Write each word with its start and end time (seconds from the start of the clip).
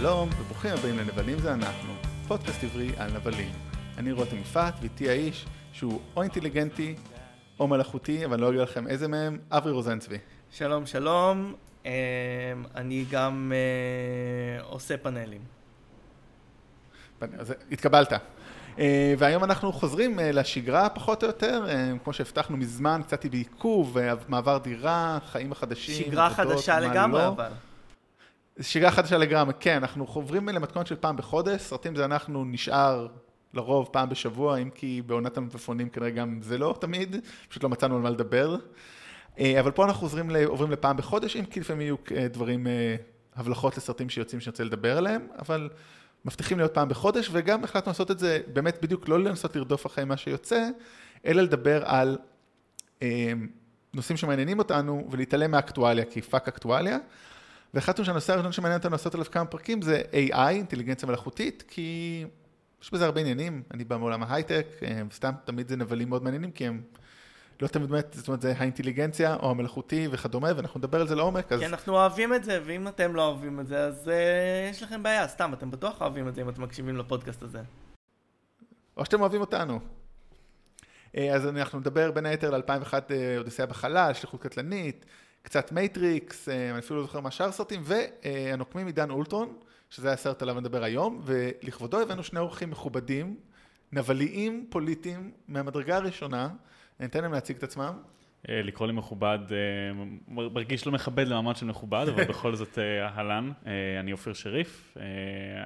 שלום 0.00 0.28
וברוכים 0.40 0.70
הבאים 0.78 0.98
לנבלים 0.98 1.38
זה 1.38 1.52
אנחנו, 1.52 1.92
פודקאסט 2.28 2.64
עברי 2.64 2.90
על 2.96 3.10
נבלים. 3.12 3.52
אני 3.98 4.12
רותם 4.12 4.36
יפעת 4.36 4.74
ואיתי 4.80 5.08
האיש 5.08 5.46
שהוא 5.72 6.00
או 6.16 6.22
אינטליגנטי 6.22 6.94
או 7.60 7.68
מלאכותי, 7.68 8.24
אבל 8.24 8.34
אני 8.34 8.42
לא 8.42 8.48
אגיד 8.48 8.60
לכם 8.60 8.88
איזה 8.88 9.08
מהם, 9.08 9.38
אברי 9.50 9.72
רוזנצבי. 9.72 10.18
שלום, 10.50 10.86
שלום. 10.86 11.54
אמ, 11.84 11.90
אני 12.74 13.04
גם 13.10 13.52
אה, 13.54 14.62
עושה 14.62 14.96
פאנלים. 14.96 15.40
אז 17.38 17.54
התקבלת. 17.72 18.12
אה, 18.78 19.14
והיום 19.18 19.44
אנחנו 19.44 19.72
חוזרים 19.72 20.20
אה, 20.20 20.32
לשגרה 20.32 20.88
פחות 20.88 21.22
או 21.22 21.28
יותר, 21.28 21.66
כמו 22.04 22.12
שהבטחנו 22.12 22.56
מזמן, 22.56 23.00
קצת 23.06 23.26
בעיכוב, 23.26 23.96
מעבר 24.28 24.58
דירה, 24.58 25.18
חיים 25.26 25.52
החדשים. 25.52 26.06
שגרה 26.06 26.30
חדשה 26.30 26.80
לגמרי 26.80 27.22
לא. 27.22 27.28
אבל. 27.28 27.50
שגרה 28.60 28.90
חדשה 28.90 29.18
לגמרי, 29.18 29.54
כן, 29.60 29.76
אנחנו 29.76 30.06
חוברים 30.06 30.48
למתכונת 30.48 30.86
של 30.86 30.96
פעם 30.96 31.16
בחודש, 31.16 31.62
סרטים 31.62 31.96
זה 31.96 32.04
אנחנו 32.04 32.44
נשאר 32.44 33.06
לרוב 33.54 33.88
פעם 33.92 34.08
בשבוע, 34.08 34.58
אם 34.58 34.70
כי 34.70 35.02
בעונת 35.06 35.36
המפפונים 35.36 35.88
כנראה 35.88 36.10
גם 36.10 36.38
זה 36.42 36.58
לא 36.58 36.76
תמיד, 36.80 37.16
פשוט 37.48 37.62
לא 37.62 37.68
מצאנו 37.68 37.96
על 37.96 38.02
מה 38.02 38.10
לדבר. 38.10 38.56
אה, 39.38 39.60
אבל 39.60 39.70
פה 39.70 39.84
אנחנו 39.84 40.06
עוברים, 40.06 40.30
עוברים 40.46 40.70
לפעם 40.70 40.96
בחודש, 40.96 41.36
אם 41.36 41.44
כי 41.44 41.60
לפעמים 41.60 41.80
יהיו 41.80 41.96
אה, 42.16 42.28
דברים, 42.28 42.66
אה, 42.66 42.96
הבלחות 43.36 43.76
לסרטים 43.76 44.08
שיוצאים 44.08 44.40
שאני 44.40 44.50
רוצה 44.50 44.64
לדבר 44.64 44.98
עליהם, 44.98 45.26
אבל 45.38 45.68
מבטיחים 46.24 46.58
להיות 46.58 46.74
פעם 46.74 46.88
בחודש, 46.88 47.28
וגם 47.32 47.64
החלטנו 47.64 47.90
לעשות 47.90 48.10
את 48.10 48.18
זה 48.18 48.40
באמת 48.52 48.78
בדיוק 48.82 49.08
לא 49.08 49.20
לנסות 49.20 49.56
לרדוף 49.56 49.86
אחרי 49.86 50.04
מה 50.04 50.16
שיוצא, 50.16 50.68
אלא 51.26 51.42
לדבר 51.42 51.84
על 51.84 52.18
נושאים 53.94 54.16
שמעניינים 54.16 54.58
אותנו 54.58 55.08
ולהתעלם 55.10 55.50
מאקטואליה, 55.50 56.04
כי 56.04 56.22
fuck 56.22 56.48
אקטואליה. 56.48 56.98
והחלטנו 57.74 58.04
שהנושא 58.04 58.32
הראשון 58.32 58.52
שמעניין 58.52 58.78
אותנו 58.78 58.92
לעשות 58.92 59.14
עליו 59.14 59.26
כמה 59.30 59.44
פרקים 59.44 59.82
זה 59.82 60.02
AI, 60.12 60.48
אינטליגנציה 60.48 61.08
מלאכותית, 61.08 61.64
כי 61.68 62.24
יש 62.82 62.92
בזה 62.92 63.04
הרבה 63.04 63.20
עניינים, 63.20 63.62
אני 63.74 63.84
בא 63.84 63.96
מעולם 63.96 64.22
ההייטק, 64.22 64.66
סתם 65.12 65.32
תמיד 65.44 65.68
זה 65.68 65.76
נבלים 65.76 66.08
מאוד 66.08 66.22
מעניינים, 66.22 66.50
כי 66.50 66.66
הם 66.66 66.82
לא 67.60 67.68
תמיד 67.68 67.88
באמת, 67.88 68.14
זאת 68.18 68.28
אומרת, 68.28 68.40
זה 68.40 68.54
האינטליגנציה 68.58 69.34
או 69.34 69.50
המלאכותי 69.50 70.08
וכדומה, 70.10 70.48
ואנחנו 70.56 70.78
נדבר 70.78 71.00
על 71.00 71.08
זה 71.08 71.14
לעומק, 71.14 71.52
אז... 71.52 71.60
כי 71.60 71.66
אנחנו 71.66 71.92
אוהבים 71.94 72.34
את 72.34 72.44
זה, 72.44 72.60
ואם 72.64 72.88
אתם 72.88 73.14
לא 73.14 73.26
אוהבים 73.26 73.60
את 73.60 73.66
זה, 73.66 73.80
אז 73.80 74.08
אה, 74.08 74.70
יש 74.70 74.82
לכם 74.82 75.02
בעיה, 75.02 75.28
סתם, 75.28 75.52
אתם 75.52 75.70
בטוח 75.70 76.00
אוהבים 76.00 76.28
את 76.28 76.34
זה 76.34 76.42
אם 76.42 76.48
אתם 76.48 76.62
מקשיבים 76.62 76.96
לפודקאסט 76.96 77.42
הזה. 77.42 77.60
או 78.96 79.04
שאתם 79.04 79.20
אוהבים 79.20 79.40
אותנו. 79.40 79.80
אה, 81.16 81.34
אז 81.34 81.46
אנחנו 81.46 81.78
נדבר 81.78 82.10
בין 82.10 82.26
היתר 82.26 82.50
ל-2001 82.50 82.94
אה, 83.10 83.38
אודיסאה 83.38 83.66
בחלל, 83.66 84.12
שליחות 84.14 84.42
קטלנית, 84.42 85.06
קצת 85.48 85.72
מייטריקס, 85.72 86.48
אני 86.48 86.78
אפילו 86.78 87.00
לא 87.00 87.06
זוכר 87.06 87.20
מה 87.20 87.30
שאר 87.30 87.52
סרטים, 87.52 87.82
והנוקמים 87.84 88.86
עידן 88.86 89.10
אולטרון, 89.10 89.56
שזה 89.90 90.12
הסרט 90.12 90.42
עליו 90.42 90.60
נדבר 90.60 90.84
היום, 90.84 91.20
ולכבודו 91.24 92.00
הבאנו 92.00 92.22
שני 92.22 92.40
אורחים 92.40 92.70
מכובדים, 92.70 93.36
נבלים 93.92 94.66
פוליטיים 94.70 95.30
מהמדרגה 95.48 95.96
הראשונה. 95.96 96.48
אני 97.00 97.08
אתן 97.08 97.22
להם 97.22 97.32
להציג 97.32 97.56
את 97.56 97.62
עצמם. 97.62 97.92
אה, 98.48 98.62
לקרוא 98.62 98.86
לי 98.86 98.92
מכובד, 98.92 99.38
אה, 99.50 100.04
מרגיש 100.28 100.86
לא 100.86 100.92
מכבד 100.92 101.28
למעמד 101.28 101.56
של 101.56 101.66
מכובד, 101.66 102.06
אבל 102.08 102.24
בכל 102.32 102.54
זאת 102.54 102.78
אה, 102.78 103.06
אהלן. 103.06 103.52
אני 104.00 104.12
אופיר 104.12 104.32
שריף, 104.32 104.96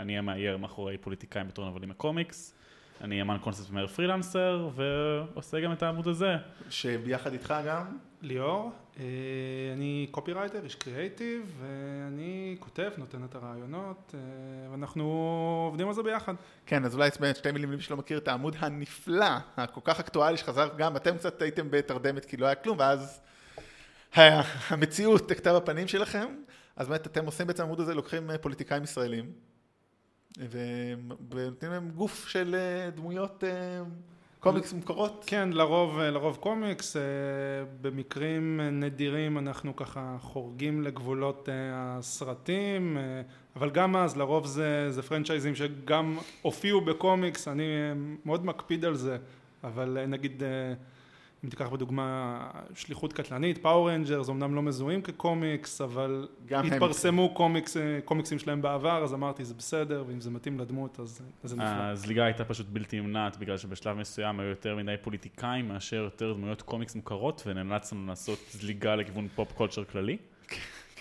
אני 0.01 0.19
המאייר 0.19 0.57
מאחורי 0.57 0.99
פוליטיקאים 0.99 1.49
בתור 1.49 1.71
נבלים 1.71 1.91
הקומיקס. 1.91 2.55
אני 3.03 3.23
אמן 3.23 3.37
קונספט 3.41 3.71
ומאייר 3.71 3.87
פרילנסר, 3.87 4.69
ועושה 4.75 5.61
גם 5.61 5.73
את 5.73 5.83
העמוד 5.83 6.09
הזה. 6.09 6.37
שביחד 6.71 7.33
איתך 7.33 7.55
גם? 7.67 7.99
ליאור, 8.23 8.73
אה, 9.01 9.05
אני 9.73 10.07
קופירייטר, 10.11 10.65
איש 10.65 10.75
קריאייטיב, 10.75 11.61
ואני 11.61 12.57
כותב, 12.61 12.91
נותן 12.97 13.25
את 13.25 13.35
הרעיונות, 13.35 14.15
אה, 14.15 14.21
ואנחנו 14.71 15.05
עובדים 15.69 15.89
על 15.89 15.95
זה 15.95 16.03
ביחד. 16.03 16.35
כן, 16.67 16.85
אז 16.85 16.95
אולי 16.95 17.11
באמת 17.21 17.37
שתי 17.37 17.53
מילים 17.53 17.73
למי 17.73 17.83
שלא 17.83 17.97
מכיר 17.97 18.19
את 18.19 18.29
העמוד 18.29 18.57
הנפלא, 18.59 19.37
הכל 19.57 19.81
כך 19.85 20.01
אקטואלי 20.01 20.37
שחזר 20.37 20.69
גם, 20.77 20.97
אתם 20.97 21.17
קצת 21.17 21.43
הייתם 21.43 21.71
בתרדמת 21.71 22.25
כי 22.25 22.37
לא 22.37 22.47
היה 22.47 22.55
כלום, 22.55 22.79
ואז 22.79 23.21
המציאות 24.69 25.31
הכתה 25.31 25.61
בפנים 25.61 25.89
שלכם, 25.89 26.27
אז 26.77 26.89
באמת 26.89 27.07
אתם 27.07 27.27
עושים 27.27 27.47
בעצם 27.47 27.63
העמוד 27.63 27.81
הזה, 27.81 27.95
לוקחים 27.95 28.31
אה, 28.31 28.39
פוליטיקאים 28.39 28.85
ישראלים, 28.85 29.33
ונותנים 30.39 31.73
להם 31.73 31.91
גוף 31.91 32.29
של 32.29 32.57
דמויות 32.95 33.45
קומיקס 34.43 34.73
מוכרות? 34.73 35.25
כן, 35.27 35.49
לרוב, 35.53 35.99
לרוב 35.99 36.37
קומיקס, 36.37 36.97
אה, 36.97 37.03
במקרים 37.81 38.61
נדירים 38.73 39.39
אנחנו 39.39 39.77
ככה 39.77 40.17
חורגים 40.21 40.83
לגבולות 40.83 41.49
אה, 41.49 41.55
הסרטים, 41.99 42.97
אה, 42.97 43.23
אבל 43.57 43.71
גם 43.71 43.97
אז 43.97 44.17
לרוב 44.17 44.47
זה, 44.47 44.91
זה 44.91 45.03
פרנצ'ייזים 45.03 45.55
שגם 45.55 46.19
הופיעו 46.43 46.81
בקומיקס, 46.81 47.49
אני 47.49 47.65
מאוד 48.25 48.47
מקפיד 48.47 48.85
על 48.85 48.95
זה, 48.95 49.17
אבל 49.65 50.07
נגיד 50.09 50.43
אם 51.45 51.49
תיקח 51.49 51.69
בדוגמה 51.69 52.51
שליחות 52.75 53.13
קטלנית, 53.13 53.59
Power 53.59 53.91
Rangers, 53.91 54.29
אמנם 54.29 54.55
לא 54.55 54.63
מזוהים 54.63 55.03
כקומיקס, 55.03 55.81
אבל 55.81 56.29
התפרסמו 56.51 57.23
הם... 57.23 57.35
קומיקס, 57.35 57.77
קומיקסים 58.05 58.39
שלהם 58.39 58.63
בעבר, 58.63 59.05
אז 59.05 59.15
אמרתי 59.15 59.45
זה 59.45 59.55
בסדר, 59.55 60.05
ואם 60.07 60.21
זה 60.21 60.31
מתאים 60.31 60.61
לדמות 60.61 61.01
אז 61.01 61.21
זה 61.45 61.57
נפלא. 61.57 61.67
הזליגה 61.67 62.25
הייתה 62.25 62.45
פשוט 62.45 62.67
בלתי 62.69 63.01
נמנעת, 63.01 63.37
בגלל 63.37 63.57
שבשלב 63.57 63.97
מסוים 63.97 64.41
היו 64.41 64.49
יותר 64.49 64.77
מדי 64.77 64.95
פוליטיקאים 65.03 65.69
מאשר 65.69 65.97
יותר 65.97 66.33
דמויות 66.33 66.63
קומיקס 66.63 66.95
מוכרות, 66.95 67.43
ונאלצנו 67.47 68.07
לעשות 68.07 68.39
זליגה 68.51 68.97
לכיוון 68.97 69.29
pop 69.35 69.53
culture 69.53 69.85
כללי. 69.85 70.17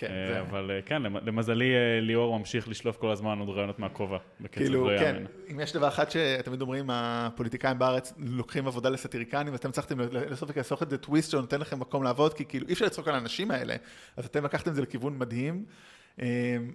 כן, 0.08 0.12
אה, 0.12 0.40
אבל 0.40 0.70
אה, 0.70 0.82
כן, 0.82 1.02
למזלי 1.02 1.74
אה, 1.74 2.00
ליאור 2.00 2.38
ממשיך 2.38 2.68
לשלוף 2.68 2.96
כל 2.96 3.10
הזמן 3.10 3.38
עוד 3.38 3.48
רעיונות 3.48 3.78
מהכובע, 3.78 4.18
כאילו, 4.52 4.90
לא 4.90 4.98
כן, 4.98 5.22
אם 5.50 5.60
יש 5.60 5.72
דבר 5.72 5.88
אחד 5.88 6.10
שתמיד 6.10 6.60
אומרים, 6.60 6.90
הפוליטיקאים 6.90 7.78
בארץ 7.78 8.12
לוקחים 8.18 8.66
עבודה 8.66 8.88
לסטיריקנים, 8.88 9.52
ואתם 9.52 9.70
צריכים 9.70 9.98
לסוף 10.12 10.56
לעשות 10.56 10.82
את 10.82 10.90
זה 10.90 10.98
טוויסט 10.98 11.30
שנותן 11.30 11.60
לכם 11.60 11.80
מקום 11.80 12.02
לעבוד, 12.02 12.34
כי 12.34 12.44
כאילו 12.44 12.68
אי 12.68 12.72
אפשר 12.72 12.86
לצחוק 12.86 13.08
על 13.08 13.14
האנשים 13.14 13.50
האלה, 13.50 13.76
אז 14.16 14.26
אתם 14.26 14.44
לקחתם 14.44 14.70
את 14.70 14.74
זה 14.76 14.82
לכיוון 14.82 15.18
מדהים. 15.18 15.64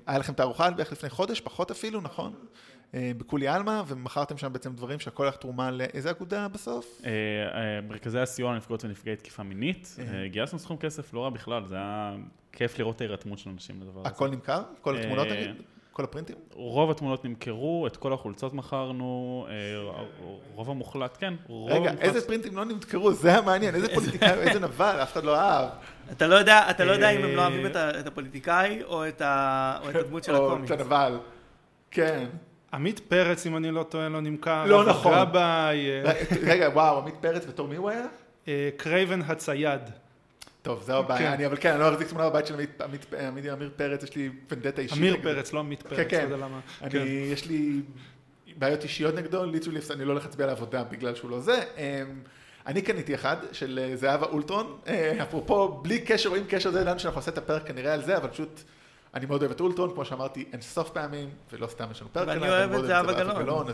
היה 0.07 0.17
לכם 0.17 0.33
תערוכה 0.33 0.71
בערך 0.71 0.91
לפני 0.91 1.09
חודש, 1.09 1.41
פחות 1.41 1.71
אפילו, 1.71 2.01
נכון? 2.01 2.33
בכולי 2.93 3.47
עלמא, 3.47 3.81
ומכרתם 3.87 4.37
שם 4.37 4.53
בעצם 4.53 4.73
דברים 4.73 4.99
שהכל 4.99 5.23
הולך 5.23 5.35
תרומה 5.35 5.71
לאיזה 5.71 6.11
אגודה 6.11 6.47
בסוף? 6.47 7.01
מרכזי 7.87 8.19
הסיוע 8.19 8.53
לנפגעות 8.53 8.85
ונפגעי 8.85 9.15
תקיפה 9.15 9.43
מינית, 9.43 9.95
גייסנו 10.31 10.59
סכום 10.59 10.77
כסף 10.77 11.13
לא 11.13 11.23
רע 11.23 11.29
בכלל, 11.29 11.65
זה 11.65 11.75
היה 11.75 12.15
כיף 12.51 12.79
לראות 12.79 12.95
את 12.95 13.01
ההירתמות 13.01 13.39
של 13.39 13.49
אנשים 13.49 13.81
לדבר 13.81 13.99
הזה. 13.99 14.09
הכל 14.09 14.29
נמכר? 14.29 14.61
כל 14.81 14.97
התמונות 14.97 15.27
נגיד? 15.27 15.55
כל 15.91 16.03
הפרינטים? 16.03 16.35
רוב 16.53 16.91
התמונות 16.91 17.25
נמכרו, 17.25 17.87
את 17.87 17.97
כל 17.97 18.13
החולצות 18.13 18.53
מכרנו, 18.53 19.47
אה, 19.49 19.55
רוב 20.55 20.69
המוחלט, 20.69 21.17
כן. 21.19 21.33
רגע, 21.67 21.91
איזה 21.99 22.27
פרינטים 22.27 22.57
לא 22.57 22.65
נמכרו? 22.65 23.13
זה 23.13 23.37
המעניין, 23.37 23.75
איזה 23.75 23.95
פוליטיקאי, 23.95 24.29
איזה 24.29 24.59
נבל, 24.59 24.99
אף 25.03 25.13
אחד 25.13 25.23
לא 25.23 25.39
אהב. 25.39 25.69
אתה 26.12 26.28
לא 26.28 26.35
יודע, 26.35 26.69
אתה 26.69 26.85
לא 26.85 26.91
יודע 26.91 27.09
אם 27.09 27.23
הם 27.23 27.35
לא 27.35 27.41
אוהבים 27.41 27.66
את 27.75 28.07
הפוליטיקאי 28.07 28.84
או 28.84 29.07
את 29.07 29.22
הדמות 29.25 30.23
של 30.23 30.35
הקומיקס. 30.35 30.72
או 30.72 30.75
את 30.75 30.81
הנבל, 30.81 31.19
כן. 31.91 32.25
עמיר 32.73 32.99
פרץ, 33.00 33.45
אם 33.45 33.57
אני 33.57 33.72
לא 33.72 33.84
טועה, 33.84 34.09
לא 34.09 34.22
נמכר. 34.22 34.66
לא 34.66 34.85
נכון. 34.85 35.13
רביי. 35.13 35.90
אה. 36.06 36.13
רגע, 36.41 36.69
וואו, 36.73 36.97
עמיר 36.97 37.15
פרץ 37.22 37.45
בתור 37.45 37.68
מי 37.68 37.75
הוא 37.75 37.90
היה? 37.90 38.06
אה, 38.47 38.69
קרייבן 38.78 39.22
הצייד. 39.22 39.81
טוב, 40.62 40.84
זו 40.84 40.97
הבעיה, 40.97 41.19
כן. 41.19 41.34
אני, 41.34 41.45
אבל 41.45 41.57
כן, 41.59 41.72
אני 41.72 41.79
לא 41.79 41.94
אחזיק 41.94 42.07
תמונה 42.07 42.29
בבית 42.29 42.47
של 42.47 42.56
עמיר 43.28 43.72
פרץ, 43.75 44.03
יש 44.03 44.16
לי 44.16 44.29
פנדטה 44.47 44.81
אישית. 44.81 44.97
עמיר 44.97 45.18
פרץ, 45.24 45.53
לא 45.53 45.59
עמית 45.59 45.81
פרץ, 45.81 46.07
כן, 46.09 46.29
לא 46.29 46.35
יודע 46.35 46.45
למה. 46.45 46.59
אני, 46.81 46.89
כן. 46.89 47.03
יש 47.07 47.45
לי 47.45 47.81
בעיות 48.57 48.84
אישיות 48.84 49.16
נגדו, 49.16 49.45
ליצו 49.45 49.72
לי, 49.72 49.79
אני 49.89 50.06
לא 50.06 50.12
הולך 50.12 50.25
להצביע 50.25 50.45
לעבודה 50.47 50.84
בגלל 50.84 51.16
שהוא 51.16 51.31
לא 51.31 51.39
זה. 51.39 51.59
אני 52.67 52.81
קניתי 52.81 53.16
אחד 53.16 53.38
של 53.51 53.79
אה, 53.81 53.95
זהבה 53.95 54.25
אולטרון, 54.25 54.78
אה, 54.88 55.23
אפרופו, 55.23 55.67
בלי 55.81 56.00
קשר 56.00 56.30
או 56.30 56.36
עם 56.36 56.44
קשר, 56.50 56.71
זה 56.71 56.81
ידענו 56.81 57.00
שאנחנו 57.00 57.19
נעשה 57.19 57.31
את 57.31 57.38
הפרק 57.38 57.68
כנראה 57.68 57.94
על 57.94 58.03
זה, 58.03 58.18
אבל 58.18 58.27
פשוט, 58.30 58.62
אני 59.13 59.25
מאוד 59.25 59.41
אוהב 59.41 59.51
את 59.51 59.59
אולטרון, 59.59 59.94
כמו 59.94 60.06
שאמרתי, 60.06 60.45
אין 60.53 60.62
סוף 60.62 60.89
פעמים, 60.89 61.30
ולא 61.53 61.68
סתם 61.68 61.86
יש 61.91 62.01
לנו 62.01 62.09
פרק 62.13 62.27
ואני 62.27 62.50
אוהב 62.50 62.71
את 62.74 62.86
זהבה 62.86 63.13
גלאון. 63.13 63.68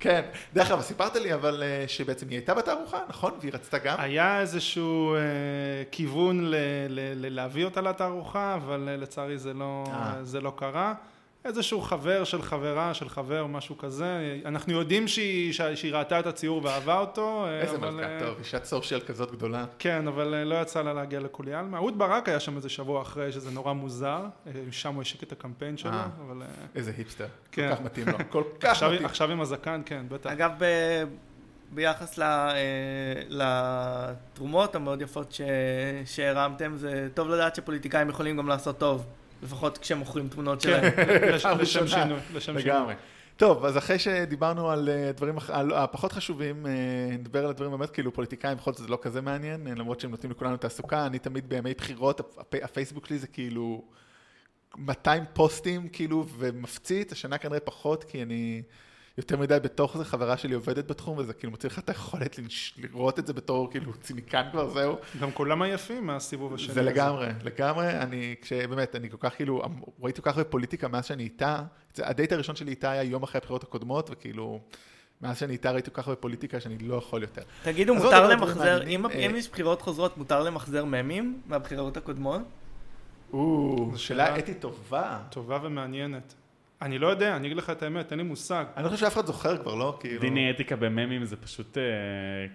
כן, 0.00 0.22
דרך 0.54 0.70
אגב, 0.70 0.80
סיפרת 0.80 1.16
לי 1.16 1.34
אבל 1.34 1.62
אה, 1.62 1.84
שבעצם 1.88 2.28
היא 2.28 2.38
הייתה 2.38 2.54
בתערוכה, 2.54 2.98
נכון? 3.08 3.32
והיא 3.40 3.52
רצתה 3.54 3.78
גם? 3.78 4.00
היה 4.00 4.40
איזשהו 4.40 5.14
אה, 5.14 5.20
כיוון 5.90 6.44
ל- 6.44 6.54
ל- 6.88 7.26
ל- 7.26 7.34
להביא 7.34 7.64
אותה 7.64 7.80
לתערוכה, 7.80 8.54
אבל 8.54 8.88
לצערי 8.98 9.38
זה 9.38 9.54
לא, 9.54 9.84
אה. 9.88 10.14
זה 10.22 10.40
לא 10.40 10.52
קרה. 10.56 10.94
איזשהו 11.44 11.80
חבר 11.80 12.24
של 12.24 12.42
חברה 12.42 12.94
של 12.94 13.08
חבר, 13.08 13.46
משהו 13.46 13.78
כזה. 13.78 14.38
אנחנו 14.44 14.72
יודעים 14.72 15.08
שהיא, 15.08 15.52
שהיא 15.52 15.94
ראתה 15.94 16.20
את 16.20 16.26
הציור 16.26 16.64
ואהבה 16.64 16.98
אותו. 16.98 17.44
אה, 17.46 17.60
איזה 17.60 17.76
אבל... 17.76 17.90
מלכה, 17.90 18.26
טוב, 18.26 18.38
אישת 18.38 18.64
סושיאל 18.64 19.00
כזאת 19.00 19.32
גדולה. 19.32 19.64
כן, 19.78 20.08
אבל 20.08 20.44
לא 20.44 20.62
יצא 20.62 20.82
לה 20.82 20.92
להגיע 20.92 21.20
לכולי 21.20 21.54
עלמא. 21.54 21.76
אהוד 21.76 21.98
ברק 21.98 22.28
היה 22.28 22.40
שם 22.40 22.56
איזה 22.56 22.68
שבוע 22.68 23.02
אחרי, 23.02 23.32
שזה 23.32 23.50
נורא 23.50 23.72
מוזר. 23.72 24.20
שם 24.70 24.94
הוא 24.94 25.02
השיק 25.02 25.22
את 25.22 25.32
הקמפיין 25.32 25.76
שלו, 25.76 25.90
אבל... 26.26 26.42
איזה 26.74 26.92
היפסטר. 26.98 27.26
כן. 27.52 27.68
כל 27.68 27.76
כך 27.76 27.82
מתאים 27.82 28.08
לו, 28.08 28.18
כל 28.28 28.42
כך 28.60 28.70
עכשיו, 28.70 28.90
מתאים. 28.90 29.06
עכשיו 29.06 29.30
עם 29.30 29.40
הזקן, 29.40 29.82
כן, 29.86 30.04
בטח. 30.08 30.30
אגב, 30.30 30.50
ב... 30.58 30.64
ביחס 31.74 32.18
לתרומות 33.28 34.74
המאוד 34.74 35.02
יפות 35.02 35.36
שהרמתם, 36.04 36.76
זה 36.76 37.08
טוב 37.14 37.28
לדעת 37.28 37.54
שפוליטיקאים 37.54 38.08
יכולים 38.08 38.36
גם 38.36 38.48
לעשות 38.48 38.78
טוב. 38.78 39.06
לפחות 39.42 39.78
כשמוכרים 39.78 40.28
תמונות 40.28 40.62
כן, 40.62 40.92
שלהם. 40.92 41.58
לשם. 41.60 41.86
שינוי, 41.86 42.18
לשם 42.34 42.40
שינוי. 42.40 42.62
לגמרי. 42.62 42.94
טוב, 43.36 43.64
אז 43.64 43.78
אחרי 43.78 43.98
שדיברנו 43.98 44.70
על 44.70 44.88
אה, 44.88 45.12
דברים 45.12 45.36
על 45.48 45.72
הפחות 45.72 46.12
חשובים, 46.12 46.66
אה, 46.66 46.70
נדבר 47.18 47.44
על 47.44 47.50
הדברים 47.50 47.70
באמת 47.70 47.90
כאילו 47.90 48.12
פוליטיקאים, 48.12 48.56
בכל 48.56 48.72
זאת 48.72 48.82
זה 48.82 48.88
לא 48.88 48.98
כזה 49.02 49.20
מעניין, 49.20 49.66
אה, 49.66 49.72
למרות 49.76 50.00
שהם 50.00 50.10
נותנים 50.10 50.30
לכולנו 50.32 50.56
תעסוקה, 50.56 51.06
אני 51.06 51.18
תמיד 51.18 51.48
בימי 51.48 51.74
בחירות, 51.74 52.20
הפ- 52.20 52.38
הפ- 52.38 52.62
הפייסבוק 52.64 53.06
שלי 53.06 53.18
זה 53.18 53.26
כאילו 53.26 53.84
200 54.76 55.24
פוסטים 55.32 55.88
כאילו 55.88 56.26
ומפציץ, 56.38 57.12
השנה 57.12 57.38
כנראה 57.38 57.60
פחות, 57.60 58.04
כי 58.04 58.22
אני 58.22 58.62
יותר 59.18 59.36
מדי 59.38 59.58
בתוך 59.62 59.96
זה, 59.98 60.04
חברה 60.04 60.36
שלי 60.36 60.54
עובדת 60.54 60.86
בתחום, 60.90 61.18
וזה 61.18 61.32
כאילו 61.32 61.50
מוציא 61.50 61.68
לך 61.68 61.78
את 61.78 61.88
היכולת 61.88 62.36
לראות 62.78 63.18
את 63.18 63.26
זה 63.26 63.32
בתור 63.32 63.70
כאילו 63.70 63.92
ציניקן 64.00 64.42
כבר, 64.50 64.68
זהו. 64.70 64.96
גם 65.20 65.30
כולם 65.32 65.62
עייפים 65.62 66.06
מהסיבוב 66.06 66.54
השני. 66.54 66.74
זה 66.74 66.80
הזה. 66.80 66.90
לגמרי, 66.90 67.26
לגמרי, 67.44 67.90
אני, 67.98 68.34
כשבאמת, 68.42 68.96
אני 68.96 69.10
כל 69.10 69.16
כך 69.20 69.34
כאילו, 69.36 69.62
ראיתי 70.00 70.22
כל 70.22 70.30
כך 70.30 70.36
הרבה 70.36 70.50
פוליטיקה 70.50 70.88
מאז 70.88 71.04
שאני 71.06 71.22
איתה, 71.22 71.62
הדייט 71.98 72.32
הראשון 72.32 72.56
שלי 72.56 72.70
איתה 72.70 72.90
היה 72.90 73.02
יום 73.02 73.22
אחרי 73.22 73.38
הבחירות 73.38 73.62
הקודמות, 73.62 74.10
וכאילו, 74.12 74.60
מאז 75.20 75.38
שאני 75.38 75.52
איתה 75.52 75.70
ראיתי 75.70 75.90
כל 75.90 76.02
כך 76.02 76.08
הרבה 76.08 76.20
פוליטיקה 76.20 76.60
שאני 76.60 76.78
לא 76.78 76.94
יכול 76.94 77.22
יותר. 77.22 77.42
תגידו, 77.62 77.94
מותר 77.94 78.28
למחזר, 78.28 78.82
אם 78.86 79.06
אה, 79.06 79.12
אם 79.12 79.36
יש 79.36 79.48
בחירות 79.48 79.82
חוזרות, 79.82 80.18
מותר 80.18 80.42
למחזר 80.42 80.84
ממים 80.84 81.40
מהבחירות 81.46 81.96
הקודמות? 81.96 82.42
או, 83.32 83.88
זו 83.92 84.02
שאלה- 84.02 84.38
אתית 84.38 84.60
טובה. 84.60 85.18
טובה 85.30 85.58
ומעניינת. 85.62 86.34
אני 86.82 86.98
לא 86.98 87.06
יודע, 87.06 87.36
אני 87.36 87.46
אגיד 87.46 87.56
לך 87.56 87.70
את 87.70 87.82
האמת, 87.82 88.10
אין 88.10 88.18
לי 88.18 88.24
מושג. 88.24 88.64
אני 88.76 88.88
חושב 88.88 89.00
שאף 89.00 89.14
אחד 89.14 89.26
זוכר 89.26 89.56
כבר, 89.56 89.74
לא? 89.74 89.96
כאילו... 90.00 90.20
דיני 90.20 90.50
אתיקה 90.50 90.76
בממים 90.76 91.24
זה 91.24 91.36
פשוט, 91.36 91.78
אה, 91.78 91.82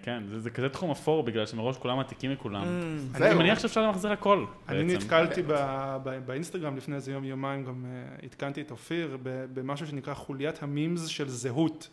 כן, 0.02 0.22
זה, 0.30 0.38
זה 0.40 0.50
כזה 0.50 0.68
תחום 0.68 0.90
אפור 0.90 1.22
בגלל 1.22 1.46
שמראש 1.46 1.76
כולם 1.76 1.98
עתיקים 1.98 2.32
מכולם. 2.32 2.62
Mm. 2.62 3.16
אני. 3.16 3.34
מניח 3.34 3.58
שאפשר 3.58 3.82
למחזר 3.82 4.12
הכל. 4.12 4.44
אני 4.68 4.84
בעצם. 4.84 4.96
נתקלתי 4.96 5.42
ב- 5.42 5.96
ב- 6.02 6.26
באינסטגרם 6.26 6.76
לפני 6.76 6.96
איזה 6.96 7.12
יום 7.12 7.24
יומיים, 7.24 7.64
גם 7.64 7.84
אה, 7.86 8.16
עדכנתי 8.24 8.60
את 8.60 8.70
אופיר 8.70 9.18
ב- 9.22 9.44
במשהו 9.52 9.86
שנקרא 9.86 10.14
חוליית 10.14 10.62
המימס 10.62 11.06
של 11.06 11.28
זהות. 11.28 11.88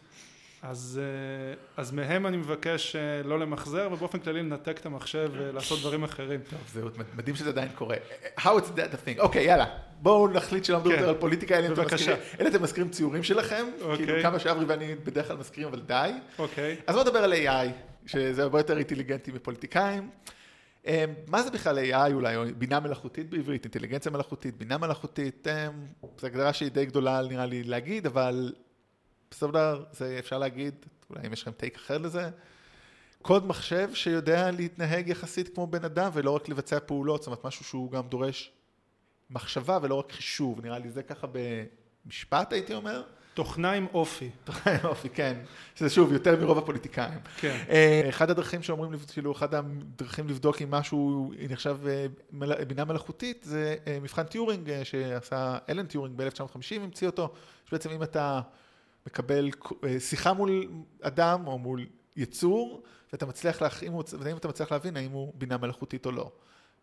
אז, 0.69 1.01
אה, 1.03 1.53
אז 1.77 1.91
מהם 1.91 2.27
אני 2.27 2.37
מבקש 2.37 2.95
אה, 2.95 3.23
לא 3.23 3.39
למחזר, 3.39 3.89
ובאופן 3.91 4.19
כללי 4.19 4.39
לנתק 4.43 4.77
את 4.79 4.85
המחשב 4.85 5.31
ולעשות 5.33 5.79
דברים 5.79 6.03
אחרים. 6.03 6.39
טוב, 6.49 6.59
זהו, 6.73 6.89
מדהים 7.15 7.35
שזה 7.35 7.49
עדיין 7.49 7.69
קורה. 7.75 7.95
How 8.39 8.43
it's 8.43 8.77
that 8.77 8.93
the 8.93 9.07
thing. 9.07 9.19
אוקיי, 9.19 9.43
יאללה. 9.43 9.65
בואו 10.01 10.27
נחליט 10.27 10.65
שלא 10.65 10.79
מדבר 10.79 10.91
כן. 10.91 10.97
יותר 10.97 11.09
על 11.09 11.15
פוליטיקה, 11.15 11.57
אלא 11.57 11.67
אם 11.67 11.73
אתם 11.73 11.83
אתם 12.47 12.63
מזכירים 12.63 12.89
ציורים 12.89 13.23
שלכם. 13.23 13.65
אוקיי. 13.81 14.05
כאילו 14.05 14.21
כמה 14.21 14.39
שאברי 14.39 14.65
ואני 14.65 14.95
בדרך 14.95 15.27
כלל 15.27 15.37
מזכירים, 15.37 15.69
אבל 15.69 15.79
די. 15.79 16.11
אוקיי. 16.39 16.75
אז 16.87 16.95
בוא 16.95 17.03
נדבר 17.03 17.19
על 17.19 17.33
AI, 17.33 17.69
שזה 18.05 18.43
הרבה 18.43 18.59
יותר 18.59 18.77
אינטליגנטי 18.77 19.31
מפוליטיקאים. 19.31 20.09
אמ, 20.85 20.93
מה 21.27 21.43
זה 21.43 21.51
בכלל 21.51 21.79
AI 21.79 22.13
אולי, 22.13 22.35
או 22.35 22.43
בינה 22.57 22.79
מלאכותית 22.79 23.29
בעברית, 23.29 23.63
אינטליגנציה 23.63 24.11
מלאכותית, 24.11 24.57
בינה 24.57 24.77
מלאכותית, 24.77 25.47
אמ, 25.47 25.85
זו 26.17 26.27
הגדרה 26.27 26.53
שהיא 26.53 26.71
די 26.71 26.85
גדולה 26.85 27.21
נראה 27.29 27.45
לי 27.45 27.63
להגיד, 27.63 28.05
אבל 28.05 28.53
דבר 29.41 29.83
זה 29.91 30.15
אפשר 30.19 30.37
להגיד, 30.37 30.75
אולי 31.09 31.27
אם 31.27 31.33
יש 31.33 31.41
לכם 31.41 31.51
take 31.51 31.75
אחר 31.75 31.97
לזה, 31.97 32.29
קוד 33.21 33.45
מחשב 33.45 33.89
שיודע 33.93 34.51
להתנהג 34.51 35.09
יחסית 35.09 35.55
כמו 35.55 35.67
בן 35.67 35.85
אדם 35.85 36.11
ולא 36.13 36.31
רק 36.31 36.49
לבצע 36.49 36.79
פעולות, 36.85 37.21
זאת 37.21 37.27
אומרת 37.27 37.45
משהו 37.45 37.65
שהוא 37.65 37.91
גם 37.91 38.07
דורש 38.07 38.51
מחשבה 39.29 39.79
ולא 39.81 39.95
רק 39.95 40.11
חישוב, 40.11 40.65
נראה 40.65 40.79
לי 40.79 40.89
זה 40.89 41.03
ככה 41.03 41.27
במשפט 42.05 42.53
הייתי 42.53 42.73
אומר. 42.73 43.03
תוכנה 43.35 43.71
עם 43.71 43.87
אופי. 43.93 44.29
יופי, 44.83 45.09
כן. 45.09 45.37
שזה 45.75 45.89
שוב, 45.89 46.13
יותר 46.13 46.39
מרוב 46.41 46.57
הפוליטיקאים. 46.57 47.19
כן. 47.37 47.63
אה, 47.69 48.05
אחד 48.09 48.29
הדרכים 48.29 48.63
שאומרים, 48.63 48.91
כאילו, 49.13 49.31
אחד 49.31 49.55
הדרכים 49.55 50.27
לבדוק 50.27 50.61
אם 50.61 50.71
משהו 50.71 51.31
נחשב 51.49 51.77
אה, 51.87 52.05
בינה 52.67 52.85
מלאכותית, 52.85 53.43
זה 53.43 53.75
אה, 53.87 53.97
מבחן 54.01 54.23
טיורינג 54.23 54.83
שעשה 54.83 55.57
אלן 55.69 55.85
טיורינג 55.85 56.17
ב-1950, 56.17 56.81
המציא 56.81 57.07
אותו, 57.07 57.33
שבעצם 57.65 57.89
אם 57.89 58.03
אתה 58.03 58.41
מקבל 59.07 59.49
אה, 59.83 59.99
שיחה 59.99 60.33
מול 60.33 60.67
אדם 61.01 61.47
או 61.47 61.57
מול 61.57 61.85
יצור, 62.17 62.83
ואתה 63.13 63.25
מצליח, 63.25 63.61
להכ... 63.61 63.83
אם 63.83 63.91
הוא- 63.91 64.03
ואם 64.19 64.37
אתה 64.37 64.47
מצליח 64.47 64.71
להבין 64.71 64.97
האם 64.97 65.11
הוא 65.11 65.33
בינה 65.35 65.57
מלאכותית 65.57 66.05
או 66.05 66.11
לא. 66.11 66.31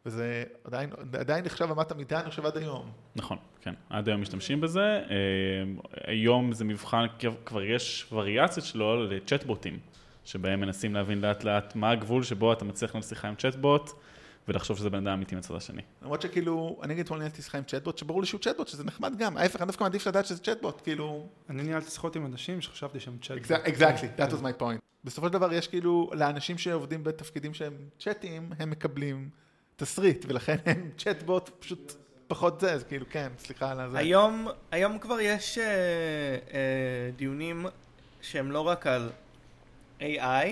וזה 0.07 0.45
עדיין, 0.65 0.91
עדיין 1.19 1.45
נחשב 1.45 1.69
אמת 1.71 1.91
המידה, 1.91 2.21
אני 2.21 2.31
חושב 2.31 2.47
עד 2.47 2.57
היום. 2.57 2.91
נכון, 3.17 3.39
כן. 3.61 3.75
עד 3.91 4.09
היום 4.09 4.21
משתמשים 4.21 4.61
בזה. 4.61 4.81
אה, 4.81 5.05
היום 6.07 6.53
זה 6.53 6.65
מבחן, 6.65 7.07
כבר 7.45 7.63
יש 7.63 8.07
וריאציות 8.13 8.67
שלו 8.67 9.05
לצ'טבוטים, 9.05 9.79
שבהם 10.25 10.61
מנסים 10.61 10.95
להבין 10.95 11.21
לאט 11.21 11.45
לאט 11.45 11.77
מה 11.77 11.91
הגבול 11.91 12.23
שבו 12.23 12.53
אתה 12.53 12.65
מצליח 12.65 12.91
לנהל 12.95 13.03
שיחה 13.09 13.29
עם 13.29 13.35
צ'טבוט, 13.35 13.91
ולחשוב 14.49 14.79
שזה 14.79 14.91
בן 14.91 15.07
אדם 15.07 15.13
אמיתי 15.13 15.37
מצד 15.37 15.55
השני. 15.55 15.83
למרות 16.03 16.23
שכאילו, 16.23 16.81
אני 16.83 16.93
אגיד 16.93 17.05
אתמול 17.05 17.19
ניהלתי 17.19 17.43
שיחה 17.43 17.59
עם 17.59 17.65
צ'טבוט, 17.65 17.99
שברור 17.99 18.21
לי 18.21 18.27
שהוא 18.27 18.41
צ'טבוט, 18.41 18.69
שזה 18.69 18.85
נחמד 18.85 19.19
גם. 19.19 19.37
ההפך, 19.37 19.61
אני 19.61 19.67
דווקא 19.67 19.85
מעדיף 19.85 20.07
לדעת 20.07 20.27
שזה 20.27 20.39
צ'טבוט, 20.39 20.81
כאילו... 20.85 21.27
אני 21.51 21.63
ניהלתי 21.63 21.91
שיחות 21.91 22.17
עם 22.17 22.27
אנשים 22.27 22.61
שחשבתי 22.61 23.01
שהם 23.01 23.17
צ'אט. 23.23 23.67
exactly, 23.67 24.21
that 24.21 24.31
was 24.31 24.43
my 24.43 24.61
point. 24.61 24.81
בסופו 25.05 25.27
של 25.27 25.33
דבר 25.33 25.53
יש 25.53 25.69
כאילו, 25.69 26.11
לאנשים 26.15 26.59
שעובדים 26.59 27.05
בתפקידים 27.05 27.55
שהם 27.55 27.73
צ'אטים, 27.99 28.53
הם 28.59 28.71
מקבלים 28.71 29.29
תסריט, 29.77 30.25
ולכן 30.29 30.57
הם 30.67 30.91
צ'טבוט 30.97 31.51
פשוט 31.59 31.93
פחות 32.27 32.61
זה, 32.61 32.73
אז 32.73 32.85
כאילו, 32.85 33.07
כן, 33.11 33.29
סליחה 33.39 33.71
על 33.71 33.81
הזה. 33.81 33.99
היום, 33.99 34.49
היום 34.71 34.99
כבר 34.99 35.21
יש 35.21 35.59
אה, 35.59 35.65
אה, 35.65 37.11
דיונים 37.17 37.67
שהם 38.21 38.51
לא 38.51 38.61
רק 38.61 38.87
על 38.87 39.11
AI, 40.01 40.47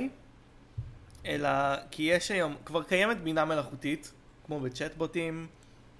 אלא 1.26 1.50
כי 1.90 2.02
יש 2.02 2.30
היום, 2.30 2.54
כבר 2.64 2.82
קיימת 2.82 3.20
בינה 3.20 3.44
מלאכותית, 3.44 4.12
כמו 4.46 4.60
בצ'טבוטים, 4.60 5.46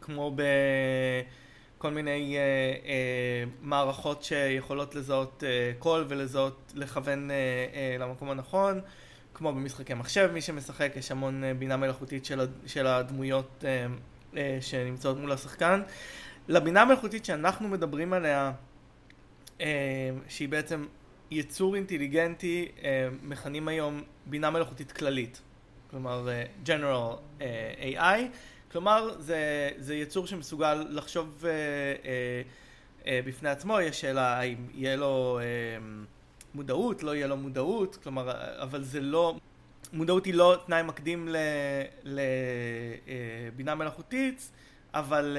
כמו 0.01 0.37
בכל 1.79 1.91
מיני 1.91 2.37
אה, 2.37 2.43
אה, 2.89 3.45
מערכות 3.61 4.23
שיכולות 4.23 4.95
לזהות 4.95 5.45
אה, 5.47 5.73
קול 5.79 6.05
ולזהות, 6.09 6.73
לכוון 6.77 7.31
אה, 7.31 7.37
אה, 7.75 7.97
למקום 7.99 8.31
הנכון, 8.31 8.81
כמו 9.35 9.53
במשחקי 9.53 9.95
מחשב, 9.95 10.31
מי 10.33 10.41
שמשחק, 10.41 10.93
יש 10.97 11.11
המון 11.11 11.45
אה, 11.45 11.55
בינה 11.55 11.77
מלאכותית 11.77 12.25
של, 12.25 12.47
של 12.67 12.87
הדמויות 12.87 13.65
אה, 13.65 13.87
אה, 14.37 14.59
שנמצאות 14.61 15.19
מול 15.19 15.33
השחקן. 15.33 15.83
לבינה 16.49 16.83
המלאכותית 16.83 17.25
שאנחנו 17.25 17.69
מדברים 17.69 18.13
עליה, 18.13 18.53
אה, 19.61 20.11
שהיא 20.29 20.49
בעצם 20.49 20.85
יצור 21.31 21.77
אינטליגנטי, 21.77 22.69
אה, 22.85 23.09
מכנים 23.23 23.69
היום 23.69 24.03
בינה 24.27 24.51
מלאכותית 24.51 24.93
כללית. 24.93 25.41
כלומר, 25.91 26.29
אה, 26.29 26.45
General 26.67 27.17
אה, 27.41 28.19
AI. 28.19 28.21
כלומר, 28.73 29.21
זה, 29.21 29.71
זה 29.79 29.95
יצור 29.95 30.27
שמסוגל 30.27 30.87
לחשוב 30.91 31.45
בפני 33.07 33.49
עצמו, 33.49 33.81
יש 33.81 34.01
שאלה 34.01 34.39
האם 34.39 34.57
יהיה 34.75 34.97
לו 34.97 35.41
מודעות, 36.55 37.03
לא 37.03 37.15
יהיה 37.15 37.27
לו 37.27 37.37
מודעות, 37.37 37.97
כלומר, 38.03 38.31
אבל 38.63 38.83
זה 38.83 39.01
לא, 39.01 39.37
מודעות 39.93 40.25
היא 40.25 40.35
לא 40.35 40.57
תנאי 40.67 40.83
מקדים 40.83 41.29
לבינה 42.05 43.75
מלאכותית, 43.75 44.51
אבל 44.95 45.39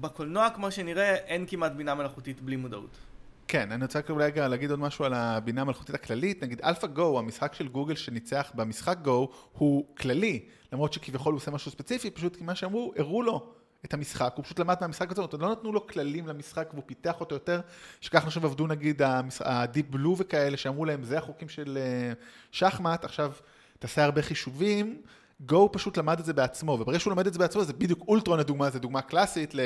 בקולנוע, 0.00 0.50
כמו 0.50 0.70
שנראה, 0.70 1.14
אין 1.14 1.46
כמעט 1.46 1.72
בינה 1.72 1.94
מלאכותית 1.94 2.40
בלי 2.40 2.56
מודעות. 2.56 3.07
כן, 3.48 3.72
אני 3.72 3.84
רוצה 3.84 4.00
אולי 4.10 4.30
להגיד 4.36 4.70
עוד 4.70 4.80
משהו 4.80 5.04
על 5.04 5.14
הבינה 5.14 5.60
המלאכותית 5.60 5.94
הכללית. 5.94 6.42
נגיד 6.42 6.60
גו, 6.94 7.18
המשחק 7.18 7.54
של 7.54 7.68
גוגל 7.68 7.94
שניצח 7.94 8.52
במשחק 8.54 8.98
גו, 9.02 9.28
הוא 9.52 9.96
כללי. 9.96 10.44
למרות 10.72 10.92
שכביכול 10.92 11.32
הוא 11.32 11.38
עושה 11.38 11.50
משהו 11.50 11.70
ספציפי, 11.70 12.10
פשוט 12.10 12.36
כי 12.36 12.44
מה 12.44 12.54
שאמרו, 12.54 12.92
הראו 12.96 13.22
לו 13.22 13.52
את 13.84 13.94
המשחק, 13.94 14.32
הוא 14.36 14.44
פשוט 14.44 14.58
למד 14.58 14.76
מהמשחק 14.80 15.12
הזה, 15.12 15.22
לא 15.38 15.50
נתנו 15.50 15.72
לו 15.72 15.86
כללים 15.86 16.26
למשחק 16.26 16.68
והוא 16.72 16.82
פיתח 16.86 17.20
אותו 17.20 17.34
יותר, 17.34 17.60
שכך 18.00 18.24
עכשיו 18.24 18.46
עבדו 18.46 18.66
נגיד 18.66 19.02
הדיפ 19.40 19.86
בלו 19.90 20.16
וכאלה, 20.18 20.56
שאמרו 20.56 20.84
להם, 20.84 21.04
זה 21.04 21.18
החוקים 21.18 21.48
של 21.48 21.78
אה, 21.80 22.12
שחמט, 22.52 23.04
עכשיו 23.04 23.32
תעשה 23.78 24.04
הרבה 24.04 24.22
חישובים, 24.22 25.02
גו 25.40 25.68
פשוט 25.72 25.96
למד 25.96 26.18
את 26.18 26.24
זה 26.24 26.32
בעצמו, 26.32 26.72
וברגע 26.72 26.98
שהוא 26.98 27.12
למד 27.12 27.26
את 27.26 27.32
זה 27.32 27.38
בעצמו, 27.38 27.64
זה 27.64 27.72
בדיוק 27.72 28.00
אולטרון 28.08 28.40
הדוגמה, 28.40 28.70
זו 28.70 28.78
דוגמה 28.78 29.02
קלאסית 29.02 29.54
ל... 29.54 29.60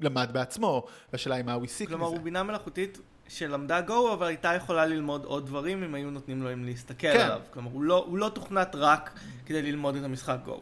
למד 0.00 0.30
בעצמו, 0.32 0.86
והשאלה 1.12 1.34
היא 1.34 1.44
מה 1.44 1.52
הוא 1.52 1.64
הסיק 1.64 1.88
כלומר, 1.88 2.06
מזה. 2.06 2.16
הוא 2.16 2.24
בינה 2.24 2.42
מלאכותית 2.42 2.98
שלמדה 3.28 3.80
גו, 3.80 4.12
אבל 4.12 4.26
הייתה 4.26 4.54
יכולה 4.54 4.86
ללמוד 4.86 5.24
עוד 5.24 5.46
דברים 5.46 5.82
אם 5.82 5.94
היו 5.94 6.10
נותנים 6.10 6.42
לו 6.42 6.52
אם 6.52 6.64
להסתכל 6.64 7.12
כן. 7.12 7.20
עליו. 7.20 7.40
כלומר, 7.50 7.70
הוא 7.70 7.82
לא, 7.82 8.04
הוא 8.08 8.18
לא 8.18 8.28
תוכנת 8.28 8.74
רק 8.74 9.18
כדי 9.46 9.62
ללמוד 9.62 9.96
את 9.96 10.04
המשחק 10.04 10.38
גו. 10.44 10.60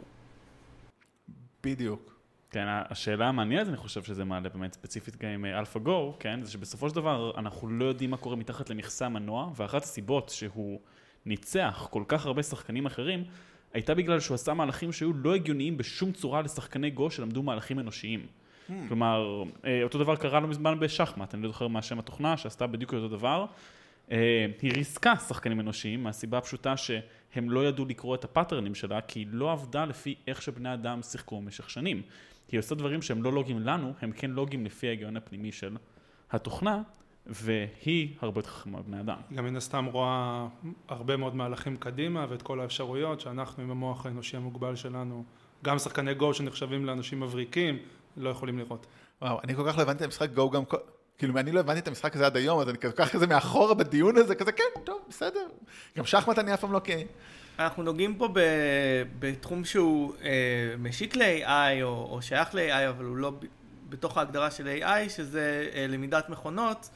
בדיוק. 1.64 2.18
כן, 2.50 2.64
השאלה 2.68 3.28
המעניינת, 3.28 3.68
אני 3.68 3.76
חושב 3.76 4.02
שזה 4.02 4.24
מעלה 4.24 4.48
באמת 4.48 4.72
ספציפית 4.72 5.16
גם 5.16 5.28
עם 5.28 5.44
אלפא 5.44 5.80
גו, 5.80 6.16
כן, 6.20 6.40
זה 6.42 6.50
שבסופו 6.50 6.88
של 6.88 6.94
דבר 6.94 7.32
אנחנו 7.38 7.68
לא 7.68 7.84
יודעים 7.84 8.10
מה 8.10 8.16
קורה 8.16 8.36
מתחת 8.36 8.70
למכסה 8.70 9.06
המנוע, 9.06 9.52
ואחת 9.56 9.82
הסיבות 9.82 10.28
שהוא 10.28 10.80
ניצח 11.26 11.88
כל 11.90 12.02
כך 12.08 12.26
הרבה 12.26 12.42
שחקנים 12.42 12.86
אחרים, 12.86 13.24
הייתה 13.72 13.94
בגלל 13.94 14.20
שהוא 14.20 14.34
עשה 14.34 14.54
מהלכים 14.54 14.92
שהיו 14.92 15.12
לא 15.12 15.34
הגיוניים 15.34 15.76
בשום 15.76 16.12
צורה 16.12 16.42
לשחקני 16.42 16.90
גו 16.90 17.10
שלמדו 17.10 17.42
מהלכים 17.42 17.78
אנושיים. 17.78 18.26
כלומר, 18.88 19.42
אה, 19.64 19.82
אותו 19.82 19.98
דבר 19.98 20.16
קרה 20.16 20.40
לא 20.40 20.48
מזמן 20.48 20.80
בשחמט, 20.80 21.34
אני 21.34 21.42
לא 21.42 21.48
זוכר 21.48 21.68
מה 21.68 21.82
שם 21.82 21.98
התוכנה 21.98 22.36
שעשתה 22.36 22.66
בדיוק 22.66 22.94
אותו 22.94 23.08
דבר. 23.08 23.46
אה, 24.10 24.46
היא 24.62 24.72
ריסקה 24.72 25.16
שחקנים 25.16 25.60
אנושיים 25.60 26.02
מהסיבה 26.02 26.38
הפשוטה 26.38 26.76
שהם 26.76 27.50
לא 27.50 27.68
ידעו 27.68 27.84
לקרוא 27.84 28.14
את 28.14 28.24
הפאטרנים 28.24 28.74
שלה 28.74 29.00
כי 29.00 29.20
היא 29.20 29.26
לא 29.30 29.52
עבדה 29.52 29.84
לפי 29.84 30.14
איך 30.26 30.42
שבני 30.42 30.74
אדם 30.74 31.02
שיחקו 31.02 31.40
במשך 31.40 31.70
שנים. 31.70 32.02
היא 32.52 32.60
עושה 32.60 32.74
דברים 32.74 33.02
שהם 33.02 33.22
לא 33.22 33.32
לוגים 33.32 33.60
לנו, 33.60 33.92
הם 34.00 34.12
כן 34.12 34.30
לוגים 34.30 34.64
לפי 34.64 34.86
ההיגיון 34.86 35.16
הפנימי 35.16 35.52
של 35.52 35.76
התוכנה, 36.30 36.82
והיא 37.26 38.14
הרבה 38.20 38.38
יותר 38.38 38.50
חכמה 38.50 38.78
מבני 38.78 39.00
אדם. 39.00 39.16
גם 39.34 39.44
מן 39.44 39.56
הסתם 39.56 39.84
רואה 39.84 40.46
הרבה 40.88 41.16
מאוד 41.16 41.34
מהלכים 41.34 41.76
קדימה 41.76 42.26
ואת 42.28 42.42
כל 42.42 42.60
האפשרויות 42.60 43.20
שאנחנו 43.20 43.62
עם 43.62 43.70
המוח 43.70 44.06
האנושי 44.06 44.36
המוגבל 44.36 44.76
שלנו, 44.76 45.24
גם 45.64 45.78
שחקני 45.78 46.14
גו 46.14 46.34
שנחשבים 46.34 46.84
לאנשים 46.86 47.20
מבריקים, 47.20 47.78
לא 48.16 48.30
יכולים 48.30 48.58
לראות. 48.58 48.86
וואו, 49.22 49.40
אני 49.44 49.54
כל 49.54 49.62
כך 49.68 49.78
לא 49.78 49.82
הבנתי 49.82 49.98
את 49.98 50.04
המשחק 50.04 50.30
גו 50.30 50.50
גם, 50.50 50.62
כאילו, 51.18 51.38
אני 51.38 51.52
לא 51.52 51.60
הבנתי 51.60 51.80
את 51.80 51.88
המשחק 51.88 52.16
הזה 52.16 52.26
עד 52.26 52.36
היום, 52.36 52.60
אז 52.60 52.68
אני 52.68 52.78
כל 52.78 52.92
כך 52.92 53.12
כזה 53.12 53.26
מאחורה 53.26 53.74
בדיון 53.74 54.16
הזה, 54.16 54.34
כזה, 54.34 54.52
כן, 54.52 54.80
טוב, 54.84 55.00
בסדר. 55.08 55.46
גם 55.98 56.04
שחמט 56.04 56.38
אני 56.38 56.54
אף 56.54 56.60
פעם 56.60 56.72
לא 56.72 56.80
כי... 56.84 56.92
אנחנו 57.58 57.82
נוגעים 57.82 58.14
פה 58.14 58.28
ב, 58.32 58.40
בתחום 59.18 59.64
שהוא 59.64 60.14
אה, 60.22 60.74
משיק 60.78 61.16
ל-AI 61.16 61.82
או, 61.82 62.08
או 62.10 62.22
שייך 62.22 62.54
ל-AI, 62.54 62.88
אבל 62.88 63.04
הוא 63.04 63.16
לא 63.16 63.32
בתוך 63.88 64.18
ההגדרה 64.18 64.50
של 64.50 64.78
AI, 64.82 65.08
שזה 65.08 65.68
אה, 65.74 65.86
למידת 65.88 66.28
מכונות, 66.28 66.88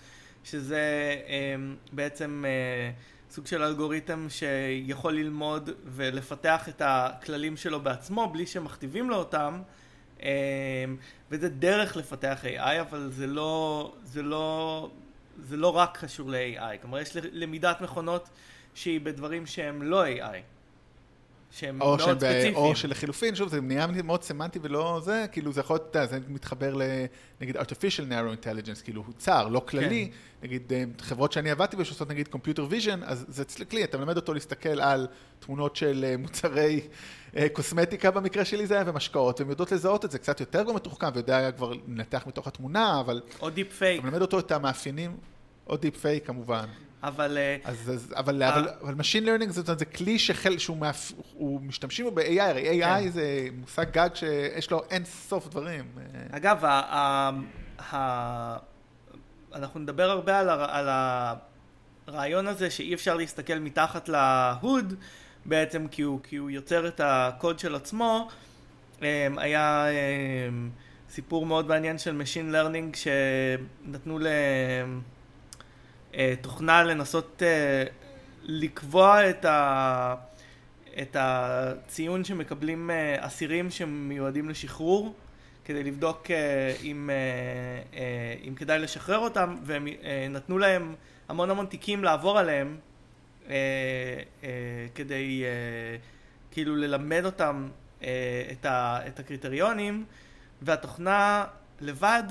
שזה 0.45 1.17
אה, 1.29 1.55
בעצם 1.93 2.45
אה, 2.47 2.91
סוג 3.31 3.47
של 3.47 3.63
אלגוריתם 3.63 4.27
שיכול 4.29 5.15
ללמוד 5.15 5.71
ולפתח 5.85 6.69
את 6.69 6.83
הכללים 6.85 7.57
שלו 7.57 7.81
בעצמו 7.81 8.29
בלי 8.33 8.47
שמכתיבים 8.47 9.11
לו 9.11 9.17
אותם. 9.17 9.63
וזה 11.31 11.49
דרך 11.49 11.97
לפתח 11.97 12.45
AI, 12.45 12.81
אבל 12.81 13.11
זה 13.13 13.27
לא, 13.27 13.93
זה 14.05 14.23
לא, 14.23 14.89
זה 15.43 15.57
לא 15.57 15.77
רק 15.77 15.99
קשור 16.05 16.31
ל-AI. 16.31 16.79
כלומר, 16.81 16.99
יש 16.99 17.17
למידת 17.17 17.81
מכונות 17.81 18.29
שהיא 18.75 19.01
בדברים 19.01 19.47
שהם 19.47 19.83
לא 19.83 20.07
AI. 20.07 20.43
שהם 21.53 21.83
או, 21.83 21.97
מאוד 21.97 22.17
ב- 22.17 22.19
ספציפיים. 22.19 22.55
או 22.55 22.77
שלחילופין, 22.77 23.35
שוב, 23.35 23.49
זה 23.49 23.61
נהיה 23.61 23.87
מאוד 23.87 24.23
סמנטי 24.23 24.59
ולא 24.63 25.01
זה, 25.05 25.27
כאילו 25.33 25.53
זה 25.53 25.61
יכול 25.61 25.79
להיות, 25.95 26.11
זה 26.11 26.19
מתחבר 26.29 26.75
לנגיד 26.75 27.57
artificial 27.57 28.11
narrow 28.11 28.45
intelligence, 28.45 28.85
כאילו 28.85 29.03
הוא 29.07 29.15
צר, 29.19 29.49
לא 29.49 29.63
כללי, 29.69 30.11
כן. 30.11 30.47
נגיד 30.47 30.73
אה, 30.73 30.85
חברות 31.01 31.33
שאני 31.33 31.51
עבדתי 31.51 31.77
בהן 31.77 31.85
שעושות 31.85 32.11
נגיד 32.11 32.29
computer 32.33 32.73
vision, 32.73 33.05
אז 33.05 33.25
זה 33.29 33.65
כלי, 33.65 33.85
אתה 33.85 33.99
מלמד 33.99 34.17
אותו 34.17 34.35
להסתכל 34.35 34.81
על 34.81 35.07
תמונות 35.39 35.77
של 35.77 36.05
אה, 36.09 36.17
מוצרי 36.17 36.81
קוסמטיקה 37.53 38.11
במקרה 38.11 38.45
שלי 38.45 38.67
זה 38.67 38.75
היה, 38.75 38.85
ומשקאות, 38.87 39.41
והן 39.41 39.51
יודעות 39.51 39.73
לזהות 39.73 40.05
את 40.05 40.11
זה, 40.11 40.19
קצת 40.19 40.41
יותר 40.41 40.65
כבר 40.65 40.73
מתוחכם, 40.73 41.07
ויודע 41.15 41.53
כבר 41.53 41.73
לנתח 41.89 42.27
מתוך 42.27 42.47
התמונה, 42.47 43.01
אבל 43.01 43.23
או 43.41 43.51
deep 43.51 43.73
fake, 43.73 44.01
אתה 44.01 44.07
מלמד 44.07 44.23
אותו 44.23 44.39
את 44.39 44.53
המאפיינים, 44.53 45.17
או 45.67 45.77
deep 45.77 45.97
fake 45.97 46.27
כמובן. 46.27 46.67
אבל 47.03 47.39
אה, 47.39 47.57
אז, 47.65 47.91
אז, 47.95 48.15
אבל, 48.17 48.43
אה. 48.43 48.49
אבל, 48.49 48.69
אבל 48.83 48.95
Machine 48.95 49.25
Learning 49.25 49.51
זאת 49.51 49.69
אומרת, 49.69 49.79
זה 49.79 49.85
כלי 49.85 50.19
שחל, 50.19 50.59
שהוא 50.59 50.77
מאפ... 50.77 51.13
הוא 51.33 51.61
משתמשים 51.61 52.05
בו 52.05 52.11
ב-AI, 52.11 52.43
הרי 52.43 52.83
AI 52.83 52.85
כן. 52.85 53.11
זה 53.11 53.47
מושג 53.53 53.91
גג 53.91 54.09
שיש 54.15 54.71
לו 54.71 54.83
אין 54.91 55.05
סוף 55.05 55.49
דברים. 55.49 55.85
אה, 55.99 56.37
אגב, 56.37 56.65
ה, 56.65 56.69
ה, 56.71 57.31
ה, 57.95 58.57
אנחנו 59.55 59.81
נדבר 59.81 60.11
הרבה 60.11 60.39
על, 60.39 60.49
הר- 60.49 60.71
על 60.71 60.89
הרעיון 62.09 62.47
הזה 62.47 62.71
שאי 62.71 62.95
אפשר 62.95 63.17
להסתכל 63.17 63.59
מתחת 63.59 64.09
ל-hood 64.09 64.95
בעצם 65.45 65.87
כי 65.89 66.03
הוא, 66.03 66.21
כי 66.23 66.37
הוא 66.37 66.51
יוצר 66.51 66.89
את 66.89 67.01
הקוד 67.05 67.59
של 67.59 67.75
עצמו. 67.75 68.29
אמ, 69.03 69.39
היה 69.39 69.87
אמ, 69.91 70.71
סיפור 71.11 71.47
מאוד 71.47 71.69
מעניין 71.69 71.99
של 71.99 72.21
Machine 72.23 72.55
Learning 72.55 72.97
שנתנו 72.97 74.19
לתוכנה 76.15 76.83
לנסות 76.83 77.43
אה, 77.43 77.85
לקבוע 78.43 79.31
את, 79.31 79.45
ה, 79.45 80.15
את 81.03 81.17
הציון 81.21 82.25
שמקבלים 82.25 82.91
אה, 82.91 83.17
אסירים 83.27 83.71
שמיועדים 83.71 84.49
לשחרור 84.49 85.15
כדי 85.65 85.83
לבדוק 85.83 86.31
אה, 86.31 86.75
אם, 86.83 87.11
אה, 87.11 87.99
אה, 87.99 88.35
אם 88.49 88.55
כדאי 88.55 88.79
לשחרר 88.79 89.19
אותם 89.19 89.57
והם 89.63 89.87
אה, 89.87 90.27
נתנו 90.31 90.59
להם 90.59 90.95
המון 91.29 91.51
המון 91.51 91.67
תיקים 91.67 92.05
לעבור 92.05 92.39
עליהם 92.39 92.77
אה, 93.49 93.55
אה, 94.45 94.49
כדי 94.95 95.45
אה, 95.45 95.97
כאילו 96.51 96.77
ללמד 96.77 97.25
אותם 97.25 97.69
אה, 98.03 98.09
את, 98.53 98.65
ה, 98.65 98.99
את 99.07 99.21
הקריטריונים 99.21 100.05
והתוכנה 100.63 101.45
לבד 101.81 102.23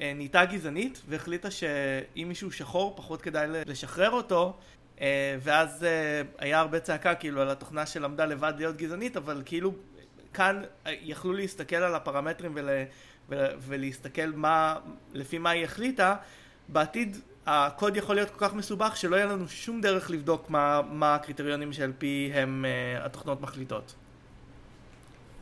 אה, 0.00 0.12
נהייתה 0.14 0.44
גזענית 0.44 1.02
והחליטה 1.08 1.50
שאם 1.50 2.24
מישהו 2.28 2.52
שחור 2.52 2.96
פחות 2.96 3.22
כדאי 3.22 3.46
לשחרר 3.66 4.10
אותו 4.10 4.56
אה, 5.00 5.36
ואז 5.40 5.84
אה, 5.84 6.22
היה 6.38 6.58
הרבה 6.58 6.80
צעקה 6.80 7.14
כאילו 7.14 7.40
על 7.40 7.50
התוכנה 7.50 7.86
שלמדה 7.86 8.24
לבד 8.24 8.52
להיות 8.56 8.76
גזענית 8.76 9.16
אבל 9.16 9.42
כאילו 9.44 9.74
כאן 10.34 10.62
אה, 10.86 10.94
יכלו 11.02 11.32
להסתכל 11.32 11.76
על 11.76 11.94
הפרמטרים 11.94 12.52
ול, 12.54 12.68
ול, 13.28 13.38
ולהסתכל 13.58 14.26
מה, 14.34 14.76
לפי 15.12 15.38
מה 15.38 15.50
היא 15.50 15.64
החליטה 15.64 16.16
בעתיד 16.68 17.16
הקוד 17.46 17.96
יכול 17.96 18.14
להיות 18.14 18.30
כל 18.30 18.46
כך 18.48 18.54
מסובך 18.54 18.96
שלא 18.96 19.16
יהיה 19.16 19.26
לנו 19.26 19.48
שום 19.48 19.80
דרך 19.80 20.10
לבדוק 20.10 20.50
מה, 20.50 20.80
מה 20.92 21.14
הקריטריונים 21.14 21.72
שעל 21.72 21.92
פיהם 21.98 22.64
אה, 22.64 23.04
התוכנות 23.06 23.40
מחליטות. 23.40 23.94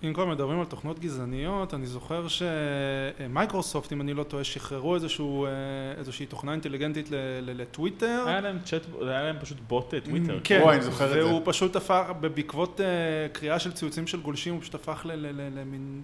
אם 0.05 0.13
כבר 0.15 0.27
מדברים 0.27 0.61
על 0.61 0.67
תוכנות 0.67 0.99
גזעניות, 0.99 1.75
אני 1.75 1.87
זוכר 1.87 2.27
שמייקרוסופט, 2.29 3.93
אם 3.93 4.01
אני 4.01 4.15
לא 4.15 4.23
טועה, 4.23 4.45
שחררו 4.45 4.95
איזשהו, 4.95 5.47
אה, 5.47 5.51
איזושהי 5.99 6.27
תוכנה 6.27 6.53
אינטליגנטית 6.53 7.11
ל- 7.11 7.15
ל- 7.41 7.61
לטוויטר. 7.61 8.25
היה 8.27 8.41
להם 8.41 8.59
צ'אט, 8.65 8.83
היה 9.01 9.23
להם 9.23 9.37
פשוט 9.41 9.59
בוט 9.69 9.95
אה, 9.95 10.01
טוויטר. 10.01 10.41
כן, 10.45 10.61
וואי, 10.63 10.77
אני 10.77 10.85
זוכר 10.85 11.05
את 11.07 11.11
זה. 11.11 11.27
והוא 11.27 11.41
פשוט 11.45 11.77
הפך, 11.77 12.05
בעקבות 12.21 12.81
אה, 12.81 12.87
קריאה 13.33 13.59
של 13.59 13.73
ציוצים 13.73 14.07
של 14.07 14.21
גולשים, 14.21 14.55
הוא 14.55 14.61
פשוט 14.63 14.75
הפך 14.75 15.03
ל- 15.05 15.13
ל- 15.13 15.27
ל- 15.41 15.61
למין 15.61 16.03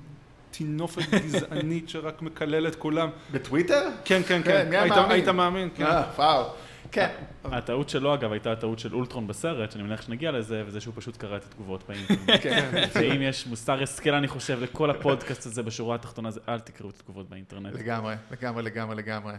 טינופת 0.50 1.02
גזענית 1.14 1.88
שרק 1.88 2.23
מקלל 2.23 2.66
את 2.66 2.75
כולם. 2.76 3.09
בטוויטר? 3.33 3.88
כן, 4.04 4.21
כן, 4.28 4.42
כן, 4.42 4.50
כן, 4.62 4.69
מי 4.71 4.76
היית- 4.76 4.92
המאמין? 4.92 5.11
היית 5.12 5.28
מאמין, 5.28 5.69
כן. 5.76 5.85
אה, 5.87 6.02
וואו. 6.16 6.45
כן. 6.92 7.09
הטעות 7.45 7.88
שלו 7.88 8.14
אגב 8.14 8.33
הייתה 8.33 8.52
הטעות 8.52 8.78
של 8.78 8.95
אולטרון 8.95 9.26
בסרט, 9.26 9.71
שאני 9.73 9.85
מניח 9.85 10.02
שנגיע 10.02 10.30
לזה, 10.33 10.62
וזה 10.66 10.80
שהוא 10.80 10.95
פשוט 10.97 11.16
קרא 11.16 11.37
את 11.37 11.45
התגובות 11.45 11.85
באינטרנט. 11.88 12.30
כן. 12.42 12.71
ואם 12.95 13.23
יש 13.23 13.47
מוסר 13.47 13.83
השכל 13.83 14.14
אני 14.14 14.28
חושב 14.28 14.62
לכל 14.62 14.90
הפודקאסט 14.90 15.47
הזה 15.47 15.62
בשורה 15.62 15.95
התחתונה 15.95 16.30
זה 16.30 16.40
אל 16.49 16.61
תקראו 16.61 16.90
את 16.90 16.95
התגובות 16.97 17.28
באינטרנט. 17.28 17.75
לגמרי, 17.75 18.14
לגמרי, 18.30 18.62
לגמרי, 18.62 18.97
לגמרי. 18.97 19.33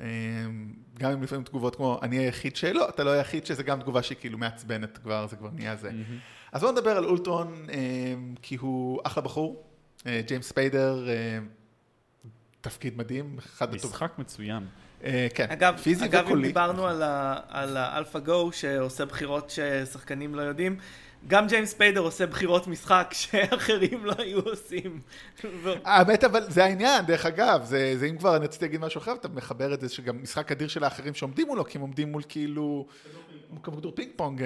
אה, 0.00 0.06
גם 0.98 1.10
אם 1.10 1.22
לפעמים 1.22 1.44
תגובות 1.44 1.76
כמו, 1.76 1.98
אני 2.02 2.18
היחיד 2.18 2.56
שלא, 2.56 2.88
אתה 2.88 3.04
לא 3.04 3.10
היחיד 3.10 3.46
שזה 3.46 3.62
גם 3.62 3.80
תגובה 3.80 4.02
שהיא 4.02 4.18
כאילו 4.20 4.38
מעצבנת 4.38 4.98
כבר, 4.98 5.26
זה 5.26 5.36
כבר 5.36 5.48
נהיה 5.54 5.76
זה. 5.76 5.90
אז 6.52 6.60
בואו 6.60 6.72
נדבר 6.72 6.90
על 6.90 7.04
אולטרון, 7.04 7.66
אה, 7.72 7.78
כי 8.42 8.56
הוא 8.56 9.00
אחלה 9.04 9.22
בחור. 9.22 9.62
אה, 10.06 10.20
ג'יימס 10.26 10.48
ספיידר, 10.48 11.08
אה, 11.08 11.38
תפקיד 12.60 12.98
מדהים, 12.98 13.36
אחד 13.38 13.74
הטוב. 13.74 13.90
משחק 13.90 14.12
מצוין. 14.18 14.66
אה, 15.04 15.26
כן, 15.34 15.46
אגב, 15.50 15.76
פיזי 15.82 16.04
אגב 16.04 16.20
אם 16.20 16.26
וקולי. 16.26 16.48
דיברנו 16.48 16.86
על, 16.86 17.02
ה, 17.02 17.40
על 17.48 17.76
האלפא 17.76 18.18
גו 18.18 18.52
שעושה 18.52 19.04
בחירות 19.04 19.50
ששחקנים 19.50 20.34
לא 20.34 20.42
יודעים, 20.42 20.78
גם 21.26 21.46
ג'יימס 21.46 21.70
ספיידר 21.70 22.00
עושה 22.00 22.26
בחירות 22.26 22.66
משחק 22.66 23.10
שאחרים 23.20 24.04
לא 24.04 24.14
היו 24.18 24.40
עושים. 24.40 25.00
האמת 25.84 26.24
אבל 26.24 26.50
זה 26.50 26.64
העניין, 26.64 27.06
דרך 27.06 27.26
אגב, 27.26 27.64
זה, 27.64 27.94
זה 27.98 28.06
אם 28.06 28.18
כבר 28.18 28.36
אני 28.36 28.44
רציתי 28.44 28.64
להגיד 28.64 28.80
משהו 28.80 28.98
אחר, 28.98 29.12
אתה 29.12 29.28
מחבר 29.28 29.74
את 29.74 29.80
זה 29.80 29.88
שגם 29.88 30.22
משחק 30.22 30.52
אדיר 30.52 30.68
של 30.68 30.84
האחרים 30.84 31.14
שעומדים 31.14 31.46
מולו, 31.46 31.64
כי 31.64 31.78
הם 31.78 31.82
עומדים 31.82 32.12
מול 32.12 32.22
כאילו, 32.28 32.86
כמו 33.62 33.76
כדור 33.76 33.92
פינג 33.94 34.10
פונג, 34.16 34.42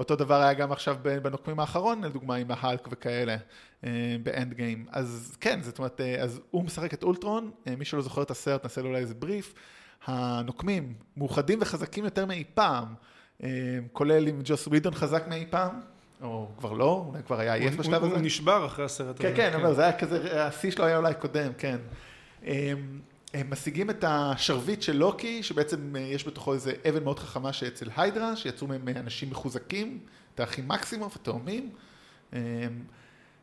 אותו 0.00 0.16
דבר 0.16 0.42
היה 0.42 0.52
גם 0.52 0.72
עכשיו 0.72 0.96
בנוקמים 1.22 1.60
האחרון, 1.60 2.04
לדוגמה 2.04 2.34
עם 2.34 2.46
ההלק 2.50 2.88
וכאלה, 2.90 3.36
אה, 3.84 4.16
ב-Endgame. 4.22 4.86
אז 4.92 5.36
כן, 5.40 5.62
זאת 5.62 5.78
אומרת, 5.78 6.00
אה, 6.00 6.22
אז 6.22 6.40
הוא 6.50 6.64
משחק 6.64 6.94
את 6.94 7.02
אולטרון, 7.02 7.50
אה, 7.66 7.76
מי 7.76 7.84
שלא 7.84 8.02
זוכר 8.02 8.22
את 8.22 8.30
הסרט, 8.30 8.62
נעשה 8.64 8.82
לו 8.82 8.88
אולי 8.88 8.98
איזה 8.98 9.14
בריף. 9.14 9.54
הנוקמים 10.06 10.94
מאוחדים 11.16 11.58
וחזקים 11.62 12.04
יותר 12.04 12.26
מאי 12.26 12.44
פעם, 12.54 12.94
כולל 13.92 14.28
אם 14.28 14.40
ג'וס 14.44 14.66
ווידון 14.66 14.94
חזק 14.94 15.28
מאי 15.28 15.46
פעם, 15.50 15.80
או 16.22 16.48
כבר 16.58 16.72
לא, 16.72 17.04
אולי 17.08 17.22
כבר 17.22 17.40
היה 17.40 17.54
עייף 17.54 17.76
בשלב 17.76 18.04
הזה. 18.04 18.14
הוא 18.14 18.22
נשבר 18.22 18.66
אחרי 18.66 18.84
הסרט 18.84 19.20
הזה. 19.20 19.28
כן, 19.28 19.36
כן, 19.36 19.54
אבל 19.54 19.74
זה 19.74 19.82
היה 19.82 19.98
כזה, 19.98 20.46
השיא 20.46 20.70
שלו 20.70 20.84
היה 20.84 20.96
אולי 20.96 21.14
קודם, 21.14 21.52
כן. 21.58 21.78
הם, 23.34 23.50
משיגים 23.50 23.90
את 23.90 24.04
השרביט 24.08 24.82
של 24.82 24.96
לוקי, 24.96 25.42
שבעצם 25.42 25.96
אה, 25.96 26.00
יש 26.00 26.26
בתוכו 26.26 26.54
איזה 26.54 26.72
אבן 26.88 27.04
מאוד 27.04 27.18
חכמה 27.18 27.52
שאצל 27.52 27.88
היידרה, 27.96 28.36
שיצאו 28.36 28.66
מהם 28.66 28.88
אה, 28.88 29.00
אנשים 29.00 29.30
מחוזקים, 29.30 29.98
את 30.34 30.40
האחים 30.40 30.68
מקסימוף, 30.68 31.16
התאומים. 31.16 31.70
הם, 32.32 32.84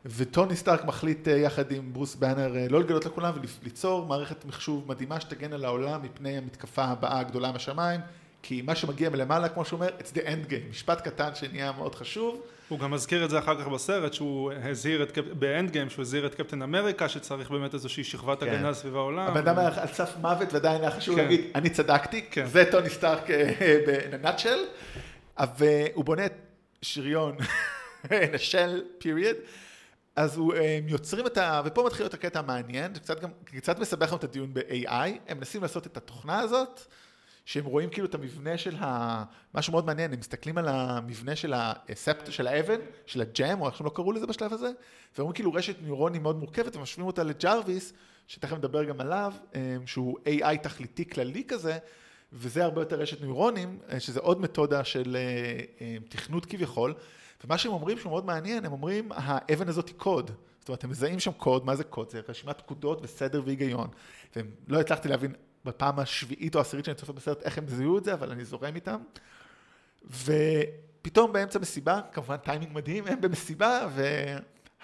וטוני 0.06 0.56
סטארק 0.56 0.84
מחליט 0.84 1.28
אה, 1.28 1.36
יחד 1.36 1.72
עם 1.72 1.92
ברוס 1.92 2.14
באנר 2.14 2.52
לא 2.70 2.80
לגלות 2.80 3.06
לכולם 3.06 3.34
וליצור 3.62 4.06
מערכת 4.06 4.44
מחשוב 4.44 4.88
מדהימה 4.88 5.20
שתגן 5.20 5.52
על 5.52 5.64
העולם 5.64 6.02
מפני 6.02 6.38
המתקפה 6.38 6.84
הבאה 6.84 7.20
הגדולה 7.20 7.52
מהשמיים, 7.52 8.00
כי 8.42 8.62
מה 8.62 8.74
שמגיע 8.74 9.10
מלמעלה, 9.10 9.48
כמו 9.48 9.64
שהוא 9.64 9.80
אומר, 9.80 9.90
it's 9.98 10.16
the 10.16 10.20
end 10.20 10.50
game, 10.50 10.70
משפט 10.70 11.00
קטן 11.00 11.34
שנהיה 11.34 11.72
מאוד 11.72 11.94
חשוב. 11.94 12.42
הוא 12.68 12.78
גם 12.78 12.90
מזכיר 12.90 13.24
את 13.24 13.30
זה 13.30 13.38
אחר 13.38 13.62
כך 13.62 13.68
בסרט, 13.68 14.12
שהוא 14.12 14.52
הזהיר 14.52 15.02
את, 15.02 15.18
באנד 15.18 15.70
גיים, 15.70 15.90
שהוא 15.90 16.02
הזהיר 16.02 16.26
את 16.26 16.34
קפטן 16.34 16.62
אמריקה, 16.62 17.08
שצריך 17.08 17.50
באמת 17.50 17.74
איזושהי 17.74 18.04
שכבת 18.04 18.40
כן. 18.40 18.48
הגנה 18.48 18.74
סביב 18.74 18.96
העולם. 18.96 19.26
הבן 19.26 19.48
אדם 19.48 19.58
היה 19.58 19.68
על 19.82 19.88
סף 19.88 20.16
מוות 20.20 20.52
ועדיין 20.52 20.80
היה 20.80 20.90
חשוב 20.90 21.16
כן. 21.16 21.22
להגיד, 21.22 21.40
אני 21.54 21.70
צדקתי, 21.70 22.24
כן. 22.30 22.46
זה 22.46 22.64
טוני 22.70 22.90
סטארק 22.90 23.30
אה, 23.30 23.78
בנאצ'ל, 24.10 24.58
והוא 25.58 26.04
בונה 26.04 26.26
את 26.26 26.34
שריון, 26.82 27.36
נשל, 28.34 28.82
פיריד, 28.98 29.36
אז 30.16 30.36
הוא, 30.36 30.54
אה, 30.54 30.78
הם 30.78 30.88
יוצרים 30.88 31.26
את 31.26 31.38
ה... 31.38 31.62
ופה 31.64 31.84
מתחיל 31.86 32.04
להיות 32.04 32.14
הקטע 32.14 32.38
המעניין, 32.38 32.94
זה 32.94 33.00
קצת 33.00 33.20
גם, 33.20 33.30
קצת 33.44 33.78
מסבך 33.78 34.08
לנו 34.08 34.16
את 34.16 34.24
הדיון 34.24 34.54
ב-AI, 34.54 34.90
הם 35.28 35.36
מנסים 35.38 35.62
לעשות 35.62 35.86
את 35.86 35.96
התוכנה 35.96 36.38
הזאת, 36.38 36.86
שהם 37.48 37.64
רואים 37.64 37.90
כאילו 37.90 38.06
את 38.06 38.14
המבנה 38.14 38.58
של 38.58 38.76
ה... 38.80 39.24
משהו 39.54 39.72
מאוד 39.72 39.86
מעניין, 39.86 40.12
הם 40.12 40.18
מסתכלים 40.18 40.58
על 40.58 40.68
המבנה 40.68 41.36
של 41.36 41.54
הספט, 41.56 42.32
של 42.32 42.46
האבן, 42.46 42.80
של 43.06 43.20
הג'ם, 43.20 43.60
או 43.60 43.66
איך 43.66 43.76
שהם 43.76 43.86
לא 43.86 43.90
קראו 43.90 44.12
לזה 44.12 44.26
בשלב 44.26 44.52
הזה, 44.52 44.70
ואומרים 45.18 45.34
כאילו 45.34 45.52
רשת 45.52 45.82
ניורונים 45.82 46.22
מאוד 46.22 46.36
מורכבת, 46.36 46.76
ומשווים 46.76 47.06
אותה 47.06 47.22
לג'רוויס, 47.22 47.92
שתכף 48.26 48.56
נדבר 48.56 48.84
גם 48.84 49.00
עליו, 49.00 49.32
אה, 49.54 49.76
שהוא 49.86 50.18
AI 50.26 50.56
תכליתי 50.62 51.08
כללי 51.08 51.44
כזה, 51.48 51.78
וזה 52.32 52.64
הרבה 52.64 52.80
יותר 52.80 53.00
רשת 53.00 53.20
ניורונים, 53.20 53.78
אה, 53.92 54.00
שזה 54.00 54.20
עוד 54.20 54.40
מתודה 54.40 54.84
של 54.84 55.16
אה, 55.80 55.96
תכנות 56.08 56.46
כביכול, 56.46 56.94
ומה 57.44 57.58
שהם 57.58 57.72
אומרים 57.72 57.98
שהוא 57.98 58.10
מאוד 58.10 58.24
מעניין, 58.24 58.64
הם 58.64 58.72
אומרים, 58.72 59.08
האבן 59.14 59.68
הזאת 59.68 59.88
היא 59.88 59.96
קוד. 59.96 60.30
זאת 60.60 60.68
אומרת, 60.68 60.84
הם 60.84 60.90
מזהים 60.90 61.20
שם 61.20 61.32
קוד, 61.32 61.66
מה 61.66 61.76
זה 61.76 61.84
קוד? 61.84 62.10
זה 62.10 62.20
רשימת 62.28 62.58
פקודות 62.58 62.98
וסדר 63.02 63.42
והיגיון. 63.44 63.88
ולא 64.36 64.80
הצלחתי 64.80 65.08
להבין 65.08 65.32
בפעם 65.68 65.98
השביעית 65.98 66.54
או 66.54 66.60
העשירית 66.60 66.84
שאני 66.84 66.94
צופה 66.94 67.12
בסרט 67.12 67.42
איך 67.42 67.58
הם 67.58 67.68
זיהו 67.68 67.98
את 67.98 68.04
זה, 68.04 68.14
אבל 68.14 68.30
אני 68.30 68.44
זורם 68.44 68.74
איתם. 68.74 69.00
ופתאום 70.10 71.32
באמצע 71.32 71.58
מסיבה, 71.58 72.00
כמובן 72.12 72.36
טיימינג 72.36 72.72
מדהים, 72.72 73.06
הם 73.06 73.20
במסיבה, 73.20 73.88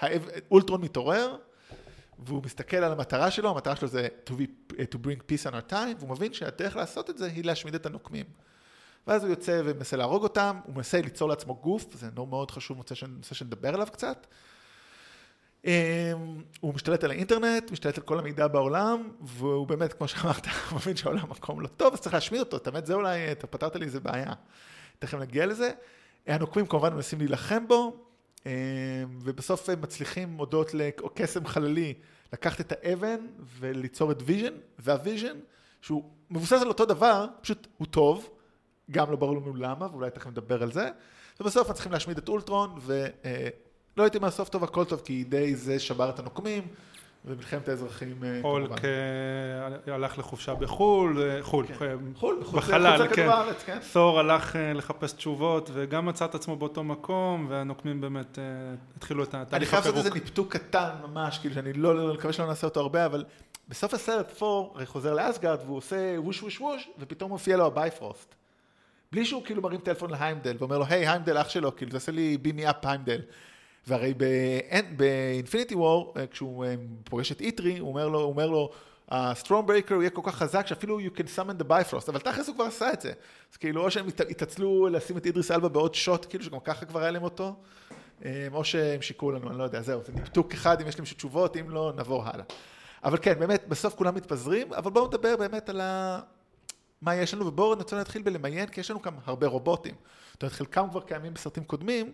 ואולטרון 0.03 0.81
מתעורר, 0.81 1.37
והוא 2.19 2.43
מסתכל 2.45 2.77
על 2.77 2.93
המטרה 2.93 3.31
שלו, 3.31 3.51
המטרה 3.51 3.77
שלו 3.77 3.89
זה 3.89 4.09
to, 4.27 4.33
be, 4.33 4.73
to 4.73 4.97
bring 4.97 5.21
peace 5.31 5.51
on 5.51 5.53
our 5.53 5.73
time, 5.73 5.97
והוא 5.99 6.11
מבין 6.11 6.33
שהדרך 6.33 6.77
לעשות 6.77 7.11
את 7.11 7.19
זה 7.19 7.27
היא 7.27 7.45
להשמיד 7.45 7.75
את 7.75 7.87
הנוקמים. 7.87 8.27
ואז 9.07 9.25
הוא 9.25 9.31
יוצא 9.31 9.63
ומנסה 9.65 9.97
להרוג 9.97 10.23
אותם, 10.23 10.61
הוא 10.65 10.75
מנסה 10.75 11.01
ליצור 11.01 11.29
לעצמו 11.29 11.55
גוף, 11.55 11.95
זה 11.95 12.11
מאוד 12.17 12.51
חשוב, 12.51 12.83
נושא 13.09 13.35
שנדבר 13.35 13.75
עליו 13.75 13.89
קצת. 13.93 14.27
אמ, 15.65 15.71
הוא 16.61 16.75
משתלט 16.75 17.05
על 17.05 17.11
האינטרנט, 17.11 17.71
משתלט 17.71 17.99
על 17.99 18.05
כל 18.05 18.19
המידע 18.19 18.49
בעולם, 18.49 19.09
והוא 19.21 19.67
באמת, 19.67 19.93
כמו 19.93 20.09
שאמרת, 20.09 20.47
מבין 20.77 20.97
שהעולם 20.97 21.31
מקום 21.31 21.61
לא 21.61 21.67
טוב, 21.67 21.93
אז 21.93 22.01
צריך 22.01 22.15
להשמיד 22.15 22.41
אותו, 22.41 22.57
את 22.57 22.67
האמת 22.67 22.87
זה 22.87 22.95
אולי, 22.95 23.33
אתה 23.33 23.47
פתרת 23.47 23.77
לי 23.77 23.85
איזה 23.85 24.01
בעיה. 24.01 24.33
תכף 24.99 25.19
נגיע 25.19 25.47
לזה. 25.47 25.71
הנוקמים 26.27 26.67
כמובן 26.67 26.95
מנסים 26.95 27.19
להילחם 27.19 27.69
בו, 27.69 27.97
אמ, 28.47 28.51
ובסוף 29.23 29.69
הם 29.69 29.81
מצליחים, 29.81 30.37
הודות 30.37 30.75
לקסם 30.75 31.47
חללי, 31.47 31.95
לקחת 32.33 32.61
את 32.61 32.73
האבן 32.73 33.27
וליצור 33.59 34.13
את 34.13 34.23
ויז'ן, 34.25 34.55
והוויז'ן, 34.79 35.37
שהוא 35.81 36.05
מבוסס 36.31 36.63
על 36.63 36.69
אותו 36.69 36.85
דבר, 36.85 37.27
פשוט 37.41 37.67
הוא 37.77 37.87
טוב, 37.87 38.31
גם 38.91 39.11
לא 39.11 39.17
ברור 39.17 39.37
לנו 39.37 39.55
למה, 39.55 39.87
ואולי 39.93 40.11
תכף 40.11 40.27
נדבר 40.27 40.63
על 40.63 40.73
זה, 40.73 40.89
ובסוף 41.41 41.69
הם 41.69 41.75
צריכים 41.75 41.93
להשמיד 41.93 42.19
את 42.19 42.29
אולטרון, 42.29 42.79
ולא 43.97 44.05
הייתי 44.05 44.19
אומר 44.19 44.31
סוף 44.31 44.49
טוב 44.49 44.65
הכל 44.65 44.85
טוב, 44.85 45.01
כי 45.05 45.25
די 45.25 45.57
זה 45.57 45.79
שבר 45.79 46.11
את 46.11 46.19
הנוקמים, 46.19 46.63
ומלחמת 47.27 47.69
האזרחים 47.69 48.25
אה, 48.25 48.41
הולק 48.43 48.85
אה, 48.85 49.95
הלך 49.95 50.19
לחופשה 50.19 50.55
בחו"ל, 50.55 51.23
אה, 51.23 51.43
חו"ל, 51.43 51.67
כן. 51.67 51.75
חו"ל, 52.15 52.41
בחו"ל, 52.41 52.63
זה 52.63 52.67
בחלל, 52.67 53.09
כן. 53.15 53.29
הארץ, 53.29 53.63
כן. 53.63 53.79
הלך 54.19 54.57
לחפש 54.75 55.13
תשובות, 55.13 55.71
וגם 55.73 56.07
מצא 56.07 56.25
את 56.25 56.35
עצמו 56.35 56.57
באותו 56.57 56.85
מקום, 56.85 57.47
והנוקמים 57.49 58.01
באמת 58.01 58.39
התחילו 58.97 59.25
את 59.25 59.35
אני 59.35 59.43
התהליך 59.43 59.71
חייב 59.71 59.81
לעשות 59.81 59.97
הפירוק. 59.97 60.07
איזה 60.07 60.25
ניפטוק 60.25 60.53
קטן 60.53 60.91
ממש, 61.03 61.39
כאילו 61.39 61.55
שאני 61.55 61.73
לא, 61.73 61.97
לא, 61.97 62.15
מקווה 62.15 62.33
שלא 62.33 62.47
נעשה 62.47 62.67
אותו 62.67 62.81
הרבה, 62.81 63.07
אבל 63.07 63.25
בסוף 63.69 63.95
הסרט 63.95 64.31
ת'ור 64.31 64.73
הרי 64.75 64.87
חוזר 64.87 65.15
לאסגרד 65.15 65.59
והוא 65.65 65.77
עושה 65.77 66.15
ווש 66.19 66.43
ווש 66.43 66.61
ווש, 66.61 66.89
ופתאום 66.99 67.31
מופיע 67.31 67.57
לו 67.57 67.67
הביפרוסט. 67.67 68.35
בלי 69.13 69.25
שהוא 69.25 69.45
כאילו 69.45 69.63
מרים 69.63 69.81
טלפון 69.81 70.11
להיימדל 70.11 70.57
ואומר 70.59 70.79
לו, 70.79 70.85
היי, 70.89 71.09
היימדל 71.09 71.41
אח 71.41 71.49
שלו, 71.49 71.77
כאילו 71.77 71.91
תעשה 71.91 72.13
לי 72.13 72.39
beam 72.39 72.60
me 72.60 72.71
up 72.71 72.87
היימדל. 72.87 73.21
והרי 73.87 74.15
ב-Infinity 74.97 75.75
War, 75.75 76.15
כשהוא 76.31 76.65
אה, 76.65 76.75
פוגש 77.05 77.33
את 77.33 77.41
איטרי, 77.41 77.79
הוא 77.79 77.89
אומר 77.89 78.09
לו, 78.09 78.21
הוא 78.21 78.31
אומר 78.31 78.47
לו, 78.47 78.71
ה-Stormbreaker 79.09 79.95
יהיה 79.95 80.11
כל 80.11 80.21
כך 80.25 80.35
חזק 80.35 80.67
שאפילו 80.67 81.01
you 81.01 81.19
can 81.19 81.23
summon 81.37 81.63
the 81.63 81.67
bifrost, 81.69 82.09
אבל 82.09 82.19
תכלס 82.19 82.49
הוא 82.49 82.55
כבר 82.55 82.65
עשה 82.65 82.93
את 82.93 83.01
זה. 83.01 83.13
אז 83.53 83.57
כאילו, 83.57 83.85
או 83.85 83.91
שהם 83.91 84.09
הת- 84.09 84.31
התעצלו 84.31 84.89
לשים 84.89 85.17
את 85.17 85.27
אידריס 85.27 85.51
אלבה 85.51 85.69
בעוד 85.69 85.95
שוט, 85.95 86.27
כאילו 86.29 86.45
שגם 86.45 86.61
ככה 86.61 86.87
כבר 86.87 87.01
היה 87.01 87.11
להם 87.11 87.23
אותו, 87.23 87.55
אה, 88.25 88.47
או 88.53 88.65
שהם 88.65 89.03
שיקרו 89.03 89.31
לנו, 89.31 89.51
אני 89.51 89.59
לא 89.59 89.65
יודע, 89.65 89.83
זהו, 89.83 90.01
זה 90.05 90.13
ניטפוק 90.13 90.53
אחד, 90.55 90.81
אם 90.81 90.89
יש 90.89 90.99
למישהו 90.99 91.17
תשובות, 91.17 91.57
אם 91.57 91.71
לא, 91.71 91.93
נעבור 91.97 92.25
הלאה. 92.25 92.45
אבל 93.05 93.19
כן, 93.23 93.39
באמת, 93.39 93.69
בסוף 93.69 93.95
כולם 93.95 94.15
מתפזרים, 94.15 94.73
אבל 94.73 94.91
בואו 94.91 95.07
נדבר 95.07 95.37
באמת 95.37 95.69
על 95.69 95.81
ה... 95.81 96.21
מה 97.03 97.15
יש 97.17 97.35
לנו, 97.35 97.47
ובואו 97.47 97.75
נרצה 97.75 97.97
להתחיל 97.97 98.23
בלמיין, 98.23 98.67
כי 98.69 98.81
יש 98.81 98.91
לנו 98.91 99.01
גם 99.01 99.15
הרבה 99.25 99.47
רובוטים. 99.47 99.95
זאת 100.33 100.43
אומרת, 100.43 100.53
חלקם 100.53 100.87
כבר 100.91 101.01
קיימים 101.01 101.35
בסרטים 101.35 101.65
קודמים, 101.65 102.13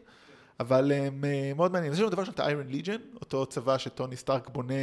אבל 0.61 0.93
הם 0.93 1.25
אה, 1.25 1.53
מאוד 1.57 1.73
מעניינים. 1.73 1.93
יש 1.93 2.01
לנו 2.01 2.11
דבר 2.11 2.25
שם 2.25 2.33
את 2.33 2.41
ה-Iron 2.41 2.73
Legion, 2.73 3.19
אותו 3.21 3.47
צבא 3.47 3.79
שטוני 3.79 4.17
סטארק 4.17 4.49
בונה 4.49 4.75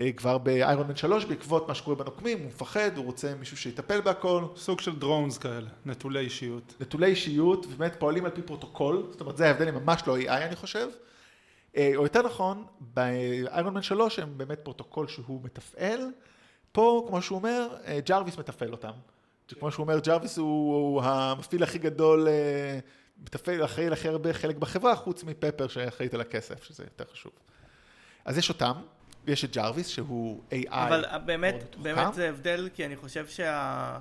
אה, 0.00 0.12
כבר 0.12 0.38
ב-Iron 0.38 0.92
Man 0.92 0.96
3, 0.96 1.24
בעקבות 1.24 1.68
מה 1.68 1.74
שקורה 1.74 1.96
בנוקמים, 1.96 2.38
הוא 2.38 2.46
מפחד, 2.46 2.90
הוא 2.96 3.04
רוצה 3.04 3.34
מישהו 3.34 3.56
שיטפל 3.56 4.00
בהכל. 4.00 4.44
סוג 4.56 4.80
של 4.80 4.98
drones 4.98 5.38
כאלה, 5.38 5.68
נטולי 5.86 6.20
אישיות. 6.20 6.74
נטולי 6.80 7.06
אישיות, 7.06 7.66
ובאמת 7.66 7.96
פועלים 7.98 8.24
על 8.24 8.30
פי 8.30 8.42
פרוטוקול, 8.42 9.06
זאת 9.10 9.20
אומרת, 9.20 9.36
זה 9.36 9.46
ההבדל, 9.46 9.68
הם 9.68 9.74
ממש 9.74 10.02
לא 10.06 10.18
AI, 10.18 10.28
אני 10.28 10.56
חושב. 10.56 10.88
אה, 11.76 11.92
או 11.96 12.02
יותר 12.02 12.22
נכון, 12.22 12.64
ב-Iron 12.94 13.76
Man 13.78 13.82
3 13.82 14.18
הם 14.18 14.38
באמת 14.38 14.58
פרוטוקול 14.60 15.08
שהוא 15.08 15.40
מתפעל. 15.44 16.00
פה, 16.72 17.04
כמו 17.08 17.22
שהוא 17.22 17.38
אומר, 17.38 17.68
ג'רוויס 18.06 18.38
מתפעל 18.38 18.72
אותם. 18.72 18.92
כמו 19.58 19.70
שהוא 19.70 19.84
אומר, 19.84 19.98
ג'רוויס 19.98 20.38
הוא, 20.38 20.74
הוא 20.74 21.02
המפעיל 21.02 21.62
הכי 21.62 21.78
גדול, 21.78 22.28
מתפעל, 23.22 23.64
אחראי 23.64 23.90
להכי 23.90 24.08
הרבה 24.08 24.32
חלק 24.32 24.56
בחברה, 24.56 24.96
חוץ 24.96 25.24
מפפר 25.24 25.68
שאחראית 25.68 26.14
על 26.14 26.20
הכסף, 26.20 26.64
שזה 26.64 26.84
יותר 26.84 27.04
חשוב. 27.12 27.32
אז 28.24 28.38
יש 28.38 28.48
אותם, 28.48 28.72
ויש 29.24 29.44
את 29.44 29.56
ג'רוויס, 29.56 29.88
שהוא 29.88 30.40
AI. 30.50 30.54
אבל 30.70 31.04
באמת. 31.24 31.76
באמת 31.82 32.14
זה 32.14 32.28
הבדל, 32.28 32.68
כי 32.74 32.86
אני 32.86 32.96
חושב 32.96 33.26
שה... 33.28 33.98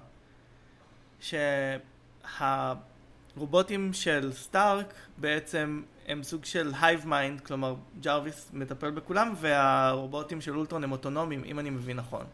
שהרובוטים 3.36 3.94
של 3.94 4.32
סטארק 4.34 4.94
בעצם 5.18 5.82
הם 6.08 6.24
סוג 6.24 6.46
של 6.46 6.72
hive 6.82 7.08
mind, 7.08 7.42
כלומר 7.42 7.76
ג'רוויס 8.00 8.50
מטפל 8.54 8.92
בכולם, 8.92 9.34
והרובוטים 9.38 10.42
של 10.42 10.58
אולטרון 10.58 10.84
הם 10.84 10.92
אוטונומיים, 10.92 11.44
אם 11.46 11.60
אני 11.60 11.70
מבין 11.70 11.98
נכון. 11.98 12.26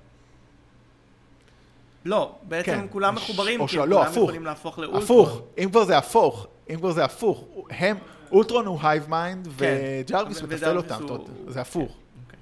לא, 2.05 2.35
בעצם 2.43 2.71
כן, 2.71 2.87
כולם 2.89 3.17
ש- 3.17 3.21
מחוברים, 3.21 3.59
או 3.61 3.67
כי 3.67 3.77
לא, 3.77 3.83
כולם 3.83 4.01
הפוך. 4.01 4.17
יכולים 4.17 4.45
להפוך 4.45 4.79
לאולטרון. 4.79 5.03
הפוך, 5.03 5.41
אם 5.57 5.69
כבר 5.71 5.85
זה 5.85 5.97
הפוך, 5.97 6.47
אם 6.69 6.75
כבר 6.75 6.91
זה 6.91 7.05
הפוך, 7.05 7.45
הם, 7.69 7.97
אולטרון 8.31 8.65
הוא 8.65 8.79
hive 8.83 9.09
mind, 9.09 9.47
וג'רוויס 9.51 10.41
ו- 10.41 10.47
מתפעל 10.47 10.77
וג'רוויס 10.77 11.01
אותם, 11.01 11.33
זה 11.47 11.61
הפוך. 11.61 11.97
אוקיי. 12.25 12.39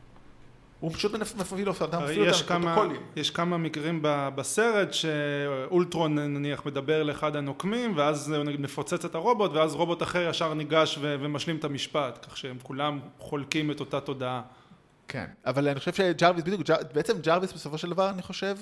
הוא 0.80 0.92
פשוט 0.92 1.16
מפעיל 1.16 1.70
אותם, 1.70 2.04
מפעיל 2.04 2.28
יש 2.28 2.42
אותם 2.42 2.62
פרוטוקולים. 2.62 3.02
יש 3.16 3.32
כמה 3.32 3.58
מקרים 3.58 4.00
בסרט 4.04 4.94
שאולטרון 4.94 6.20
נניח 6.20 6.66
מדבר 6.66 7.04
לאחד 7.04 7.36
הנוקמים 7.36 7.98
ואז 7.98 8.32
הוא 8.32 8.44
נגיד 8.44 8.62
מפוצץ 8.62 9.06
את 9.06 9.16
הרובוט 9.16 9.52
ואז 9.52 9.76
רובוט 9.76 10.04
אחר 10.04 10.30
ישר 10.30 10.54
ניגש 10.54 11.00
ומשלים 11.02 11.58
את 11.58 11.64
המשפט 11.64 12.26
כך 12.26 12.38
שהם 12.38 12.58
כולם 12.64 13.00
חולקים 13.20 13.72
את 13.72 13.80
אותה 13.80 14.00
תודעה. 14.00 14.42
כן, 15.08 15.26
אבל 15.46 15.68
אני 15.68 15.80
חושב 15.80 15.94
שג'רוויס, 15.94 16.44
בדיוק, 16.44 16.62
בעצם 16.94 17.20
ג'רוויס 17.22 17.54
בסופו 17.54 17.78
של 17.78 17.90
דבר, 17.90 18.10
אני 18.10 18.22
חושב, 18.22 18.56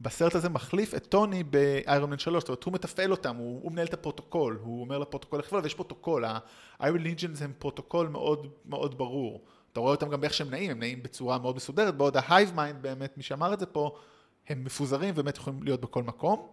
בסרט 0.00 0.34
הזה 0.34 0.48
מחליף 0.48 0.94
את 0.94 1.06
טוני 1.06 1.42
ב-Iron 1.42 2.10
Man 2.10 2.18
3, 2.18 2.42
זאת 2.42 2.48
אומרת, 2.48 2.64
הוא 2.64 2.72
מתפעל 2.72 3.10
אותם, 3.10 3.36
הוא, 3.36 3.60
הוא 3.62 3.72
מנהל 3.72 3.86
את 3.86 3.94
הפרוטוקול, 3.94 4.58
הוא 4.62 4.80
אומר 4.80 4.98
לפרוטוקול 4.98 5.40
איך 5.40 5.52
ויש 5.62 5.74
פרוטוקול, 5.74 6.24
ה-Iron 6.24 6.82
Legions 6.82 7.44
הם 7.44 7.52
פרוטוקול 7.58 8.08
מאוד 8.08 8.46
מאוד 8.64 8.98
ברור. 8.98 9.44
אתה 9.72 9.80
רואה 9.80 9.92
אותם 9.92 10.08
גם 10.08 10.20
באיך 10.20 10.34
שהם 10.34 10.50
נעים, 10.50 10.70
הם 10.70 10.78
נעים 10.78 11.02
בצורה 11.02 11.38
מאוד 11.38 11.56
מסודרת, 11.56 11.94
בעוד 11.94 12.16
ה-Hive 12.16 12.56
Mind 12.56 12.76
באמת, 12.80 13.16
מי 13.16 13.22
שאמר 13.22 13.52
את 13.52 13.60
זה 13.60 13.66
פה, 13.66 13.96
הם 14.48 14.64
מפוזרים 14.64 15.14
ובאמת 15.16 15.36
יכולים 15.36 15.62
להיות 15.62 15.80
בכל 15.80 16.02
מקום. 16.02 16.46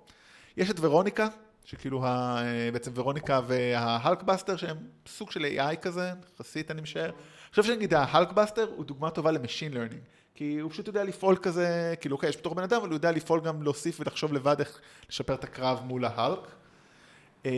יש 0.58 0.70
את 0.70 0.76
ורוניקה, 0.80 1.28
שכאילו 1.66 2.06
ה, 2.06 2.42
בעצם 2.74 2.92
ורוניקה 2.96 3.42
וההלקבאסטר, 3.48 4.56
שהם 4.56 4.78
סוג 5.08 5.32
של 5.32 5.46
AI 5.46 5.76
כזה, 5.76 6.12
יחסית 6.34 6.72
אני 6.72 6.82
משער. 6.82 7.10
אני 7.10 7.50
חושב 7.50 7.64
שנגיד 7.64 7.94
ההלקבאסטר 7.94 8.70
הוא 8.76 8.86
דוגמה 8.86 9.10
טובה 9.10 9.32
ל-machine 9.32 9.74
learning. 9.74 10.02
כי 10.36 10.60
הוא 10.60 10.72
פשוט 10.72 10.88
יודע 10.88 11.04
לפעול 11.04 11.36
כזה, 11.36 11.94
כאילו 12.02 12.16
אוקיי, 12.16 12.30
יש 12.30 12.38
בתור 12.38 12.56
בן 12.56 12.64
אדם, 12.64 12.78
אבל 12.78 12.88
הוא 12.90 12.96
יודע 12.96 13.12
לפעול 13.12 13.40
גם 13.40 13.64
להוסיף 13.64 14.00
ולחשוב 14.00 14.34
לבד 14.34 14.60
איך 14.60 14.82
לשפר 15.10 15.34
את 15.34 15.44
הקרב 15.44 15.82
מול 15.84 16.06
ההלק. 16.06 16.40
אמ, 17.46 17.52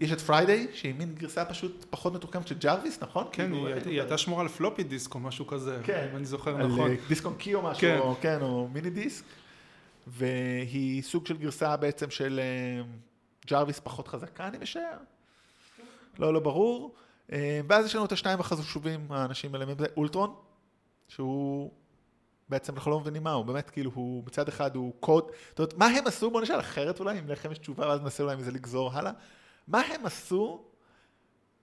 יש 0.00 0.12
את 0.12 0.20
פריידיי, 0.20 0.66
שהיא 0.72 0.94
מין 0.94 1.14
גרסה 1.14 1.44
פשוט 1.44 1.84
פחות 1.90 2.12
מתוחכמת 2.12 2.46
של 2.46 2.58
ג'רוויס, 2.58 3.02
נכון? 3.02 3.24
כן, 3.32 3.50
כאילו, 3.50 3.66
היא, 3.66 4.00
הייתה 4.00 4.18
שמורה 4.18 4.42
על 4.42 4.48
floppy 4.48 4.82
disk 4.82 5.14
או 5.14 5.20
משהו 5.20 5.46
כזה, 5.46 5.80
כן. 5.84 6.08
אם 6.10 6.16
אני 6.16 6.24
זוכר 6.24 6.56
על 6.56 6.66
נכון. 6.66 6.90
אה, 6.90 6.96
דיסק 7.08 7.24
און 7.24 7.34
קי 7.34 7.54
או 7.54 7.62
משהו, 7.62 7.80
כן. 7.80 7.98
או, 7.98 8.14
כן, 8.20 8.42
או 8.42 8.68
mini 8.72 8.90
disc, 8.90 9.24
והיא 10.06 11.02
סוג 11.02 11.26
של 11.26 11.36
גרסה 11.36 11.76
בעצם 11.76 12.10
של 12.10 12.40
אה, 12.42 12.84
ג'רוויס 13.46 13.80
פחות 13.80 14.08
חזקה, 14.08 14.46
אני 14.48 14.58
משער. 14.58 14.98
לא, 16.18 16.34
לא 16.34 16.40
ברור. 16.40 16.94
אה, 17.32 17.60
ואז 17.68 17.86
יש 17.86 17.94
לנו 17.94 18.04
את 18.04 18.12
השניים 18.12 18.40
החשובים, 18.40 19.06
האנשים 19.10 19.54
האלה, 19.54 19.66
אולטרון, 19.96 20.34
שהוא 21.08 21.70
בעצם 22.48 22.74
אנחנו 22.74 22.90
לא 22.90 23.00
מבינים 23.00 23.22
מה 23.22 23.32
הוא, 23.32 23.44
באמת 23.44 23.70
כאילו 23.70 23.90
הוא 23.94 24.24
מצד 24.26 24.48
אחד 24.48 24.76
הוא 24.76 24.92
קוד, 25.00 25.30
זאת 25.48 25.58
אומרת, 25.58 25.74
מה 25.74 25.86
הם 25.86 26.06
עשו, 26.06 26.30
בוא 26.30 26.40
נשאל 26.40 26.60
אחרת 26.60 27.00
אולי, 27.00 27.18
אם 27.18 27.28
לכם 27.28 27.52
יש 27.52 27.58
תשובה 27.58 27.88
ואז 27.88 28.00
ננסה 28.00 28.22
אולי 28.22 28.36
מזה 28.36 28.50
לגזור 28.50 28.92
הלאה, 28.92 29.12
מה 29.68 29.80
הם 29.80 30.06
עשו, 30.06 30.64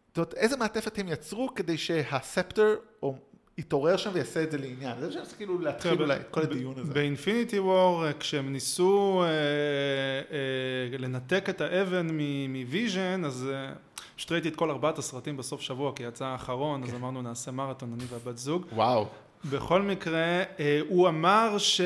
זאת 0.07 0.17
אומרת, 0.17 0.33
איזה 0.33 0.57
מעטפת 0.57 0.99
הם 0.99 1.07
יצרו 1.07 1.49
כדי 1.55 1.77
שה-scepter 1.77 2.75
או 3.03 3.15
יתעורר 3.57 3.97
שם 3.97 4.09
ויעשה 4.13 4.43
את 4.43 4.51
זה 4.51 4.57
לעניין, 4.57 4.99
זה 4.99 5.11
שאני 5.11 5.25
כאילו 5.37 5.59
להתחיל 5.59 6.01
אולי 6.01 6.15
את 6.15 6.27
כל 6.31 6.41
הדיון 6.41 6.73
הזה. 6.77 6.93
ב-Infinity 6.93 7.59
War, 7.59 8.03
כשהם 8.19 8.53
ניסו 8.53 9.23
אה, 9.23 9.27
אה, 9.27 10.97
לנתק 10.97 11.45
את 11.49 11.61
האבן 11.61 12.07
מוויז'ן, 12.49 13.25
אז 13.25 13.47
אה, 13.53 13.73
פשוט 14.15 14.31
ראיתי 14.31 14.47
את 14.47 14.55
כל 14.55 14.69
ארבעת 14.69 14.97
הסרטים 14.97 15.37
בסוף 15.37 15.61
שבוע, 15.61 15.91
כי 15.95 16.03
יצא 16.03 16.25
האחרון, 16.25 16.83
אז 16.83 16.89
כן. 16.89 16.95
אמרנו 16.95 17.21
נעשה 17.21 17.51
מרתון, 17.51 17.93
אני 17.93 18.03
והבת 18.09 18.37
זוג. 18.37 18.65
וואו. 18.73 19.07
בכל 19.49 19.81
מקרה, 19.81 20.19
אה, 20.59 20.79
הוא 20.89 21.07
אמר 21.09 21.55
ש, 21.57 21.81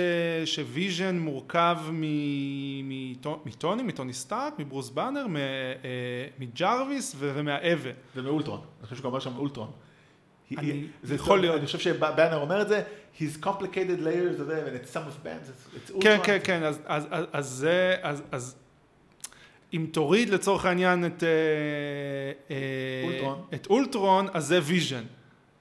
שוויז'ן 0.46 1.20
מורכב 1.20 1.78
מ, 1.92 2.02
מטו- 2.90 3.40
מטוני, 3.46 3.84
מטוני 3.84 4.14
סטארק, 4.14 4.54
מברוס 4.60 4.90
באנר, 4.90 5.28
מ- 5.28 5.36
אה, 5.38 5.42
מג'רוויס 6.40 7.16
ו- 7.18 7.32
ומהאבן. 7.36 7.92
ומאולטרון, 8.16 8.62
אני 8.80 8.88
חושב 8.88 8.96
שהוא 8.96 9.08
אומר 9.10 9.20
שם 9.20 9.36
אולטרון. 9.38 9.72
אני- 10.58 10.84
זה 11.04 11.16
יכול 11.16 11.40
להיות. 11.40 11.58
אני 11.58 11.66
חושב 11.66 11.80
שבאנר 11.80 12.38
אומר 12.38 12.62
את 12.62 12.68
זה, 12.68 12.84
his 13.20 13.44
complicated 13.44 14.00
layers 14.04 14.40
of 14.40 14.50
it, 14.50 14.68
and 14.68 14.92
it's 14.92 14.94
some 14.94 15.24
of 15.24 15.26
bands, 15.26 15.50
it's, 15.50 15.92
it's 15.92 16.02
כן. 16.02 16.18
כן, 16.24 16.38
כן, 16.44 16.64
אז, 17.34 17.46
זה, 17.48 17.96
אז, 18.32 18.56
אם 19.74 19.86
תוריד 19.92 20.30
לצורך 20.30 20.66
העניין 20.66 21.06
את, 21.06 21.24
אה. 22.50 22.56
את 23.54 23.68
אולטרון, 23.68 24.28
אז 24.34 24.46
זה 24.48 24.60
ויז'ן. 24.64 25.04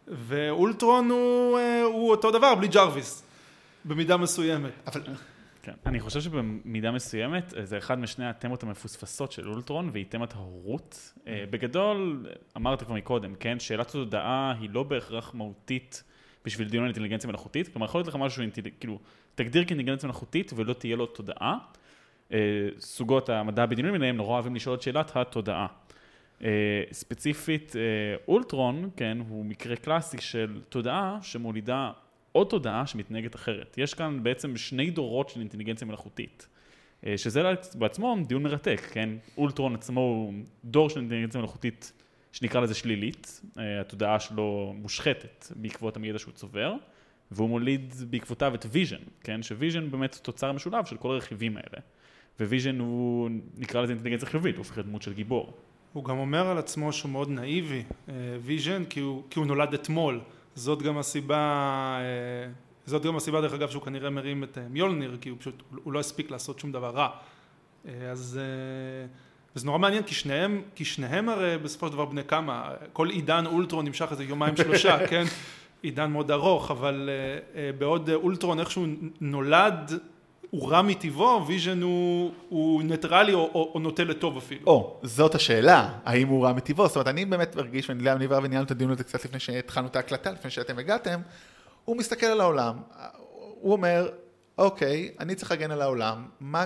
ואולטרון 0.08 1.10
הוא, 1.10 1.58
אה, 1.58 1.82
הוא 1.82 2.10
אותו 2.10 2.30
דבר, 2.30 2.54
בלי 2.54 2.68
ג'רוויס, 2.68 3.22
במידה 3.84 4.16
מסוימת. 4.16 4.72
אבל 4.86 5.00
כן. 5.62 5.72
אני 5.86 6.00
חושב 6.00 6.20
שבמידה 6.20 6.90
מסוימת 6.90 7.54
אה, 7.56 7.64
זה 7.64 7.78
אחד 7.78 7.98
משני 7.98 8.26
התמות 8.28 8.62
המפוספסות 8.62 9.32
של 9.32 9.48
אולטרון 9.48 9.90
והיא 9.92 10.04
תמת 10.08 10.34
ההורות. 10.34 11.12
אה, 11.26 11.44
בגדול, 11.50 12.26
אמרת 12.56 12.82
כבר 12.82 12.94
מקודם, 12.94 13.34
כן, 13.34 13.60
שאלת 13.60 13.88
התודעה 13.88 14.54
היא 14.60 14.70
לא 14.72 14.82
בהכרח 14.82 15.34
מהותית 15.34 16.02
בשביל 16.44 16.68
דיון 16.68 16.84
על 16.84 16.88
אינטליגנציה 16.88 17.28
מלאכותית, 17.28 17.68
כלומר 17.68 17.86
יכול 17.86 17.98
להיות 17.98 18.08
לך 18.08 18.16
משהו, 18.16 18.42
אינטל- 18.42 18.70
כאילו, 18.80 18.98
תגדיר 19.34 19.64
כאינטליגנציה 19.64 20.06
מלאכותית 20.06 20.52
ולא 20.56 20.72
תהיה 20.72 20.96
לו 20.96 21.06
תודעה. 21.06 21.58
סוגות 22.78 23.28
המדע 23.28 23.62
הבדיוני 23.62 23.92
ביניהם 23.92 24.16
נורא 24.16 24.34
אוהבים 24.34 24.54
לשאול 24.54 24.74
את 24.74 24.82
שאלת 24.82 25.16
התודעה. 25.16 25.66
אה, 26.42 26.82
ספציפית, 26.92 27.76
אה, 27.76 27.80
אולטרון, 28.28 28.90
כן, 28.96 29.18
הוא 29.28 29.44
מקרה 29.44 29.76
קלאסי 29.76 30.20
של 30.20 30.60
תודעה 30.68 31.18
שמולידה 31.22 31.90
עוד 32.32 32.46
תודעה 32.46 32.86
שמתנהגת 32.86 33.34
אחרת. 33.34 33.78
יש 33.78 33.94
כאן 33.94 34.22
בעצם 34.22 34.56
שני 34.56 34.90
דורות 34.90 35.28
של 35.28 35.40
אינטליגנציה 35.40 35.86
מלאכותית, 35.86 36.48
אה, 37.06 37.18
שזה 37.18 37.42
בעצמו 37.74 38.16
דיון 38.26 38.42
מרתק, 38.42 38.80
כן? 38.92 39.10
אולטרון 39.38 39.74
עצמו 39.74 40.00
הוא 40.00 40.32
דור 40.64 40.90
של 40.90 41.00
אינטליגנציה 41.00 41.40
מלאכותית 41.40 41.92
שנקרא 42.32 42.60
לזה 42.60 42.74
שלילית, 42.74 43.40
אה, 43.58 43.80
התודעה 43.80 44.20
שלו 44.20 44.74
מושחתת 44.76 45.46
בעקבות 45.56 45.96
המידע 45.96 46.18
שהוא 46.18 46.34
צובר, 46.34 46.74
והוא 47.30 47.48
מוליד 47.48 47.94
בעקבותיו 48.10 48.54
את 48.54 48.66
ויז'ן, 48.70 49.02
כן? 49.20 49.42
שוויז'ן 49.42 49.90
באמת 49.90 50.18
תוצר 50.22 50.52
משולב 50.52 50.84
של 50.84 50.96
כל 50.96 51.14
הרכיבים 51.14 51.56
האלה. 51.56 51.78
וויז'ן 52.40 52.78
הוא, 52.78 53.30
נקרא 53.56 53.80
לזה 53.82 53.92
אינטליגנציה 53.92 54.28
חיובית, 54.28 54.56
הוא 54.56 54.64
הופך 54.64 54.76
להיות 54.76 54.86
דמות 54.86 55.02
של 55.02 55.12
גיבור. 55.12 55.58
הוא 55.94 56.04
גם 56.04 56.18
אומר 56.18 56.46
על 56.48 56.58
עצמו 56.58 56.92
שהוא 56.92 57.10
מאוד 57.10 57.30
נאיבי, 57.30 57.82
אה, 58.08 58.14
ויז'ן, 58.40 58.84
כי 58.84 59.00
הוא, 59.00 59.22
כי 59.30 59.38
הוא 59.38 59.46
נולד 59.46 59.74
אתמול. 59.74 60.20
זאת 60.54 60.82
גם 60.82 60.98
הסיבה, 60.98 61.36
אה, 62.00 62.52
זאת 62.86 63.02
גם 63.02 63.16
הסיבה 63.16 63.40
דרך 63.40 63.54
אגב 63.54 63.70
שהוא 63.70 63.82
כנראה 63.82 64.10
מרים 64.10 64.44
את 64.44 64.58
אה, 64.58 64.62
מיולניר, 64.70 65.16
כי 65.20 65.28
הוא 65.28 65.38
פשוט, 65.40 65.62
הוא 65.84 65.92
לא 65.92 66.00
הספיק 66.00 66.30
לעשות 66.30 66.58
שום 66.58 66.72
דבר 66.72 66.90
רע. 66.90 67.08
אז 68.10 68.40
וזה 69.56 69.66
נורא 69.66 69.78
מעניין, 69.78 70.02
כי 70.02 70.14
שניהם, 70.14 70.62
כי 70.74 70.84
שניהם 70.84 71.28
הרי 71.28 71.58
בסופו 71.58 71.86
של 71.86 71.92
דבר 71.92 72.04
בני 72.04 72.24
כמה, 72.24 72.70
כל 72.92 73.08
עידן 73.08 73.46
אולטרון 73.46 73.86
נמשך 73.86 74.08
איזה 74.10 74.24
יומיים 74.24 74.56
שלושה, 74.56 74.98
כן? 75.10 75.24
עידן 75.82 76.10
מאוד 76.10 76.30
ארוך, 76.30 76.70
אבל 76.70 77.10
בעוד 77.78 78.10
אולטרון 78.10 78.60
איכשהו 78.60 78.86
נולד, 79.20 79.92
הוא 80.50 80.70
רע 80.70 80.82
מטבעו, 80.82 81.46
ויז'ן 81.46 81.82
הוא, 81.82 82.32
הוא 82.48 82.82
ניטרלי 82.82 83.34
או, 83.34 83.50
או, 83.54 83.70
או 83.74 83.80
נוטה 83.80 84.04
לטוב 84.04 84.36
אפילו. 84.36 84.60
או, 84.66 85.00
זאת 85.02 85.34
השאלה, 85.34 85.92
האם 86.04 86.28
הוא 86.28 86.44
רע 86.44 86.52
מטבעו, 86.52 86.86
זאת 86.86 86.96
אומרת, 86.96 87.08
אני 87.08 87.24
באמת 87.24 87.56
מרגיש, 87.56 87.88
ואני 87.88 88.12
אני 88.12 88.26
ואבי 88.26 88.48
ניהלנו 88.48 88.66
את 88.66 88.70
הדיון 88.70 88.90
הזה 88.90 89.04
קצת 89.04 89.24
לפני 89.24 89.40
שהתחלנו 89.40 89.86
את 89.86 89.96
ההקלטה, 89.96 90.30
לפני 90.30 90.50
שאתם 90.50 90.78
הגעתם, 90.78 91.20
הוא 91.84 91.96
מסתכל 91.96 92.26
על 92.26 92.40
העולם, 92.40 92.76
הוא 93.60 93.72
אומר, 93.72 94.08
אוקיי, 94.58 95.10
אני 95.20 95.34
צריך 95.34 95.50
להגן 95.50 95.70
על 95.70 95.82
העולם, 95.82 96.26
מה, 96.40 96.64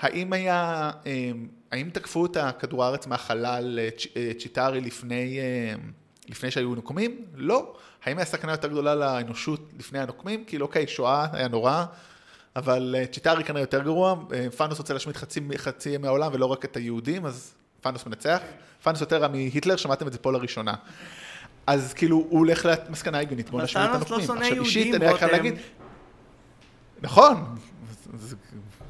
האם 0.00 0.32
היה, 0.32 0.90
אמ, 1.06 1.46
האם 1.70 1.90
תקפו 1.90 2.26
את 2.26 2.36
הכדור 2.36 2.84
הארץ 2.84 3.06
מהחלל 3.06 3.78
אה, 3.78 3.88
אה, 4.16 4.30
צ'יטארי 4.38 4.80
לפני, 4.80 5.38
אמ, 5.40 5.90
לפני 6.28 6.50
שהיו 6.50 6.74
נוקמים? 6.74 7.24
לא. 7.34 7.76
האם 8.04 8.18
היה 8.18 8.24
סכנה 8.24 8.52
יותר 8.52 8.68
גדולה 8.68 8.94
לאנושות 8.94 9.70
לפני 9.78 9.98
הנוקמים? 9.98 10.44
כאילו, 10.46 10.66
אוקיי, 10.66 10.86
שואה 10.86 11.26
היה 11.32 11.48
נורא. 11.48 11.84
אבל 12.56 12.94
אה, 12.98 13.06
צ'יטארי 13.06 13.44
כנראה 13.44 13.62
יותר 13.62 13.82
גרוע, 13.82 14.14
אה, 14.32 14.46
פאנוס 14.56 14.78
רוצה 14.78 14.94
להשמיד 14.94 15.16
חצי, 15.16 15.40
חצי 15.56 15.96
מהעולם 15.98 16.30
ולא 16.34 16.46
רק 16.46 16.64
את 16.64 16.76
היהודים, 16.76 17.26
אז 17.26 17.54
פאנוס 17.80 18.06
מנצח. 18.06 18.38
פאנוס 18.82 19.00
יותר 19.00 19.16
רע 19.22 19.28
מהיטלר, 19.28 19.76
שמעתם 19.76 20.06
את 20.06 20.12
זה 20.12 20.18
פה 20.18 20.32
לראשונה. 20.32 20.74
אז 21.66 21.94
כאילו, 21.94 22.16
הוא 22.16 22.38
הולך 22.38 22.68
למסקנה 22.88 23.18
הגיונית, 23.18 23.50
בוא 23.50 23.62
נשמיד 23.62 23.84
את 23.84 23.90
לא 23.90 23.96
הנוקמים. 23.96 24.26
שונא 24.26 24.40
עכשיו 24.40 24.60
אישית, 24.64 24.94
אני 24.94 25.06
רק 25.06 25.18
חייב. 25.18 25.30
להגיד, 25.32 25.54
נכון. 27.02 27.44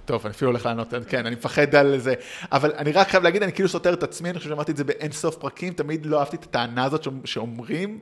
טוב, 0.04 0.26
אני 0.26 0.30
אפילו 0.34 0.50
הולך 0.50 0.66
לענות, 0.66 0.94
כן, 1.08 1.26
אני 1.26 1.34
מפחד 1.34 1.74
על 1.74 1.98
זה, 1.98 2.14
אבל 2.52 2.72
אני 2.76 2.92
רק 2.92 3.08
חייב 3.08 3.22
להגיד, 3.22 3.42
אני 3.42 3.52
כאילו 3.52 3.68
סותר 3.68 3.94
את 3.94 4.02
עצמי, 4.02 4.30
אני 4.30 4.38
חושב 4.38 4.50
שאמרתי 4.50 4.72
את 4.72 4.76
זה 4.76 4.84
באין 4.84 5.12
סוף 5.12 5.36
פרקים, 5.36 5.72
תמיד 5.72 6.06
לא 6.06 6.18
אהבתי 6.20 6.36
את 6.36 6.44
הטענה 6.44 6.84
הזאת 6.84 7.02
שאומ- 7.04 7.20
שאומרים, 7.26 7.98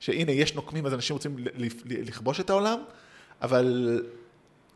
שהנה, 0.00 0.32
יש 0.32 0.54
נוקמים, 0.54 0.86
אז 0.86 0.94
אנשים 0.94 1.14
רוצים 1.16 1.36
לכבוש 1.86 2.40
את 2.40 2.50
העולם, 2.50 2.78
אבל 3.42 3.98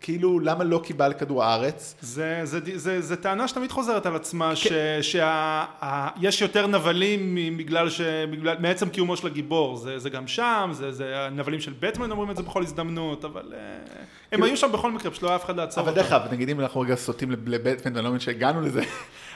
כאילו, 0.01 0.41
למה 0.41 0.65
לא 0.65 0.81
קיבל 0.85 1.13
כדור 1.13 1.45
הארץ? 1.45 1.95
זה, 2.01 2.41
זה, 2.45 2.61
זה, 2.65 2.79
זה, 2.79 3.01
זה 3.01 3.17
טענה 3.17 3.49
שתמיד 3.49 3.71
חוזרת 3.73 4.07
על 4.07 4.17
עצמה, 4.17 4.53
שיש 4.57 6.41
יותר 6.43 6.67
נבלים 6.67 7.35
מ- 7.35 7.57
בגלל 7.57 7.91
ש... 7.91 8.01
בגלל, 8.31 8.57
מעצם 8.59 8.89
קיומו 8.89 9.17
של 9.17 9.27
הגיבור, 9.27 9.77
זה, 9.77 9.99
זה 9.99 10.11
גם 10.11 10.27
שם, 10.27 10.71
זה, 10.73 10.93
זה 10.93 11.27
הנבלים 11.27 11.61
של 11.61 11.73
בטמן 11.81 12.11
אומרים 12.11 12.31
את 12.31 12.37
זה 12.37 12.43
בכל 12.43 12.63
הזדמנות, 12.63 13.25
אבל 13.25 13.53
אה, 13.53 13.59
הם 13.59 13.85
כאילו- 14.31 14.47
היו 14.47 14.57
שם 14.57 14.73
בכל 14.73 14.93
מקרה, 14.93 15.11
פשוט 15.11 15.23
לא 15.23 15.29
היה 15.29 15.37
אף 15.37 15.45
אחד 15.45 15.57
לעצור 15.57 15.83
אבל 15.83 15.93
אותם. 15.93 16.03
דרך 16.03 16.13
אגב, 16.13 16.33
נגיד 16.33 16.49
אם 16.49 16.61
אנחנו 16.61 16.81
רגע 16.81 16.95
סוטים 16.95 17.31
לב- 17.31 17.49
לבטמן, 17.49 17.93
ואני 17.95 18.05
לא 18.05 18.11
מבין 18.11 18.21
שהגענו 18.21 18.61
לזה, 18.61 18.83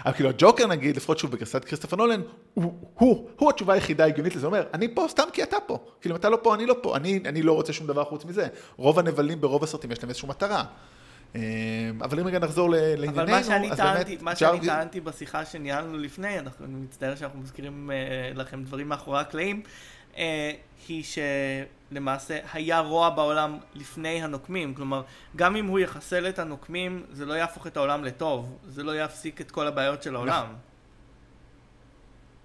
אבל 0.05 0.13
כאילו 0.15 0.29
הג'וקר 0.29 0.67
נגיד, 0.67 0.97
לפחות 0.97 1.19
שוב 1.19 1.31
בגרסת 1.31 1.65
כריסטופר 1.65 1.97
נולן, 1.97 2.21
הוא, 2.55 2.75
הוא, 2.95 3.29
הוא 3.37 3.51
התשובה 3.51 3.75
היחידה 3.75 4.05
ההגיונית 4.05 4.37
לזה, 4.37 4.47
אומר, 4.47 4.67
אני 4.75 4.95
פה 4.95 5.07
סתם 5.09 5.23
כי 5.33 5.43
אתה 5.43 5.57
פה. 5.67 5.79
כאילו 6.01 6.15
אם 6.15 6.21
אתה 6.21 6.29
לא 6.29 6.39
פה, 6.43 6.55
אני 6.55 6.67
לא 6.67 6.77
פה, 6.83 6.97
אני, 6.97 7.21
אני 7.27 7.43
לא 7.43 7.53
רוצה 7.53 7.73
שום 7.73 7.87
דבר 7.87 8.05
חוץ 8.05 8.25
מזה. 8.25 8.47
רוב 8.77 8.99
הנבלים 8.99 9.41
ברוב 9.41 9.65
הסרטים 9.65 9.93
יש 9.93 9.99
להם 10.03 10.09
איזושהי 10.09 10.29
מטרה. 10.29 10.65
אה, 11.37 11.41
אבל 12.01 12.21
אם 12.21 12.27
רגע 12.27 12.39
נחזור 12.39 12.71
לענייננו, 12.71 13.11
אבל 13.23 13.31
מה 13.31 13.45
שאני 13.45 13.71
אז 13.73 13.77
טענתי, 13.77 14.11
באמת, 14.11 14.23
מה 14.23 14.37
שאני 14.37 14.59
ג'אר- 14.59 14.67
טענתי 14.67 15.01
בשיחה 15.01 15.45
שניהלנו 15.45 15.99
לפני, 15.99 16.39
אנחנו, 16.39 16.65
אני 16.65 16.75
מצטער 16.75 17.15
שאנחנו 17.17 17.39
מזכירים 17.41 17.91
אה, 17.91 17.97
לכם 18.35 18.65
דברים 18.65 18.89
מאחורי 18.89 19.21
הקלעים, 19.21 19.63
אה, 20.19 20.51
היא 20.89 21.05
שלמעשה 21.91 22.39
היה 22.53 22.81
רוע 22.81 23.11
בעולם 23.11 23.59
לפני 23.75 24.23
הנוקמים, 24.23 24.75
כלומר, 24.75 25.03
גם 25.37 25.57
אם 25.57 25.67
הוא 25.67 25.79
יחסל 25.79 26.29
את 26.29 26.39
הנוקמים, 26.39 27.07
זה 27.11 27.27
לא 27.27 27.35
יהפוך 27.35 27.67
את 27.67 27.77
העולם 27.77 28.05
לטוב, 28.05 28.59
זה 28.69 28.83
לא 28.83 29.05
יפסיק 29.05 29.41
את 29.41 29.51
כל 29.51 29.67
הבעיות 29.67 30.03
של 30.03 30.15
העולם. 30.15 30.47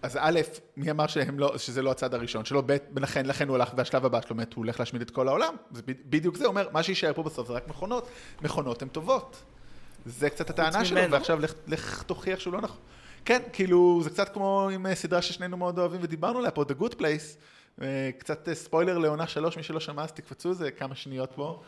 אז 0.01 0.17
א', 0.21 0.39
מי 0.77 0.91
אמר 0.91 1.08
שהם 1.08 1.39
לא, 1.39 1.58
שזה 1.58 1.82
לא 1.82 1.91
הצד 1.91 2.13
הראשון 2.13 2.45
שלו, 2.45 2.63
ב', 2.65 2.77
לכן, 2.95 3.25
לכן 3.25 3.47
הוא 3.47 3.56
הלך, 3.56 3.73
והשלב 3.77 4.06
הבא 4.06 4.21
שלו, 4.21 4.36
הוא 4.36 4.45
הולך 4.56 4.79
להשמיד 4.79 5.01
את 5.01 5.12
כל 5.12 5.27
העולם. 5.27 5.56
זה 5.71 5.82
בדיוק 5.86 6.38
זה, 6.38 6.45
אומר, 6.45 6.67
מה 6.71 6.84
שיישאר 6.84 7.13
פה 7.13 7.23
בסוף 7.23 7.47
זה 7.47 7.53
רק 7.53 7.67
מכונות, 7.67 8.08
מכונות 8.41 8.82
הן 8.82 8.88
טובות. 8.88 9.43
זה 10.06 10.29
קצת 10.29 10.49
הטענה 10.49 10.86
שלו, 10.86 10.97
ממנו. 10.97 11.12
ועכשיו 11.12 11.39
לך, 11.39 11.53
לך 11.67 12.03
תוכיח 12.03 12.39
שהוא 12.39 12.53
לא 12.53 12.62
נכון. 12.62 12.77
כן, 13.25 13.41
כאילו, 13.53 13.99
זה 14.03 14.10
קצת 14.10 14.34
כמו 14.34 14.69
עם 14.73 14.86
אה, 14.86 14.95
סדרה 14.95 15.21
ששנינו 15.21 15.58
מאוד 15.58 15.79
אוהבים 15.79 15.99
ודיברנו 16.03 16.39
עליה 16.39 16.51
פה, 16.51 16.63
The 16.63 16.82
Good 16.82 16.93
Place. 16.93 17.38
אה, 17.81 18.09
קצת 18.17 18.49
אה, 18.49 18.55
ספוילר 18.55 18.97
לעונה 18.97 19.27
שלוש, 19.27 19.57
מי 19.57 19.63
שלא 19.63 19.79
שמע, 19.79 20.03
אז 20.03 20.12
תקפצו, 20.12 20.53
זה 20.53 20.71
כמה 20.71 20.95
שניות 20.95 21.31
פה. 21.36 21.62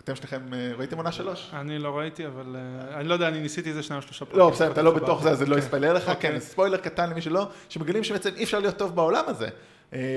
אתם 0.00 0.14
שניכם 0.14 0.54
אה, 0.54 0.72
ראיתם 0.78 0.96
עונה 0.96 1.12
שלוש? 1.12 1.50
אני 1.52 1.78
לא 1.78 1.98
ראיתי, 1.98 2.26
אבל 2.26 2.56
אני 2.94 3.08
לא 3.08 3.14
יודע, 3.14 3.28
אני 3.28 3.40
ניסיתי 3.40 3.68
איזה 3.68 3.82
שניים 3.82 4.02
שלושה 4.02 4.24
פרקים. 4.24 4.38
לא, 4.38 4.50
בסדר, 4.50 4.72
אתה 4.72 4.82
לא. 4.82 4.90
בתוך 4.90 5.22
זה, 5.22 5.30
אז 5.30 5.38
זה 5.38 5.46
לא 5.46 5.54
כן. 5.54 5.58
יספיילר 5.58 5.92
לך, 5.92 6.08
אוקיי. 6.08 6.32
כן, 6.32 6.40
ספוילר 6.40 6.76
קטן 6.76 7.10
למי 7.10 7.22
שלא, 7.22 7.48
שמגלים 7.68 8.04
שבעצם 8.04 8.30
אי 8.36 8.44
אפשר 8.44 8.58
להיות 8.58 8.76
טוב 8.76 8.96
בעולם 8.96 9.24
הזה. 9.26 9.48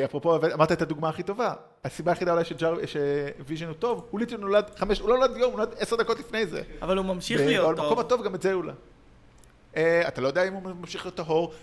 אפרופו, 0.05 0.35
אמרת 0.53 0.71
את 0.71 0.81
הדוגמה 0.81 1.09
הכי 1.09 1.23
טובה, 1.23 1.53
הסיבה 1.85 2.11
היחידה 2.11 2.33
אולי 2.33 2.43
שוויז'ן 2.87 3.65
הוא 3.65 3.73
טוב, 3.73 4.07
הוא 4.11 4.19
literally 4.19 4.41
נולד 4.41 4.65
חמש, 4.77 4.99
הוא 4.99 5.09
לא 5.09 5.17
נולד 5.17 5.37
יום, 5.37 5.51
הוא 5.51 5.59
נולד 5.59 5.73
עשר 5.79 5.95
דקות 5.95 6.19
לפני 6.19 6.45
זה. 6.45 6.61
אבל 6.81 6.97
הוא 6.97 7.05
ממשיך 7.05 7.41
להיות 7.41 7.69
במקום 7.69 7.89
טוב. 7.89 7.99
הטוב 7.99 8.23
גם 8.23 8.35
את 8.35 8.41
זה 8.41 8.53
הוא 8.53 8.63
לא. 8.63 8.73
אתה 10.07 10.21
לא 10.21 10.27
יודע 10.27 10.47
אם 10.47 10.53
הוא 10.53 10.61
ממשיך 10.63 11.05
להיות 11.05 11.15
טהור, 11.15 11.53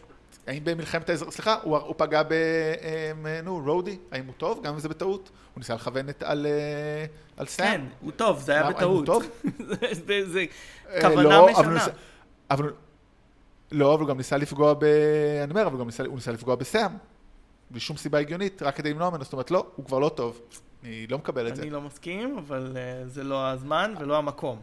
האם 0.51 0.65
במלחמת 0.65 1.11
האזרחים, 1.11 1.31
סליחה, 1.31 1.57
הוא, 1.63 1.77
הוא 1.77 1.95
פגע 1.99 2.23
ב... 2.23 2.33
אה, 2.33 3.13
נו, 3.45 3.63
רודי, 3.67 3.99
האם 4.13 4.27
הוא 4.27 4.35
טוב? 4.39 4.63
גם 4.63 4.75
אם 4.75 4.81
זה 4.81 4.89
בטעות. 4.89 5.29
הוא 5.55 5.61
ניסה 5.61 5.75
לכוון 5.75 6.09
את, 6.09 6.23
על, 6.23 6.47
אה, 6.47 7.05
על 7.37 7.47
סאם. 7.47 7.65
כן, 7.67 7.81
הוא 8.01 8.13
טוב, 8.13 8.41
זה 8.41 8.53
היה 8.53 8.65
האם 8.67 8.73
בטעות. 8.75 9.09
הוא 9.09 9.21
טוב? 9.21 9.31
זה- 10.07 10.31
זה 10.31 10.45
אה, 10.91 11.01
כוונה 11.01 11.23
לא, 11.23 11.51
אבל 11.51 11.61
משנה. 11.61 11.75
ניסה- 11.75 11.91
אבל 12.51 12.73
לא, 13.73 13.95
אבל 13.95 14.01
הוא 14.01 14.09
גם 14.09 14.17
ניסה 14.17 14.37
לפגוע 14.37 14.75
ב... 14.75 14.85
אני 15.45 15.51
אומר, 15.51 15.63
אבל 15.63 15.73
הוא 15.73 15.81
גם 15.81 15.87
ניסה, 15.87 16.05
הוא 16.07 16.15
ניסה 16.15 16.33
לפגוע 16.33 16.55
בסאם. 16.55 16.91
בלי 17.71 17.81
שום 17.81 17.97
סיבה 17.97 18.19
הגיונית, 18.19 18.63
רק 18.63 18.77
כדי 18.77 18.91
למנוע 18.93 19.11
ממנו, 19.11 19.25
זאת 19.25 19.33
אומרת, 19.33 19.51
לא, 19.51 19.67
הוא 19.77 19.87
כבר 19.87 19.99
לא 19.99 20.09
טוב. 20.09 20.41
אני 20.85 21.07
לא 21.07 21.19
מקבל 21.19 21.49
את 21.49 21.57
זה. 21.57 21.63
אני 21.63 21.71
לא 21.71 21.81
מסכים, 21.81 22.39
אבל 22.39 22.77
אה, 22.77 23.09
זה 23.09 23.25
לא 23.25 23.47
הזמן 23.49 23.95
ולא 24.01 24.17
המקום. 24.19 24.61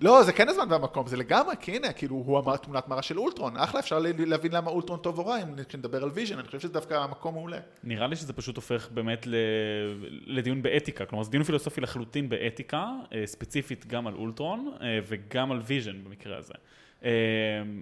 לא, 0.00 0.22
זה 0.22 0.32
כן 0.32 0.48
הזמן 0.48 0.64
והמקום, 0.70 1.06
זה 1.06 1.16
לגמרי, 1.16 1.54
כי 1.60 1.76
הנה, 1.76 1.92
כאילו, 1.92 2.14
הוא 2.14 2.38
אמר 2.38 2.56
תמונת 2.56 2.88
מראה 2.88 3.02
של 3.02 3.18
אולטרון. 3.18 3.56
אחלה, 3.56 3.80
אפשר 3.80 3.98
להבין 4.18 4.52
למה 4.52 4.70
אולטרון 4.70 4.98
טוב 4.98 5.18
או 5.18 5.26
רע, 5.26 5.42
אם 5.42 5.64
כשנדבר 5.68 6.02
על 6.02 6.10
ויז'ן, 6.14 6.38
אני 6.38 6.46
חושב 6.46 6.60
שזה 6.60 6.72
דווקא 6.72 6.94
המקום 6.94 7.34
מעולה. 7.34 7.58
נראה 7.84 8.06
לי 8.06 8.16
שזה 8.16 8.32
פשוט 8.32 8.56
הופך 8.56 8.88
באמת. 8.90 9.26
לדיון 10.26 10.62
באתיקה, 10.62 11.04
כלומר 11.04 11.24
זה 11.24 11.30
דיון 11.30 11.44
פילוסופי 11.44 11.80
לחלוטין 11.80 12.28
באתיקה, 12.28 12.86
אה, 13.12 13.26
ספציפית 13.26 13.86
גם 13.86 14.06
על 14.06 14.14
אולטרון 14.14 14.72
אה, 14.80 14.98
וגם 15.08 15.52
על 15.52 15.60
ויז'ן 15.66 16.04
במקרה 16.04 16.36
הזה. 16.36 16.54
אה, 17.04 17.10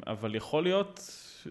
אבל 0.06 0.34
יכול 0.34 0.62
להיות 0.62 1.00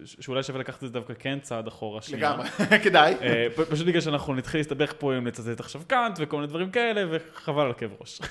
שאולי 0.05 0.43
שווה 0.43 0.59
לקחת 0.59 0.83
את 0.83 0.87
זה 0.87 0.93
דווקא 0.93 1.13
כן 1.19 1.39
צעד 1.41 1.67
אחורה 1.67 2.01
שנייה. 2.01 2.29
לגמרי, 2.33 2.49
כדאי. 2.83 3.15
אה, 3.21 3.47
פשוט 3.69 3.87
בגלל 3.87 4.01
שאנחנו 4.01 4.35
נתחיל 4.35 4.59
להסתבך 4.59 4.93
פה 4.99 5.17
אם 5.17 5.27
נצטט 5.27 5.59
עכשיו 5.59 5.81
קאנט 5.87 6.17
וכל 6.21 6.35
מיני 6.35 6.47
דברים 6.47 6.71
כאלה, 6.71 7.03
וחבל 7.11 7.61
על 7.61 7.73
כאב 7.73 7.91
ראש. 8.01 8.21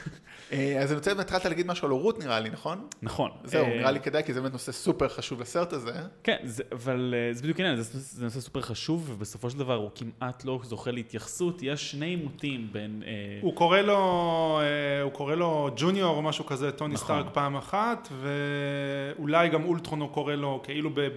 אה, 0.52 0.78
אז 0.82 0.90
אני 0.90 0.96
רוצה, 0.96 1.14
באמת 1.14 1.26
התחלת 1.26 1.44
להגיד 1.44 1.66
משהו 1.66 1.86
על 1.86 1.90
הורות 1.90 2.18
נראה 2.24 2.40
לי, 2.40 2.50
נכון? 2.50 2.86
נכון. 3.02 3.30
זהו, 3.44 3.64
אה, 3.64 3.76
נראה 3.76 3.90
לי 3.90 4.00
כדאי, 4.00 4.22
כי 4.24 4.32
זה 4.32 4.40
באמת 4.40 4.52
נושא 4.52 4.72
סופר 4.72 5.08
חשוב 5.08 5.40
לסרט 5.40 5.72
הזה. 5.72 5.92
כן, 6.22 6.36
זה, 6.44 6.62
אבל 6.72 7.14
זה 7.32 7.42
בדיוק 7.42 7.60
העניין, 7.60 7.82
זה, 7.82 8.24
נושא 8.24 8.40
סופר 8.40 8.60
חשוב, 8.60 9.10
ובסופו 9.10 9.50
של 9.50 9.58
דבר 9.58 9.74
הוא 9.74 9.90
כמעט 9.94 10.44
לא 10.44 10.60
זוכה 10.62 10.90
להתייחסות. 10.90 11.62
יש 11.62 11.90
שני 11.90 12.06
עימותים 12.06 12.68
בין... 12.72 13.02
הוא 13.40 13.54
קורא 13.54 13.80
לו, 13.80 14.60
הוא 15.02 15.12
קורא 15.12 15.34
לו 15.34 15.70
ג'וניור 15.76 16.16
או 16.16 16.22
משהו 16.22 16.46
כזה, 16.46 16.72
טוני 16.72 16.94
נכון. 16.94 17.04
סטארק 17.04 17.26
פעם 17.32 17.56
אחת, 17.56 18.08
ואולי 18.20 19.48
גם 19.48 19.64
אולטרון 19.64 20.00
הוא 20.00 20.10
קורא 20.10 20.34
לו 20.34 20.60
כאילו 20.64 20.90
ב- 20.94 21.08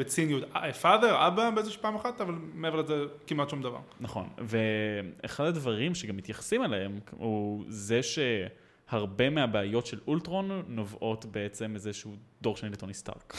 בציניות, 0.45 0.76
father, 0.76 1.28
אבא 1.28 1.50
באיזושהי 1.50 1.82
פעם 1.82 1.95
אחת, 1.95 2.21
אבל 2.21 2.34
מעבר 2.54 2.82
לזה 2.82 2.93
כמעט 3.28 3.50
שום 3.50 3.62
דבר. 3.62 3.80
נכון, 4.00 4.30
ואחד 4.38 5.43
הדברים 5.43 5.95
שגם 5.95 6.17
מתייחסים 6.17 6.63
אליהם 6.63 7.00
הוא 7.12 7.63
זה 7.67 8.00
שהרבה 8.04 9.30
מהבעיות 9.30 9.86
של 9.86 10.00
אולטרון 10.08 10.63
נובעות 10.67 11.26
בעצם 11.26 11.76
איזשהו 11.76 12.12
דור 12.41 12.58
שני 12.58 12.69
לטוני 12.69 12.93
סטארק. 12.93 13.36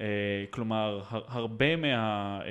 אה, 0.00 0.06
כלומר, 0.50 1.00
הר- 1.08 1.24
הרבה 1.28 1.76
מה, 1.76 1.86
אה, 2.44 2.48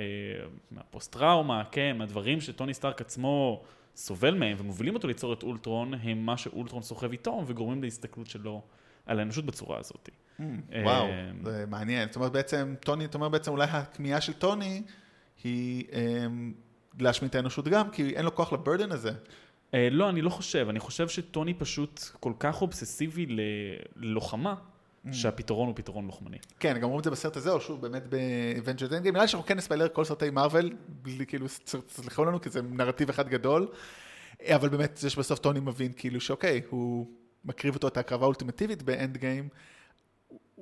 מהפוסט 0.70 1.12
טראומה, 1.12 1.62
כן, 1.70 1.96
מהדברים 1.98 2.40
שטוני 2.40 2.74
סטארק 2.74 3.00
עצמו 3.00 3.62
סובל 3.96 4.34
מהם 4.34 4.56
ומובילים 4.60 4.94
אותו 4.94 5.08
ליצור 5.08 5.32
את 5.32 5.42
אולטרון, 5.42 5.94
הם 6.02 6.26
מה 6.26 6.36
שאולטרון 6.36 6.82
סוחב 6.82 7.10
איתו 7.10 7.42
וגורמים 7.46 7.82
להסתכלות 7.82 8.26
שלו 8.26 8.62
על 9.06 9.18
האנושות 9.18 9.44
בצורה 9.44 9.78
הזאת. 9.78 10.08
אה, 10.40 10.82
וואו, 10.84 11.06
זה 11.44 11.64
מעניין. 11.68 12.08
זאת 12.08 12.16
אומרת, 12.16 12.32
בעצם, 12.32 12.74
טוני, 12.80 13.04
אתה 13.04 13.18
אומר 13.18 13.28
בעצם, 13.28 13.50
אולי 13.50 13.66
הכמיהה 13.70 14.20
של 14.20 14.32
טוני 14.32 14.82
היא 15.44 15.84
אמ, 15.92 16.52
להשמיד 17.00 17.28
את 17.28 17.34
האנושות 17.34 17.68
גם, 17.68 17.90
כי 17.90 18.16
אין 18.16 18.24
לו 18.24 18.34
כוח 18.34 18.52
לברדן 18.52 18.92
הזה. 18.92 19.12
אה, 19.74 19.88
לא, 19.90 20.08
אני 20.08 20.22
לא 20.22 20.30
חושב. 20.30 20.66
אני 20.68 20.80
חושב 20.80 21.08
שטוני 21.08 21.54
פשוט 21.54 22.00
כל 22.20 22.32
כך 22.38 22.62
אובססיבי 22.62 23.26
ללוחמה, 23.96 24.54
שהפתרון 25.12 25.66
הוא 25.68 25.76
פתרון 25.76 26.06
לוחמני. 26.06 26.36
כן, 26.60 26.76
גם 26.78 26.82
אומרים 26.82 26.98
את 26.98 27.04
זה 27.04 27.10
בסרט 27.10 27.36
הזה, 27.36 27.50
או 27.50 27.60
שוב, 27.60 27.80
באמת 27.80 28.02
ב-Avengers 28.08 28.90
Endgame. 28.90 29.10
נראה 29.10 29.22
לי 29.22 29.28
שאנחנו 29.28 29.46
כן 29.46 29.56
נספיילר 29.56 29.88
כל 29.92 30.04
סרטי 30.04 30.30
מארוול, 30.30 30.72
בלי 30.88 31.26
כאילו, 31.26 31.46
סלחו 31.88 32.24
לנו, 32.24 32.40
כי 32.40 32.50
זה 32.50 32.62
נרטיב 32.62 33.08
אחד 33.08 33.28
גדול. 33.28 33.68
אבל 34.46 34.68
באמת, 34.68 34.96
זה 34.96 35.10
שבסוף 35.10 35.38
טוני 35.38 35.60
מבין 35.60 35.92
כאילו 35.96 36.20
שאוקיי, 36.20 36.60
הוא 36.68 37.06
מקריב 37.44 37.74
אותו 37.74 37.88
את 37.88 37.96
ההקרבה 37.96 38.24
האולטימטיבית 38.24 38.82
באנד 38.82 39.16
גיים. 39.16 39.48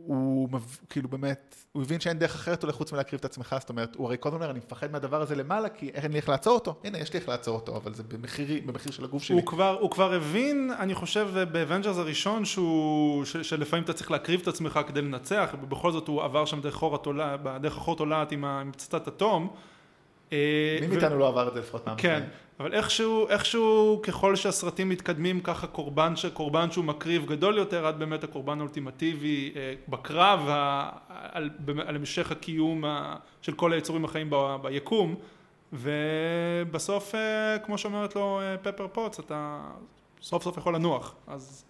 הוא 0.07 0.49
כאילו 0.89 1.09
באמת, 1.09 1.57
הוא 1.73 1.83
הבין 1.83 2.01
שאין 2.01 2.19
דרך 2.19 2.35
אחרת 2.35 2.63
אולי 2.63 2.73
חוץ 2.73 2.93
מלהקריב 2.93 3.19
את 3.19 3.25
עצמך, 3.25 3.57
זאת 3.61 3.69
אומרת, 3.69 3.97
הוא 3.97 4.07
הרי 4.07 4.17
קודם 4.17 4.35
אומר, 4.35 4.51
אני 4.51 4.59
מפחד 4.59 4.93
מהדבר 4.93 5.23
הזה 5.23 5.35
למעלה, 5.35 5.69
כי 5.69 5.89
אין 5.89 6.13
לי 6.13 6.17
איך 6.19 6.29
לעצור 6.29 6.55
אותו. 6.55 6.81
הנה, 6.85 6.99
יש 6.99 7.13
לי 7.13 7.19
איך 7.19 7.29
לעצור 7.29 7.57
אותו, 7.57 7.77
אבל 7.77 7.95
זה 7.95 8.03
במחירי, 8.03 8.61
במחיר 8.61 8.93
של 8.93 9.05
הגוף 9.05 9.23
שלי. 9.23 9.37
הוא 9.37 9.47
כבר, 9.47 9.77
הוא 9.81 9.91
כבר 9.91 10.13
הבין, 10.13 10.71
אני 10.79 10.95
חושב, 10.95 11.29
באבנג'רס 11.53 11.99
הראשון, 11.99 12.45
שהוא, 12.45 13.25
ש, 13.25 13.37
שלפעמים 13.37 13.85
אתה 13.85 13.93
צריך 13.93 14.11
להקריב 14.11 14.41
את 14.41 14.49
עצמך 14.49 14.81
כדי 14.87 15.03
לנצח, 15.03 15.55
ובכל 15.63 15.93
זאת 15.93 16.09
הוא 16.09 16.23
עבר 16.23 16.45
שם 16.45 16.61
דרך 16.61 16.75
חור 16.75 16.95
התולעת, 16.95 17.41
דרך 17.61 17.77
החור 17.77 17.97
תולעת 17.97 18.33
עם 18.33 18.45
פצצת 18.73 19.09
אטום. 19.09 19.51
אה, 20.33 20.79
מי 20.81 20.87
מאיתנו 20.87 21.19
לא 21.19 21.29
עבר 21.29 21.49
את 21.49 21.55
זה 21.55 21.61
לפחות 21.61 21.85
פעם? 21.85 21.97
כן? 21.97 22.23
אבל 22.61 22.75
איכשהו, 22.75 23.29
איכשהו 23.29 24.01
ככל 24.03 24.37
שהסרטים 24.37 24.89
מתקדמים 24.89 25.41
ככה 25.41 25.67
קורבן, 25.67 26.17
ש, 26.17 26.27
קורבן 26.27 26.71
שהוא 26.71 26.85
מקריב 26.85 27.27
גדול 27.27 27.59
יותר 27.59 27.87
עד 27.87 27.99
באמת 27.99 28.25
הקורבן 28.25 28.59
האולטימטיבי 28.59 29.53
אה, 29.57 29.75
בקרב 29.89 30.41
ה, 30.49 30.91
על, 31.09 31.51
על 31.87 31.97
המשך 31.97 32.31
הקיום 32.31 32.85
ה, 32.85 33.17
של 33.43 33.53
כל 33.53 33.73
היצורים 33.73 34.05
החיים 34.05 34.31
ב, 34.31 34.57
ביקום. 34.63 35.15
ובסוף 35.73 37.15
אה, 37.15 37.59
כמו 37.59 37.79
שאומרת 37.79 38.17
לו 38.17 38.41
אה, 38.41 38.57
פפר 38.59 38.89
פוץ 38.93 39.19
אתה 39.19 39.61
סוף 40.23 40.43
סוף 40.43 40.57
יכול 40.57 40.75
לנוח. 40.75 41.15
אז 41.27 41.65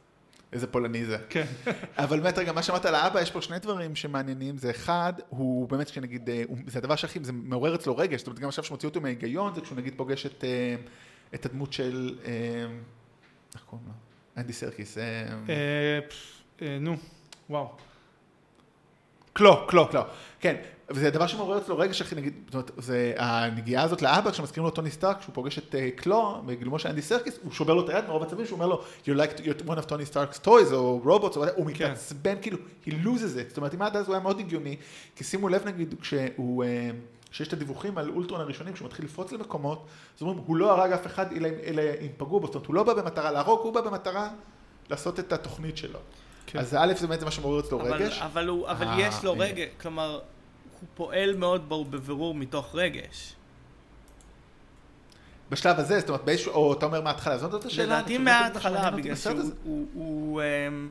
איזה 0.52 0.66
פולני 0.66 1.04
זה. 1.04 1.16
כן 1.28 1.46
אבל 1.96 2.20
באמת 2.20 2.38
רגע, 2.38 2.52
מה 2.52 2.62
שאמרת 2.62 2.84
על 2.84 2.94
האבא, 2.94 3.20
יש 3.20 3.30
פה 3.30 3.42
שני 3.42 3.58
דברים 3.58 3.96
שמעניינים. 3.96 4.58
זה 4.58 4.70
אחד, 4.70 5.12
הוא 5.28 5.68
באמת, 5.68 5.90
כשנגיד, 5.90 6.30
אה, 6.30 6.42
זה 6.66 6.78
הדבר 6.78 6.96
שהכי, 6.96 7.18
זה 7.22 7.32
מעורר 7.32 7.74
אצלו 7.74 7.96
רגש. 7.96 8.18
זאת 8.20 8.26
אומרת, 8.26 8.40
גם 8.40 8.48
עכשיו 8.48 8.64
שמוציא 8.64 8.88
אותו 8.88 9.00
מההיגיון, 9.00 9.54
זה 9.54 9.60
כשהוא 9.60 9.78
נגיד 9.78 9.94
פוגש 9.96 10.26
את, 10.26 10.44
אה, 10.44 10.74
את 11.34 11.46
הדמות 11.46 11.72
של, 11.72 12.18
אה, 12.24 12.32
איך 13.54 13.62
קוראים 13.62 13.88
לו? 13.88 13.94
אנדי 14.36 14.52
סרקיס. 14.52 14.98
אה, 14.98 15.02
אה, 15.48 15.98
אה, 16.62 16.78
נו 16.80 16.96
וואו 17.50 17.76
קלו 19.32 19.66
קלו 19.66 19.88
לא, 19.94 20.04
כן, 20.40 20.56
וזה 20.90 21.10
דבר 21.10 21.26
שמעורר 21.26 21.58
אצלו 21.58 21.78
רגש, 21.78 22.02
הכי 22.02 22.14
נגיד, 22.14 22.32
זאת 22.46 22.54
אומרת, 22.54 22.70
זה 22.78 23.14
הנגיעה 23.16 23.84
הזאת 23.84 24.02
לאבא, 24.02 24.30
כשמזכירים 24.30 24.64
לו 24.64 24.70
טוני 24.70 24.90
סטארק, 24.90 25.18
כשהוא 25.18 25.34
פוגש 25.34 25.58
את 25.58 25.74
אה, 25.74 25.90
קלו, 25.96 26.42
בגילומו 26.46 26.78
של 26.78 26.88
אנדי 26.88 27.02
סרקיס, 27.02 27.38
הוא 27.42 27.52
שובר 27.52 27.74
לו 27.74 27.84
את 27.84 27.88
היד 27.88 28.04
מרוב 28.08 28.22
עצבים, 28.22 28.46
שהוא 28.46 28.56
אומר 28.56 28.66
לו, 28.66 28.82
you 29.04 29.08
like, 29.08 29.40
you're 29.40 29.66
one 29.66 29.78
of 29.78 29.90
Tony 29.90 30.14
Stark's 30.14 30.46
toys, 30.46 30.72
או 30.72 31.00
robots, 31.04 31.37
או 31.36 31.44
הוא 31.56 31.70
כן. 31.74 31.90
מתעצבן, 31.90 32.34
כאילו, 32.42 32.58
he 32.86 32.90
loses 32.90 33.36
it, 33.36 33.48
זאת 33.48 33.56
אומרת, 33.56 33.74
אם 33.74 33.82
עד 33.82 33.96
אז 33.96 34.06
הוא 34.06 34.14
היה 34.14 34.22
מאוד 34.22 34.40
הגיוני, 34.40 34.76
כי 35.16 35.24
שימו 35.24 35.48
לב 35.48 35.66
נגיד, 35.66 35.94
כשהוא, 36.00 36.64
אה, 36.64 36.90
כשיש 37.30 37.48
את 37.48 37.52
הדיווחים 37.52 37.98
על 37.98 38.10
אולטרון 38.10 38.40
הראשונים, 38.40 38.74
כשהוא 38.74 38.86
מתחיל 38.86 39.04
לפרוץ 39.04 39.32
למקומות, 39.32 39.86
אז 40.16 40.22
אומרים, 40.22 40.38
הוא 40.46 40.56
לא 40.56 40.72
הרג 40.72 40.92
אף 40.92 41.06
אחד, 41.06 41.32
אלא 41.32 41.82
אם 42.00 42.08
פגעו 42.16 42.40
בו, 42.40 42.46
זאת 42.46 42.54
אומרת, 42.54 42.66
הוא 42.66 42.74
לא 42.74 42.82
בא 42.82 42.94
במטרה 42.94 43.30
להרוג, 43.30 43.60
הוא 43.62 43.74
בא 43.74 43.80
במטרה 43.80 44.30
לעשות 44.90 45.20
את 45.20 45.32
התוכנית 45.32 45.76
שלו. 45.76 45.98
כן. 46.46 46.59
אז 46.59 46.74
א', 46.74 46.92
זה 46.96 47.07
באמת 47.07 47.22
מה 47.22 47.31
שמעורר 47.31 47.61
אצלו 47.61 47.81
אבל, 47.81 47.92
רגש. 47.92 48.18
אבל, 48.18 48.48
הוא, 48.48 48.68
אבל 48.68 48.87
אה, 48.87 49.00
יש 49.00 49.24
לו. 49.24 49.35
רגש, 49.38 49.68
כלומר, 49.81 50.20
הוא 50.81 50.88
פועל 50.94 51.37
מאוד 51.37 51.68
בבירור 51.90 52.35
מתוך 52.35 52.74
רגש. 52.74 53.35
בשלב 55.50 55.79
הזה, 55.79 56.00
זאת 56.00 56.09
אומרת, 56.09 56.24
באיזשהו, 56.24 56.53
או 56.53 56.72
אתה 56.72 56.87
אומר 56.87 57.00
מההתחלה, 57.00 57.38
זאת 57.38 57.64
השאלה. 57.64 57.96
לדעתי 57.98 58.18
מההתחלה, 58.18 58.90
בגלל 58.90 59.16
שהוא... 59.16 59.40
הוא, 59.64 59.87
הוא, 59.94 60.42
אמ, 60.42 60.90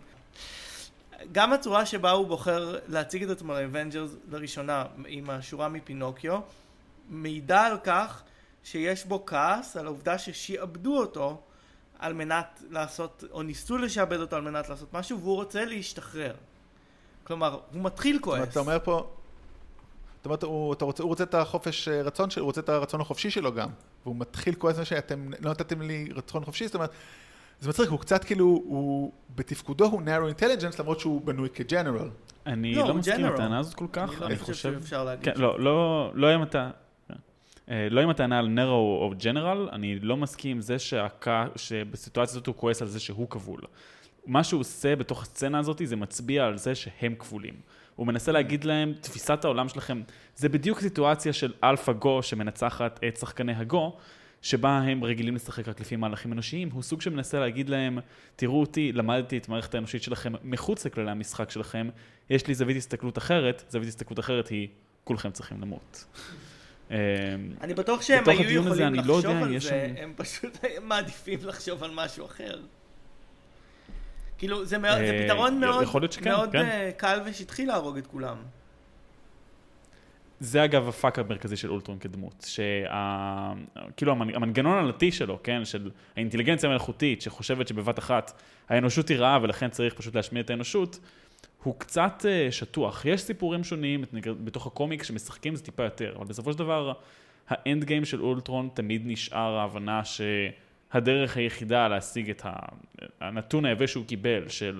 גם 1.31 1.53
הצורה 1.53 1.85
שבה 1.85 2.11
הוא 2.11 2.27
בוחר 2.27 2.79
להציג 2.87 3.23
את 3.23 3.29
עצמו 3.29 3.53
לאבנג'רס 3.53 4.11
לראשונה 4.31 4.83
עם 5.07 5.29
השורה 5.29 5.69
מפינוקיו, 5.69 6.39
מעידה 7.09 7.65
על 7.65 7.77
כך 7.83 8.21
שיש 8.63 9.05
בו 9.05 9.25
כעס 9.25 9.77
על 9.77 9.85
העובדה 9.85 10.17
ששיעבדו 10.17 10.97
אותו 10.97 11.41
על 11.99 12.13
מנת 12.13 12.63
לעשות, 12.69 13.23
או 13.31 13.43
ניסו 13.43 13.77
לשעבד 13.77 14.19
אותו 14.19 14.35
על 14.35 14.41
מנת 14.41 14.69
לעשות 14.69 14.93
משהו, 14.93 15.19
והוא 15.19 15.35
רוצה 15.35 15.65
להשתחרר. 15.65 16.33
כלומר, 17.23 17.59
הוא 17.73 17.81
מתחיל 17.83 18.15
זאת 18.15 18.27
אומרת, 18.27 18.39
כועס. 18.39 18.51
אתה 18.51 18.59
אומר 18.59 18.77
פה, 18.83 19.09
זאת 20.17 20.25
אומרת, 20.25 20.43
הוא, 20.43 20.73
אתה 20.73 20.85
רוצה, 20.85 21.03
הוא 21.03 21.09
רוצה 21.09 21.23
את 21.23 21.33
החופש 21.33 21.87
אה, 21.87 22.01
רצון 22.01 22.29
שלו, 22.29 22.43
הוא 22.43 22.47
רוצה 22.47 22.61
את 22.61 22.69
הרצון 22.69 23.01
החופשי 23.01 23.29
שלו 23.29 23.53
גם. 23.53 23.69
והוא 24.03 24.15
מתחיל 24.15 24.55
כועס 24.55 24.75
זה 24.75 24.85
שאתם 24.85 25.31
לא 25.39 25.51
נתתם 25.51 25.81
לי 25.81 26.09
רצון 26.15 26.45
חופשי, 26.45 26.65
זאת 26.65 26.75
אומרת, 26.75 26.89
זה 27.59 27.69
מצחיק, 27.69 27.89
הוא 27.89 27.99
קצת 27.99 28.23
כאילו, 28.23 28.45
הוא 28.45 29.11
בתפקודו 29.35 29.85
הוא 29.85 30.01
narrow 30.01 30.39
intelligence, 30.39 30.79
למרות 30.79 30.99
שהוא 30.99 31.21
בנוי 31.21 31.49
כג'נרל. 31.53 32.09
אני 32.45 32.75
לא, 32.75 32.87
לא, 32.87 32.93
מסכים. 32.93 33.25
הטענה 33.25 33.59
הזאת 33.59 33.73
כל 33.73 33.87
כך, 33.91 34.09
אני 34.09 34.19
לא 34.19 34.25
אני 34.25 34.37
חושב 34.37 34.53
חושב... 34.53 34.79
שאפשר 34.79 35.03
להגיד. 35.03 35.25
כן, 35.25 35.41
לא, 35.41 35.59
לא, 35.59 36.11
לא 36.15 36.27
עם 36.27 36.41
הטענה... 36.41 36.71
לא 37.69 38.01
עם 38.01 38.09
הטענה 38.09 38.39
על 38.39 38.47
narrow 38.47 38.99
או 39.01 39.13
general, 39.23 39.69
אני 39.71 39.99
לא 39.99 40.17
מסכים 40.17 40.51
עם 40.51 40.61
זה 40.61 40.79
שהכע... 40.79 41.45
שבסיטואציה 41.55 42.31
הזאת 42.31 42.47
הוא 42.47 42.55
כועס 42.55 42.81
על 42.81 42.87
זה 42.87 42.99
שהוא 42.99 43.29
כבול. 43.29 43.61
מה 44.25 44.43
שהוא 44.43 44.59
עושה 44.59 44.95
בתוך 44.95 45.21
הסצנה 45.21 45.59
הזאת 45.59 45.81
זה 45.83 45.95
מצביע 45.95 46.45
על 46.45 46.57
זה 46.57 46.75
שהם 46.75 47.15
כבולים. 47.19 47.53
הוא 47.95 48.07
מנסה 48.07 48.31
להגיד 48.31 48.63
להם, 48.63 48.93
תפיסת 49.01 49.45
העולם 49.45 49.69
שלכם, 49.69 50.01
זה 50.35 50.49
בדיוק 50.49 50.79
סיטואציה 50.79 51.33
של 51.33 51.53
אלפא 51.63 51.91
גו 51.91 52.23
שמנצחת 52.23 52.99
את 53.07 53.17
שחקני 53.17 53.53
הגו, 53.53 53.97
שבה 54.41 54.77
הם 54.77 55.03
רגילים 55.03 55.35
לשחק 55.35 55.67
רק 55.67 55.81
לפי 55.81 55.95
מהלכים 55.95 56.33
אנושיים, 56.33 56.69
הוא 56.73 56.83
סוג 56.83 57.01
שמנסה 57.01 57.39
להגיד 57.39 57.69
להם, 57.69 57.99
תראו 58.35 58.59
אותי, 58.59 58.91
למדתי 58.91 59.37
את 59.37 59.47
המערכת 59.47 59.75
האנושית 59.75 60.03
שלכם 60.03 60.33
מחוץ 60.43 60.85
לכללי 60.85 61.11
המשחק 61.11 61.51
שלכם, 61.51 61.89
יש 62.29 62.47
לי 62.47 62.55
זווית 62.55 62.77
הסתכלות 62.77 63.17
אחרת, 63.17 63.63
זווית 63.69 63.89
הסתכלות 63.89 64.19
אחרת 64.19 64.47
היא 64.47 64.67
כולכם 65.03 65.31
צריכים 65.31 65.61
למות. 65.61 66.05
אמ, 66.91 66.95
אני 67.61 67.73
בטוח 67.73 68.01
שהם 68.01 68.23
היו 68.29 68.61
יכולים 68.61 68.93
לא 68.93 68.99
לחשוב 68.99 69.15
יודע 69.25 69.31
אם 69.39 69.43
על 69.43 69.59
זה, 69.59 69.69
שם- 69.69 69.93
הם 69.97 70.13
פשוט 70.15 70.57
מעדיפים 70.83 71.39
לחשוב 71.43 71.83
על 71.83 71.91
משהו 71.93 72.25
אחר. 72.25 72.59
כאילו, 74.37 74.65
זה 74.65 74.77
מאוד- 74.77 74.97
זה 74.97 75.11
אה, 75.11 75.23
פתרון 75.25 75.59
מאוד 75.59 76.11
שכן, 76.11 76.29
מאוד 76.29 76.51
כן. 76.51 76.57
אה, 76.65 76.91
קל 76.97 77.19
ושטחי 77.25 77.65
להרוג 77.65 77.97
את 77.97 78.07
כולם. 78.07 78.37
זה 80.39 80.63
אגב 80.65 80.87
הפאק 80.89 81.19
המרכזי 81.19 81.55
של 81.57 81.69
אולטרון 81.71 81.99
כדמות, 81.99 82.45
שה... 82.47 82.63
כאילו 83.97 84.11
המנ... 84.11 84.35
המנגנון 84.35 84.77
העלתי 84.77 85.11
שלו, 85.11 85.39
כן, 85.43 85.65
של 85.65 85.89
האינטליגנציה 86.15 86.69
המלאכותית 86.69 87.21
שחושבת 87.21 87.67
שבבת 87.67 87.99
אחת 87.99 88.41
האנושות 88.69 89.09
היא 89.09 89.17
רעה 89.17 89.39
ולכן 89.41 89.69
צריך 89.69 89.93
פשוט 89.93 90.15
להשמיע 90.15 90.41
את 90.41 90.49
האנושות, 90.49 90.99
הוא 91.63 91.75
קצת 91.77 92.25
uh, 92.25 92.51
שטוח. 92.51 93.05
יש 93.05 93.21
סיפורים 93.21 93.63
שונים 93.63 94.03
בתוך 94.23 94.67
הקומיק 94.67 95.03
שמשחקים 95.03 95.55
זה 95.55 95.63
טיפה 95.63 95.83
יותר, 95.83 96.13
אבל 96.15 96.25
בסופו 96.25 96.53
של 96.53 96.59
דבר 96.59 96.93
האנד 97.47 97.83
גיים 97.83 98.05
של 98.05 98.21
אולטרון 98.21 98.69
תמיד 98.73 99.01
נשאר 99.05 99.57
ההבנה 99.57 100.01
שהדרך 100.05 101.37
היחידה 101.37 101.87
להשיג 101.87 102.29
את. 102.29 102.45
הנתון 103.21 103.65
היבש 103.65 103.91
שהוא 103.91 104.05
קיבל 104.05 104.49
של 104.49 104.79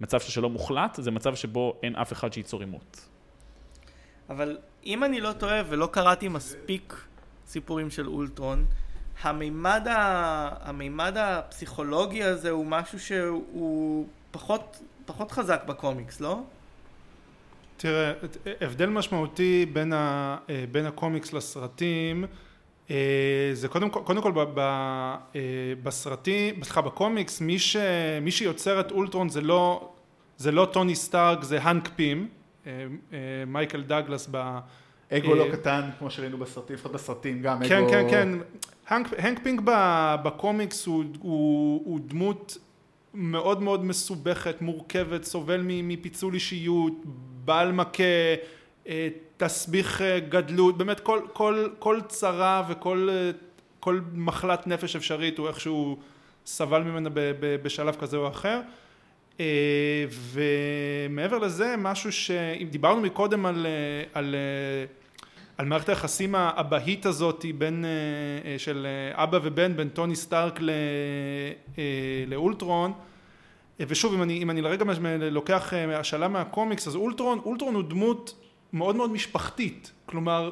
מצב 0.00 0.20
של 0.20 0.30
שלום 0.32 0.52
מוחלט, 0.52 0.98
זה 1.00 1.10
מצב 1.10 1.34
שבו 1.34 1.80
אין 1.82 1.96
אף 1.96 2.12
אחד 2.12 2.32
שייצור 2.32 2.60
עימות. 2.60 3.08
אבל 4.30 4.58
אם 4.86 5.04
אני 5.04 5.20
לא 5.20 5.32
טועה 5.32 5.62
ולא 5.68 5.88
קראתי 5.92 6.28
מספיק 6.28 7.04
סיפורים 7.46 7.90
של 7.90 8.06
אולטרון, 8.06 8.64
המימד, 9.22 9.88
ה... 9.88 10.68
המימד 10.68 11.16
הפסיכולוגי 11.16 12.22
הזה 12.22 12.50
הוא 12.50 12.66
משהו 12.66 13.00
שהוא 13.00 14.06
פחות, 14.30 14.82
פחות 15.12 15.32
חזק 15.32 15.62
בקומיקס, 15.66 16.20
לא? 16.20 16.40
תראה, 17.76 18.12
הבדל 18.60 18.86
משמעותי 18.86 19.66
בין, 19.72 19.92
ה, 19.92 20.36
אה, 20.50 20.64
בין 20.72 20.86
הקומיקס 20.86 21.32
לסרטים, 21.32 22.24
אה, 22.90 23.50
זה 23.52 23.68
קודם 23.68 23.90
כל, 23.90 24.00
קודם 24.04 24.22
כל 24.22 24.32
ב, 24.32 24.40
ב, 24.54 24.58
אה, 24.58 25.40
בסרטים, 25.82 26.64
סליחה, 26.64 26.80
בקומיקס, 26.80 27.40
מי, 27.40 27.58
ש, 27.58 27.76
מי 28.22 28.30
שיוצר 28.30 28.80
את 28.80 28.90
אולטרון 28.90 29.28
זה 29.28 29.40
לא, 29.40 29.92
זה 30.36 30.52
לא 30.52 30.68
טוני 30.72 30.94
סטארק, 30.94 31.42
זה 31.42 31.62
האנק 31.62 31.88
פים, 31.96 32.28
מייקל 33.46 33.82
דאגלס 33.82 34.28
ב... 34.30 34.58
אגו 35.12 35.34
לא 35.34 35.46
קטן, 35.52 35.90
כמו 35.98 36.10
שראינו 36.10 36.38
בסרטים, 36.38 36.76
לפחות 36.76 36.92
בסרטים 36.92 37.42
גם 37.42 37.60
כן, 37.68 37.76
אגו... 37.76 37.90
כן, 37.90 38.06
כן. 38.10 38.28
הנק, 38.88 39.06
הנק 39.18 39.40
פים 39.42 39.60
ב- 39.64 40.14
בקומיקס 40.24 40.86
הוא, 40.86 41.04
הוא, 41.20 41.82
הוא 41.84 42.00
דמות 42.06 42.58
מאוד 43.14 43.62
מאוד 43.62 43.84
מסובכת, 43.84 44.62
מורכבת, 44.62 45.24
סובל 45.24 45.60
מפיצול 45.64 46.34
אישיות, 46.34 46.92
בעל 47.44 47.72
מכה, 47.72 48.02
אה, 48.88 49.08
תסביך 49.36 50.02
אה, 50.02 50.20
גדלות, 50.20 50.78
באמת 50.78 51.00
כל, 51.00 51.20
כל, 51.32 51.68
כל 51.78 52.00
צרה 52.08 52.62
וכל 52.68 53.08
אה, 53.10 53.30
כל 53.80 54.00
מחלת 54.12 54.66
נפש 54.66 54.96
אפשרית 54.96 55.38
הוא 55.38 55.48
איכשהו 55.48 55.98
סבל 56.46 56.82
ממנה 56.82 57.10
בשלב 57.62 57.96
כזה 57.96 58.16
או 58.16 58.28
אחר. 58.28 58.60
ומעבר 60.10 61.38
לזה, 61.38 61.74
משהו 61.78 62.12
שאם 62.12 62.68
דיברנו 62.70 63.00
מקודם 63.00 63.46
על, 63.46 63.66
על, 64.12 64.34
על 65.60 65.66
מערכת 65.66 65.88
היחסים 65.88 66.34
האבהית 66.34 67.06
הזאת 67.06 67.44
בין, 67.58 67.84
אה, 67.84 67.90
אה, 68.50 68.58
של 68.58 68.86
אה, 68.86 69.22
אבא 69.22 69.38
ובן, 69.42 69.76
בין 69.76 69.88
טוני 69.88 70.16
סטארק 70.16 70.60
ל- 70.60 70.70
לאולטרון, 72.26 72.92
ושוב, 73.80 74.14
אם 74.14 74.22
אני, 74.22 74.42
אם 74.42 74.50
אני 74.50 74.62
לרגע 74.62 74.84
לוקח 75.30 75.72
השאלה 75.94 76.28
מהקומיקס, 76.28 76.88
אז 76.88 76.96
אולטרון, 76.96 77.40
אולטרון 77.44 77.74
הוא 77.74 77.82
דמות 77.82 78.34
מאוד 78.72 78.96
מאוד 78.96 79.12
משפחתית, 79.12 79.92
כלומר, 80.06 80.50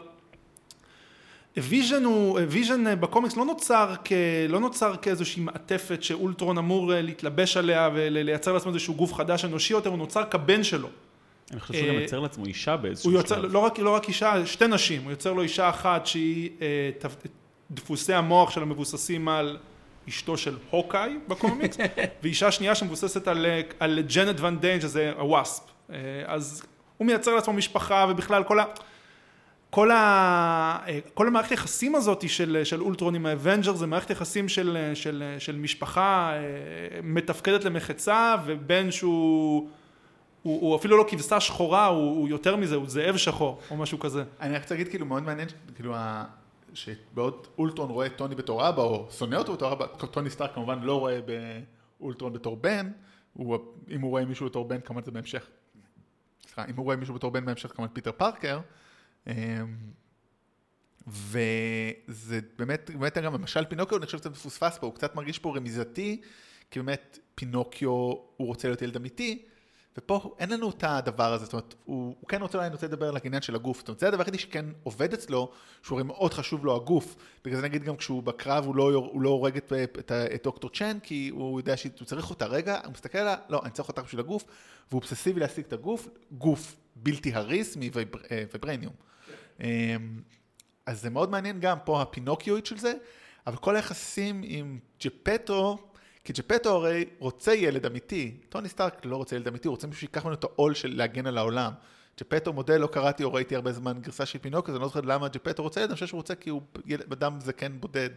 ויז'ן 1.56 2.04
הוא, 2.04 2.40
ויז'ן 2.48 3.00
בקומיקס 3.00 3.36
לא 3.36 3.44
נוצר, 3.44 3.94
כ, 4.04 4.12
לא 4.48 4.60
נוצר 4.60 4.96
כאיזושהי 4.96 5.42
מעטפת 5.42 6.02
שאולטרון 6.02 6.58
אמור 6.58 6.92
להתלבש 6.94 7.56
עליה 7.56 7.90
ולייצר 7.94 8.52
לעצמו 8.52 8.70
איזשהו 8.70 8.94
גוף 8.94 9.14
חדש 9.14 9.44
אנושי 9.44 9.72
יותר, 9.72 9.90
הוא 9.90 9.98
נוצר 9.98 10.24
כבן 10.30 10.64
שלו. 10.64 10.88
אני 11.52 11.60
חושב 11.60 11.74
שהוא 11.74 11.88
גם 11.88 11.94
אה, 11.94 12.00
יוצר 12.02 12.20
לעצמו 12.20 12.44
אישה 12.44 12.76
באיזשהו 12.76 13.10
הוא 13.10 13.18
יוצר, 13.18 13.40
שלב. 13.40 13.52
לא 13.52 13.58
רק, 13.58 13.78
לא 13.78 13.90
רק 13.90 14.08
אישה, 14.08 14.46
שתי 14.46 14.66
נשים, 14.66 15.02
הוא 15.02 15.10
יוצר 15.10 15.32
לו 15.32 15.42
אישה 15.42 15.68
אחת 15.68 16.06
שהיא, 16.06 16.50
אה, 16.62 16.90
דפוסי 17.70 18.14
המוח 18.14 18.50
שלה 18.50 18.64
מבוססים 18.64 19.28
על 19.28 19.58
אשתו 20.08 20.36
של 20.36 20.56
הוקאי 20.70 21.18
בקומיקס, 21.28 21.76
ואישה 22.22 22.52
שנייה 22.52 22.74
שמבוססת 22.74 23.28
על, 23.28 23.46
אה, 23.46 23.60
על 23.80 24.00
ג'נט 24.14 24.40
ון 24.40 24.58
דיין 24.58 24.80
שזה 24.80 25.12
הוואספ. 25.18 25.62
אז 26.26 26.62
הוא 26.96 27.06
מייצר 27.06 27.34
לעצמו 27.34 27.54
משפחה 27.54 28.06
ובכלל 28.10 28.44
כל 28.44 28.60
ה... 28.60 28.64
כל, 29.70 29.90
ה... 29.90 30.78
כל 31.14 31.26
המערכת 31.26 31.50
היחסים 31.50 31.94
הזאת 31.94 32.28
של, 32.28 32.60
של 32.64 32.80
אולטרון 32.80 33.14
עם 33.14 33.26
ה 33.26 33.32
Avengers 33.32 33.74
זה 33.74 33.86
מערכת 33.86 34.10
יחסים 34.10 34.48
של, 34.48 34.90
של, 34.94 35.34
של 35.38 35.56
משפחה 35.56 36.32
מתפקדת 37.02 37.64
למחצה 37.64 38.36
ובן 38.46 38.90
שהוא 38.90 39.68
הוא, 40.48 40.60
הוא 40.60 40.76
אפילו 40.76 40.96
לא 40.96 41.04
כבשה 41.08 41.40
שחורה, 41.40 41.86
הוא, 41.86 42.10
הוא 42.10 42.28
יותר 42.28 42.56
מזה, 42.56 42.74
הוא 42.74 42.88
זאב 42.88 43.16
שחור 43.16 43.60
או 43.70 43.76
משהו 43.76 43.98
כזה. 43.98 44.24
אני 44.40 44.54
רק 44.54 44.62
רוצה 44.62 44.74
להגיד, 44.74 44.88
כאילו, 44.88 45.06
מאוד 45.06 45.22
מעניין, 45.22 45.48
כאילו, 45.74 45.94
שבעוד 46.74 47.46
אולטרון 47.58 47.90
רואה 47.90 48.08
טוני 48.08 48.34
בתור 48.34 48.68
אבא, 48.68 48.82
או 48.82 49.08
שונא 49.10 49.36
אותו 49.36 49.52
בתור 49.52 49.72
אבא, 49.72 49.86
טוני 49.86 50.30
סטארק 50.30 50.54
כמובן 50.54 50.78
לא 50.82 51.00
רואה 51.00 51.20
באולטרון 52.00 52.32
בתור 52.32 52.56
בן, 52.56 52.90
הוא, 53.32 53.58
אם 53.90 54.00
הוא 54.00 54.10
רואה 54.10 54.24
מישהו 54.24 54.46
בתור 54.46 54.68
בן, 54.68 54.80
כמובן 54.80 55.04
זה 55.04 55.10
בהמשך, 55.10 55.46
סליחה, 56.46 56.64
אם 56.70 56.76
הוא 56.76 56.84
רואה 56.84 56.96
מישהו 56.96 57.14
בתור 57.14 57.30
בן 57.30 57.44
בהמשך, 57.44 57.72
כמובן 57.76 57.92
פיטר 57.92 58.12
פארקר, 58.12 58.60
אמ, 59.26 59.32
וזה 61.06 62.40
באמת, 62.58 62.90
באמת 62.94 63.18
גם 63.18 63.34
למשל 63.34 63.64
פינוקיו, 63.64 63.98
אני 63.98 64.06
חושב 64.06 64.18
שזה 64.18 64.30
מפוספס 64.30 64.78
פה, 64.78 64.86
הוא 64.86 64.94
קצת 64.94 65.14
מרגיש 65.14 65.38
פה 65.38 65.56
רמיזתי, 65.56 66.20
כי 66.70 66.80
באמת 66.80 67.18
פינוקיו, 67.34 67.90
הוא 67.90 68.22
רוצה 68.36 68.68
להיות 68.68 68.82
ילד 68.82 68.96
אמיתי, 68.96 69.44
ופה 69.98 70.34
אין 70.38 70.50
לנו 70.50 70.70
את 70.70 70.84
הדבר 70.84 71.32
הזה, 71.32 71.44
זאת 71.44 71.52
אומרת, 71.52 71.74
הוא, 71.84 72.14
הוא 72.20 72.28
כן 72.28 72.42
רוצה, 72.42 72.66
אני 72.66 72.72
רוצה 72.72 72.86
לדבר 72.86 73.08
על 73.08 73.16
העניין 73.16 73.42
של 73.42 73.54
הגוף, 73.54 73.78
זאת 73.78 73.88
אומרת, 73.88 74.00
זה 74.00 74.08
הדבר 74.08 74.20
היחידי 74.20 74.38
שכן 74.38 74.64
עובד 74.82 75.12
אצלו, 75.12 75.52
שהוא 75.82 75.96
הרי 75.96 76.04
מאוד 76.06 76.34
חשוב 76.34 76.64
לו 76.64 76.76
הגוף, 76.76 77.16
בגלל 77.44 77.56
זה 77.56 77.62
נגיד 77.62 77.84
גם 77.84 77.96
כשהוא 77.96 78.22
בקרב 78.22 78.64
הוא 78.64 78.76
לא, 78.76 78.94
הוא 78.94 79.22
לא 79.22 79.28
הורג 79.28 79.56
את, 79.56 79.72
את, 79.98 80.12
את 80.34 80.40
דוקטור 80.44 80.70
צ'ו, 80.70 80.98
כי 81.02 81.28
הוא 81.28 81.60
יודע 81.60 81.76
שהוא 81.76 81.92
צריך 82.04 82.30
אותה, 82.30 82.46
רגע, 82.46 82.80
הוא 82.84 82.92
מסתכל 82.92 83.18
עליה, 83.18 83.36
לא, 83.48 83.60
אני 83.62 83.70
צריך 83.70 83.88
אותה 83.88 84.02
בשביל 84.02 84.20
הגוף, 84.20 84.44
והוא 84.90 85.00
אובססיבי 85.02 85.40
להשיג 85.40 85.64
את 85.64 85.72
הגוף, 85.72 86.08
גוף 86.32 86.76
בלתי 86.96 87.34
הריס 87.34 87.76
מוויברניום. 87.76 88.92
אז 90.86 91.02
זה 91.02 91.10
מאוד 91.10 91.30
מעניין 91.30 91.60
גם 91.60 91.78
פה 91.84 92.02
הפינוקיואית 92.02 92.66
של 92.66 92.78
זה, 92.78 92.92
אבל 93.46 93.56
כל 93.56 93.76
היחסים 93.76 94.40
עם 94.44 94.78
ג'פטו, 95.00 95.78
כי 96.28 96.32
ג'פטו 96.32 96.70
הרי 96.70 97.04
רוצה 97.18 97.54
ילד 97.54 97.86
אמיתי, 97.86 98.34
טוני 98.48 98.68
סטארק 98.68 99.04
לא 99.04 99.16
רוצה 99.16 99.36
ילד 99.36 99.48
אמיתי, 99.48 99.68
הוא 99.68 99.72
רוצה 99.72 99.86
מישהו 99.86 100.00
שיקח 100.00 100.24
ממנו 100.24 100.34
את 100.34 100.44
העול 100.44 100.74
של 100.74 100.96
להגן 100.96 101.26
על 101.26 101.38
העולם. 101.38 101.72
ג'פטו 102.20 102.52
מודל, 102.52 102.76
לא 102.76 102.86
קראתי 102.86 103.24
או 103.24 103.32
ראיתי 103.32 103.54
הרבה 103.54 103.72
זמן 103.72 103.98
גרסה 104.00 104.26
של 104.26 104.38
פינוקיו, 104.38 104.72
אז 104.72 104.76
אני 104.76 104.82
לא 104.82 104.88
זוכר 104.88 105.00
למה 105.00 105.28
ג'פטו 105.28 105.62
רוצה 105.62 105.80
ילד, 105.80 105.90
אני 105.90 105.94
חושב 105.94 106.06
שהוא 106.06 106.18
רוצה 106.18 106.34
כי 106.34 106.50
הוא 106.50 106.62
ילד, 106.86 107.12
אדם 107.12 107.40
זקן 107.40 107.72
בודד, 107.80 108.10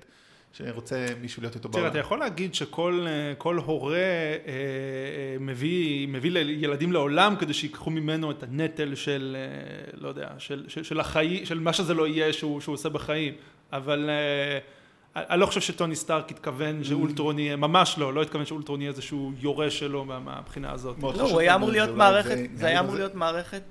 שרוצה 0.54 1.06
מישהו 1.22 1.42
להיות 1.42 1.56
איתו 1.56 1.70
תראה, 1.70 1.82
בעולם. 1.82 1.92
אתה 1.92 2.00
יכול 2.00 2.20
להגיד 2.20 2.56
שכל 2.56 3.06
אה, 3.08 3.36
כל 3.36 3.58
הורה 3.58 3.96
אה, 3.96 4.02
אה, 4.48 5.38
מביא, 5.40 6.08
מביא 6.08 6.40
ילדים 6.40 6.92
לעולם 6.92 7.36
כדי 7.40 7.54
שיקחו 7.54 7.90
ממנו 7.90 8.32
את 8.32 8.44
הנטל 8.44 8.96
של, 8.96 9.38
לא 9.94 10.08
יודע, 10.08 10.30
של, 10.38 10.66
של, 10.68 10.84
של 10.84 11.00
החיים, 11.00 11.46
של 11.46 11.60
מה 11.60 11.74
שזה 11.74 11.94
לא 11.94 12.08
יהיה 12.08 12.34
שהוא, 12.34 12.62
שהוא 12.62 12.74
עושה 12.74 12.90
בחיים, 12.90 13.34
אבל 13.72 14.10
אני 15.16 15.40
לא 15.40 15.46
חושב 15.46 15.62
שטוני 15.62 15.96
סטארק 15.96 16.32
התכוון 16.32 16.84
שאולטרון 16.84 17.40
יהיה, 17.40 17.56
ממש 17.56 17.98
לא, 17.98 18.14
לא 18.14 18.22
התכוון 18.22 18.46
שאולטרון 18.46 18.82
יהיה 18.82 18.92
איזשהו 18.92 19.32
יורש 19.38 19.80
שלו 19.80 20.06
מה- 20.06 20.20
מהבחינה 20.20 20.72
הזאת. 20.72 20.96
לא, 21.02 21.30
הוא 21.32 21.40
היה 21.40 21.56
אמור 21.56 21.68
זה 21.70 21.74
להיות 21.76 21.90
מערכת, 21.98 22.38
זה- 22.56 22.68
היה 22.68 22.80
אמור 22.80 22.96
להיות 22.96 23.16
מערכת 23.16 23.64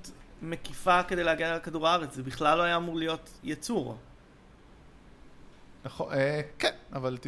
מקיפה 0.42 1.02
כדי 1.02 1.24
להגן 1.24 1.46
על 1.46 1.58
כדור 1.58 1.88
הארץ, 1.88 2.14
זה 2.14 2.22
בכלל 2.22 2.58
לא 2.58 2.62
היה 2.62 2.76
אמור 2.76 2.96
להיות 2.96 3.30
יצור. 3.44 3.96
נכון, 5.84 6.12
אה, 6.12 6.40
כן, 6.58 6.70
אבל 6.92 7.18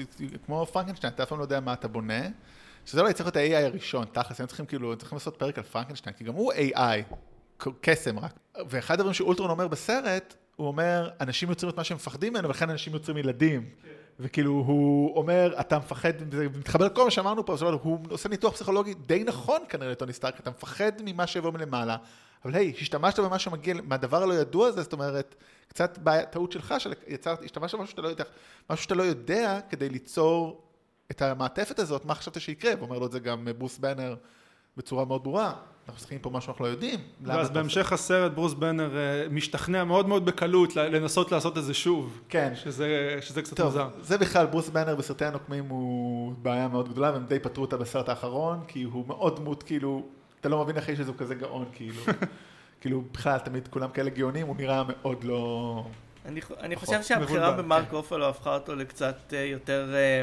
כמו 0.46 0.66
פרנקנשטיין, 0.66 1.12
אתה 1.12 1.22
אף 1.22 1.28
פעם 1.28 1.38
לא 1.38 1.44
יודע 1.44 1.60
מה 1.60 1.72
אתה 1.72 1.88
בונה. 1.88 2.22
שזה 2.86 3.00
אולי 3.00 3.12
צריך 3.12 3.26
להיות 3.26 3.36
ה-AI 3.36 3.66
הראשון, 3.66 4.04
תכלס, 4.12 4.40
הם 4.40 4.46
צריכים 4.46 4.66
כאילו, 4.66 4.96
צריכים 4.96 5.16
לעשות 5.16 5.36
פרק 5.36 5.58
על 5.58 5.64
פרנקנשטיין, 5.64 6.14
כי 6.16 6.24
גם 6.24 6.34
הוא 6.34 6.52
AI, 6.52 7.14
קסם 7.80 8.18
רק. 8.18 8.32
ואחד 8.68 8.94
הדברים 8.94 9.14
שאולטרון 9.14 9.50
אומר 9.50 9.68
בסרט, 9.68 10.34
הוא 10.56 10.66
אומר, 10.66 11.10
אנשים 11.20 11.48
יוצרים 11.48 11.70
את 11.70 11.76
מה 11.76 11.84
שהם 11.84 11.96
מפחדים 11.96 12.32
ממנו, 12.32 12.48
ולכן 12.48 12.70
אנשים 12.70 12.92
יוצרים 12.92 13.16
ילדים. 13.16 13.70
וכאילו, 14.20 14.50
הוא 14.52 15.16
אומר, 15.16 15.54
אתה 15.60 15.78
מפחד, 15.78 16.32
זה 16.32 16.48
מתחבר 16.48 16.86
לכל 16.86 17.04
מה 17.04 17.10
שאמרנו 17.10 17.46
פה, 17.46 17.56
אומרת, 17.60 17.80
הוא 17.82 17.98
עושה 18.08 18.28
ניתוח 18.28 18.54
פסיכולוגי 18.54 18.94
די 18.94 19.24
נכון 19.24 19.60
כנראה 19.68 19.90
לטוני 19.90 20.12
סטארק, 20.12 20.40
אתה 20.40 20.50
מפחד 20.50 20.92
ממה 21.04 21.26
שיבוא 21.26 21.50
מלמעלה, 21.50 21.96
אבל 22.44 22.54
היי, 22.54 22.72
השתמשת 22.80 23.18
במה 23.18 23.38
שמגיע, 23.38 23.74
מהדבר 23.84 24.22
הלא 24.22 24.34
ידוע 24.34 24.68
הזה, 24.68 24.82
זאת 24.82 24.92
אומרת, 24.92 25.34
קצת 25.68 25.98
בעיה, 25.98 26.26
טעות 26.26 26.52
שלך, 26.52 26.74
שיצרת, 26.78 27.42
השתמשת 27.42 27.74
במשהו 27.74 27.90
שאתה 27.90 28.02
לא 28.02 28.08
יודע, 28.08 28.24
משהו 28.70 28.82
שאתה 28.82 28.94
לא 28.94 29.02
יודע, 29.02 29.60
כדי 29.68 29.88
ליצור 29.88 30.62
את 31.10 31.22
המעטפת 31.22 31.78
הזאת, 31.78 32.04
מה 32.04 32.14
חשבת 32.14 32.40
שיקרה? 32.40 32.72
ואומר 32.78 32.98
לו 32.98 33.06
את 33.06 33.12
זה 33.12 33.20
גם 33.20 33.48
ברוס 33.58 33.78
בנר 33.78 34.14
בצורה 34.76 35.04
מאוד 35.04 35.22
ברורה. 35.22 35.54
אנחנו 35.86 35.96
משחקים 35.96 36.18
פה 36.18 36.30
משהו 36.30 36.46
שאנחנו 36.46 36.64
לא 36.64 36.70
יודעים. 36.70 37.00
ואז 37.22 37.50
בהמשך 37.50 37.92
הסרט 37.92 38.32
ברוס 38.32 38.54
בנר 38.54 38.96
אה, 38.96 39.28
משתכנע 39.30 39.84
מאוד 39.84 40.08
מאוד 40.08 40.24
בקלות 40.24 40.76
ל- 40.76 40.96
לנסות 40.96 41.32
לעשות 41.32 41.58
את 41.58 41.64
זה 41.64 41.74
שוב. 41.74 42.20
כן. 42.28 42.52
שזה, 42.54 43.18
שזה 43.20 43.42
קצת 43.42 43.56
טוב, 43.56 43.66
מוזר. 43.66 43.88
זה 44.00 44.18
בכלל, 44.18 44.46
ברוס 44.46 44.68
בנר 44.68 44.96
בסרטי 44.96 45.24
הנוקמים 45.24 45.64
הוא 45.68 46.34
בעיה 46.42 46.68
מאוד 46.68 46.88
גדולה, 46.88 47.12
והם 47.12 47.26
די 47.26 47.38
פתרו 47.38 47.64
אותה 47.64 47.76
בסרט 47.76 48.08
האחרון, 48.08 48.60
כי 48.68 48.82
הוא 48.82 49.06
מאוד 49.06 49.36
דמות, 49.36 49.62
כאילו, 49.62 50.06
אתה 50.40 50.48
לא 50.48 50.64
מבין 50.64 50.76
אחרי 50.76 50.96
שזה 50.96 51.12
כזה 51.12 51.34
גאון, 51.34 51.64
כאילו. 51.72 52.02
כאילו, 52.80 53.02
בכלל, 53.12 53.38
תמיד 53.38 53.68
כולם 53.68 53.90
כאלה 53.90 54.10
גאונים, 54.10 54.46
הוא 54.46 54.56
נראה 54.56 54.82
מאוד 54.88 55.24
לא... 55.24 55.84
אני, 56.26 56.40
אני 56.60 56.76
חושב 56.76 57.02
שהבחירה 57.02 57.52
במרק 57.52 57.90
כן. 57.90 57.96
רופלו 57.96 58.28
הפכה 58.28 58.54
אותו 58.54 58.74
לקצת 58.74 59.32
אה, 59.32 59.38
יותר 59.44 59.94
אה, 59.94 60.22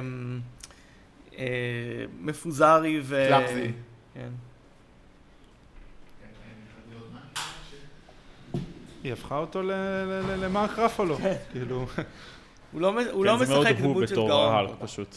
אה, 1.38 2.06
מפוזרי 2.20 3.00
ו... 3.04 3.26
קלאפזי. 3.28 3.72
כן. 4.14 4.30
היא 9.04 9.14
הפכה 9.14 9.38
אותו 9.38 9.62
למרק 10.42 10.80
רפלו. 10.80 11.18
כאילו, 11.52 11.86
הוא 12.72 12.82
לא, 12.82 12.94
מ- 12.94 12.98
הוא 13.12 13.26
לא 13.26 13.38
כן, 13.40 13.46
זה 13.46 13.54
מאוד 13.54 13.66
משחק 13.68 13.76
הוא 13.84 13.94
דמות 13.94 14.08
של 14.08 14.14
בתור 14.16 14.28
גאון. 14.28 14.76
פשוט. 14.80 15.16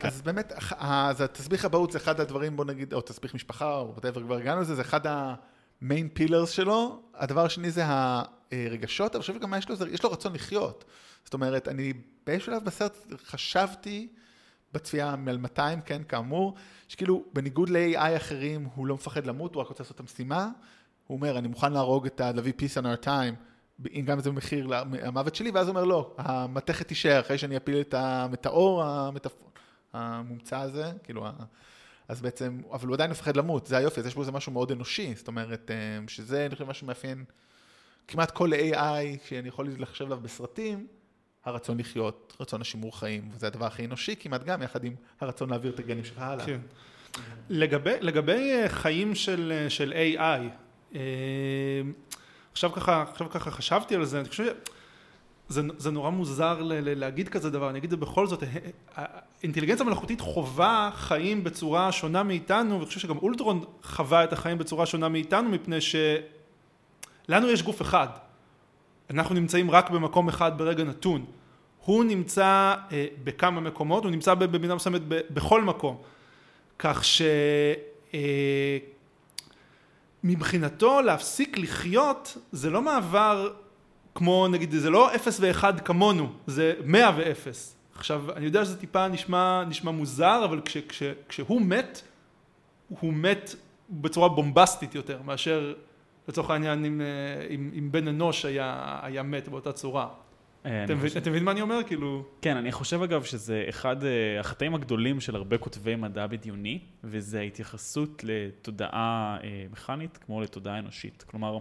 אז 0.00 0.22
באמת, 0.22 0.52
אח- 0.52 0.72
אז 0.78 1.20
התסביך 1.20 1.64
אבהות 1.64 1.92
זה 1.92 1.98
אחד 1.98 2.20
הדברים, 2.20 2.56
בוא 2.56 2.64
נגיד, 2.64 2.94
או 2.94 3.00
תסביך 3.00 3.34
משפחה, 3.34 3.74
או 3.76 3.94
whatever, 3.96 4.20
כבר 4.20 4.36
הגענו 4.36 4.60
לזה, 4.60 4.74
זה 4.74 4.82
אחד 4.82 5.00
המיין 5.04 6.08
פילרס 6.08 6.50
שלו. 6.50 7.02
הדבר 7.14 7.44
השני 7.44 7.70
זה 7.70 7.82
הרגשות, 7.86 9.10
אבל 9.10 9.16
אני 9.16 9.20
חושב 9.20 9.34
שגם 9.34 9.54
יש 9.58 9.68
לו, 9.68 9.86
יש 9.92 10.02
לו 10.02 10.10
רצון 10.12 10.32
לחיות. 10.32 10.84
זאת 11.24 11.34
אומרת, 11.34 11.68
אני 11.68 11.92
באיזשהו 12.26 12.52
שלב 12.52 12.64
בסרט 12.64 12.96
חשבתי, 13.26 14.08
בצפייה 14.72 15.16
מעל 15.16 15.36
200, 15.38 15.80
כן, 15.80 16.02
כאמור, 16.08 16.54
שכאילו, 16.88 17.24
בניגוד 17.32 17.68
ל-AI 17.70 18.16
אחרים, 18.16 18.68
הוא 18.74 18.86
לא 18.86 18.94
מפחד 18.94 19.26
למות, 19.26 19.54
הוא 19.54 19.62
רק 19.62 19.68
רוצה 19.68 19.82
לעשות 19.82 19.94
את 19.94 20.00
המשימה. 20.00 20.48
הוא 21.08 21.16
אומר, 21.16 21.38
אני 21.38 21.48
מוכן 21.48 21.72
להרוג 21.72 22.06
את 22.06 22.20
ה... 22.20 22.32
להביא 22.32 22.52
peace 22.58 22.80
on 22.82 23.02
our 23.02 23.04
time, 23.04 23.34
אם 23.94 24.04
גם 24.06 24.20
זה 24.20 24.30
במחיר 24.30 24.66
לה- 24.66 24.82
המוות 25.02 25.34
שלי, 25.34 25.50
ואז 25.50 25.66
הוא 25.68 25.76
אומר, 25.76 25.84
לא, 25.84 26.14
המתכת 26.18 26.88
תישאר, 26.88 27.20
אחרי 27.20 27.38
שאני 27.38 27.56
אפיל 27.56 27.80
את 27.80 27.94
המטאור, 27.94 28.82
המטאפ- 28.84 29.44
המומצא 29.92 30.58
הזה, 30.58 30.92
כאילו, 31.02 31.26
אז 32.08 32.20
בעצם, 32.20 32.60
אבל 32.72 32.86
הוא 32.88 32.94
עדיין 32.94 33.10
מפחד 33.10 33.36
למות, 33.36 33.66
זה 33.66 33.76
היופי, 33.76 34.00
אז 34.00 34.06
יש 34.06 34.14
בו 34.14 34.20
איזה 34.20 34.32
משהו 34.32 34.52
מאוד 34.52 34.72
אנושי, 34.72 35.14
זאת 35.16 35.28
אומרת, 35.28 35.70
אה, 35.70 35.76
שזה, 36.08 36.46
אני 36.46 36.54
חושב, 36.54 36.68
משהו 36.68 36.80
שמאפיין 36.86 37.24
כמעט 38.08 38.30
כל 38.30 38.52
AI 38.52 39.26
שאני 39.28 39.48
יכול 39.48 39.68
לחשב 39.78 40.04
עליו 40.04 40.18
בסרטים, 40.22 40.86
הרצון 41.44 41.78
לחיות, 41.78 42.36
רצון 42.40 42.60
השימור 42.60 42.98
חיים, 42.98 43.28
וזה 43.32 43.46
הדבר 43.46 43.66
הכי 43.66 43.84
אנושי 43.84 44.14
כמעט 44.20 44.44
גם, 44.44 44.62
יחד 44.62 44.84
עם 44.84 44.94
הרצון 45.20 45.50
להעביר 45.50 45.72
את 45.74 45.78
הגנים 45.78 46.04
שלך 46.04 46.18
הלאה. 46.18 46.46
כן. 46.46 46.60
לגבי, 47.48 47.94
לגבי 48.00 48.52
אה, 48.52 48.68
חיים 48.68 49.14
של, 49.14 49.52
אה, 49.56 49.70
של 49.70 49.92
AI, 50.16 50.40
עכשיו 52.52 52.72
ככה, 52.72 53.04
עכשיו 53.10 53.30
ככה 53.30 53.50
חשבתי 53.50 53.94
על 53.94 54.04
זה, 54.04 54.20
אני 54.20 54.28
חושב 54.28 54.44
שזה 55.48 55.62
זה 55.78 55.90
נורא 55.90 56.10
מוזר 56.10 56.62
ל, 56.62 56.72
ל, 56.72 56.98
להגיד 56.98 57.28
כזה 57.28 57.50
דבר, 57.50 57.70
אני 57.70 57.78
אגיד 57.78 57.92
את 57.92 58.00
זה 58.00 58.06
בכל 58.06 58.26
זאת, 58.26 58.42
אה, 58.42 58.48
אה, 58.98 59.04
האינטליגנציה 59.40 59.84
המלאכותית 59.84 60.20
חווה 60.20 60.90
חיים 60.94 61.44
בצורה 61.44 61.92
שונה 61.92 62.22
מאיתנו, 62.22 62.74
ואני 62.74 62.86
חושב 62.86 63.00
שגם 63.00 63.18
אולטרון 63.18 63.64
חווה 63.82 64.24
את 64.24 64.32
החיים 64.32 64.58
בצורה 64.58 64.86
שונה 64.86 65.08
מאיתנו, 65.08 65.48
מפני 65.48 65.78
שלנו 65.80 67.50
יש 67.50 67.62
גוף 67.62 67.82
אחד, 67.82 68.08
אנחנו 69.10 69.34
נמצאים 69.34 69.70
רק 69.70 69.90
במקום 69.90 70.28
אחד 70.28 70.58
ברגע 70.58 70.84
נתון, 70.84 71.24
הוא 71.84 72.04
נמצא 72.04 72.74
אה, 72.92 73.06
בכמה 73.24 73.60
מקומות, 73.60 74.04
הוא 74.04 74.10
נמצא 74.10 74.34
במידה 74.34 74.74
מסוימת 74.74 75.02
בכל 75.08 75.62
מקום. 75.62 75.96
כך 76.78 77.04
ש... 77.04 77.22
אה, 78.14 78.78
מבחינתו 80.24 81.00
להפסיק 81.00 81.58
לחיות 81.58 82.36
זה 82.52 82.70
לא 82.70 82.82
מעבר 82.82 83.52
כמו 84.14 84.48
נגיד 84.48 84.70
זה 84.70 84.90
לא 84.90 85.14
אפס 85.14 85.38
ואחד 85.40 85.80
כמונו 85.80 86.32
זה 86.46 86.74
מאה 86.84 87.10
ואפס. 87.16 87.76
עכשיו 87.94 88.32
אני 88.36 88.44
יודע 88.44 88.64
שזה 88.64 88.80
טיפה 88.80 89.08
נשמע, 89.08 89.64
נשמע 89.64 89.90
מוזר 89.90 90.44
אבל 90.44 90.60
כש, 90.64 90.76
כש, 90.76 91.02
כשהוא 91.28 91.62
מת 91.62 92.02
הוא 92.88 93.12
מת 93.12 93.54
בצורה 93.90 94.28
בומבסטית 94.28 94.94
יותר 94.94 95.22
מאשר 95.22 95.74
לצורך 96.28 96.50
העניין 96.50 96.84
אם, 96.84 97.00
אה, 97.00 97.90
בן 97.90 98.08
אנוש 98.08 98.44
היה, 98.44 98.98
היה 99.02 99.22
מת 99.22 99.48
באותה 99.48 99.72
צורה 99.72 100.08
אה, 100.68 100.84
אני 100.84 100.94
מבין- 101.30 101.44
מה 101.44 101.50
אני 101.50 101.60
אומר 101.60 101.80
כאילו 101.86 102.24
כן, 102.42 102.56
אני 102.56 102.72
חושב 102.72 103.02
אגב 103.02 103.22
שזה 103.24 103.64
אחד 103.68 104.04
אה, 104.04 104.40
החטאים 104.40 104.74
הגדולים 104.74 105.20
של 105.20 105.36
הרבה 105.36 105.58
כותבי 105.58 105.96
מדע 105.96 106.26
בדיוני, 106.26 106.78
וזה 107.04 107.40
ההתייחסות 107.40 108.24
לתודעה 108.24 109.38
אה, 109.44 109.66
מכנית 109.72 110.16
כמו 110.16 110.40
לתודעה 110.40 110.78
אנושית. 110.78 111.24
כלומר, 111.26 111.58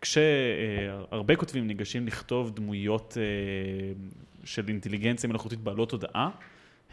כשהרבה 0.00 1.36
כותבים 1.36 1.66
ניגשים 1.66 2.06
לכתוב 2.06 2.54
דמויות 2.54 3.16
של 4.44 4.68
אינטליגנציה 4.68 5.28
מלאכותית 5.28 5.60
בעלות 5.60 5.90
תודעה, 5.90 6.30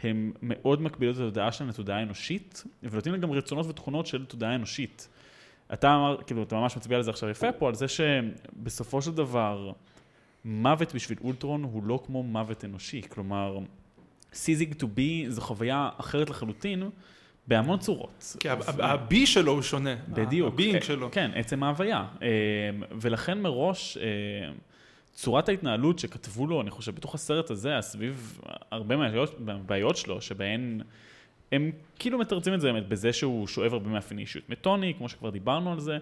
הם 0.02 0.32
מאוד 0.42 0.82
מקבילות 0.82 1.16
את 1.16 1.20
התודעה 1.20 1.52
שלהם 1.52 1.68
לתודעה 1.70 2.02
אנושית, 2.02 2.64
ונותנים 2.82 3.14
להם 3.14 3.22
גם 3.22 3.32
רצונות 3.32 3.66
ותכונות 3.66 4.06
של 4.06 4.24
תודעה 4.24 4.54
אנושית. 4.54 5.08
אתה 5.72 5.94
אמר, 5.94 6.16
כאילו, 6.26 6.42
אתה 6.42 6.56
ממש 6.56 6.76
מצביע 6.76 6.96
על 6.96 7.02
זה 7.02 7.10
עכשיו 7.10 7.28
יפה 7.28 7.52
פה, 7.52 7.68
על 7.68 7.74
זה 7.74 7.86
שבסופו 7.88 9.02
של 9.02 9.10
דבר, 9.10 9.72
מוות 10.48 10.94
בשביל 10.94 11.18
אולטרון 11.24 11.62
הוא 11.62 11.84
לא 11.84 12.00
כמו 12.06 12.22
מוות 12.22 12.64
אנושי, 12.64 13.02
כלומר, 13.08 13.58
ceasing 14.32 14.74
to 14.74 14.88
be 14.88 15.24
זו 15.28 15.40
חוויה 15.40 15.88
אחרת 15.96 16.30
לחלוטין 16.30 16.90
בהמון 17.46 17.78
צורות. 17.78 18.36
כי 18.40 18.48
ה 18.78 18.94
be 18.94 19.26
שלו 19.26 19.52
הוא 19.52 19.62
שונה 19.62 19.94
בדיוק. 20.08 20.52
ה 20.52 20.56
being 20.56 20.74
אה, 20.74 20.80
שלו 20.80 21.08
כן, 21.12 21.30
עצם 21.34 21.62
ההוויה. 21.62 22.04
אה, 22.22 22.28
ולכן 23.00 23.40
מראש, 23.40 23.96
אה, 23.96 24.02
צורת 25.12 25.48
ההתנהלות 25.48 25.98
שכתבו 25.98 26.46
לו, 26.46 26.60
אני 26.60 26.70
חושב, 26.70 26.94
בתוך 26.94 27.14
הסרט 27.14 27.50
הזה, 27.50 27.70
היה 27.70 27.82
סביב 27.82 28.40
הרבה 28.70 28.96
מהבעיות 29.38 29.96
שלו, 29.96 30.20
שבהן 30.20 30.80
הם 31.52 31.70
כאילו 31.98 32.18
מתרצים 32.18 32.54
את 32.54 32.60
זה 32.60 32.72
באמת 32.72 32.88
בזה 32.88 33.12
שהוא 33.12 33.46
שואב 33.46 33.72
הרבה 33.72 33.88
מאפייני 33.88 34.22
אישיות 34.22 34.50
מטוני, 34.50 34.94
כמו 34.98 35.08
שכבר 35.08 35.30
דיברנו 35.30 35.72
על 35.72 35.80
זה, 35.80 35.98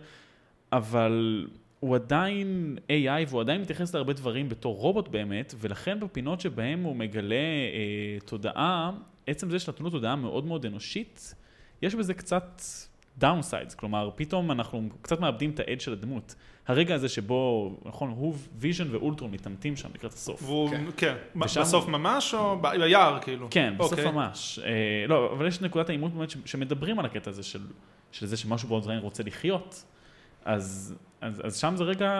אבל 0.72 1.46
הוא 1.80 1.94
עדיין 1.94 2.76
AI 2.88 3.28
והוא 3.28 3.40
עדיין 3.40 3.60
מתייחס 3.60 3.94
להרבה 3.94 4.12
דברים 4.12 4.48
בתור 4.48 4.76
רובוט 4.76 5.08
באמת, 5.08 5.54
ולכן 5.60 6.00
בפינות 6.00 6.40
שבהם 6.40 6.82
הוא 6.82 6.96
מגלה 6.96 7.34
אה, 7.34 8.18
תודעה, 8.24 8.90
עצם 9.26 9.50
זה 9.50 9.58
שנתנו 9.58 9.84
לו 9.84 9.90
תודעה 9.90 10.16
מאוד 10.16 10.44
מאוד 10.46 10.66
אנושית, 10.66 11.34
יש 11.82 11.94
בזה 11.94 12.14
קצת 12.14 12.60
downsides, 13.18 13.74
כלומר 13.74 14.10
פתאום 14.16 14.50
אנחנו 14.50 14.88
קצת 15.02 15.20
מאבדים 15.20 15.50
את 15.50 15.60
ה 15.60 15.64
edge 15.64 15.80
של 15.80 15.92
הדמות. 15.92 16.34
הרגע 16.68 16.94
הזה 16.94 17.08
שבו, 17.08 17.70
נכון, 17.84 18.10
הוא 18.10 18.34
ויז'ן 18.58 18.86
ואולטרון 18.90 19.30
מתעמתים 19.30 19.76
שם 19.76 19.88
לקראת 19.94 20.12
הסוף. 20.12 20.42
והוא, 20.42 20.70
כן. 20.70 20.84
כן, 20.96 21.14
ושם- 21.44 21.60
בסוף 21.60 21.88
ממש 21.88 22.34
או 22.34 22.58
ב- 22.58 22.76
ביער 22.76 23.18
כאילו? 23.22 23.46
כן, 23.50 23.74
בסוף 23.78 23.92
אוקיי. 23.92 24.10
ממש. 24.10 24.58
אה, 24.64 24.70
לא, 25.08 25.32
אבל 25.32 25.46
יש 25.46 25.60
נקודת 25.60 25.88
העימות 25.88 26.12
באמת 26.12 26.30
ש- 26.30 26.36
שמדברים 26.44 26.98
על 26.98 27.04
הקטע 27.06 27.30
הזה 27.30 27.42
של, 27.42 27.60
של 28.12 28.26
זה 28.26 28.36
שמשהו 28.36 28.68
בעוד 28.68 28.82
זריין 28.82 29.00
רוצה 29.00 29.22
לחיות, 29.22 29.84
אז, 30.44 30.94
אז, 31.24 31.40
אז 31.44 31.56
שם 31.56 31.74
זה 31.76 31.84
רגע 31.84 32.10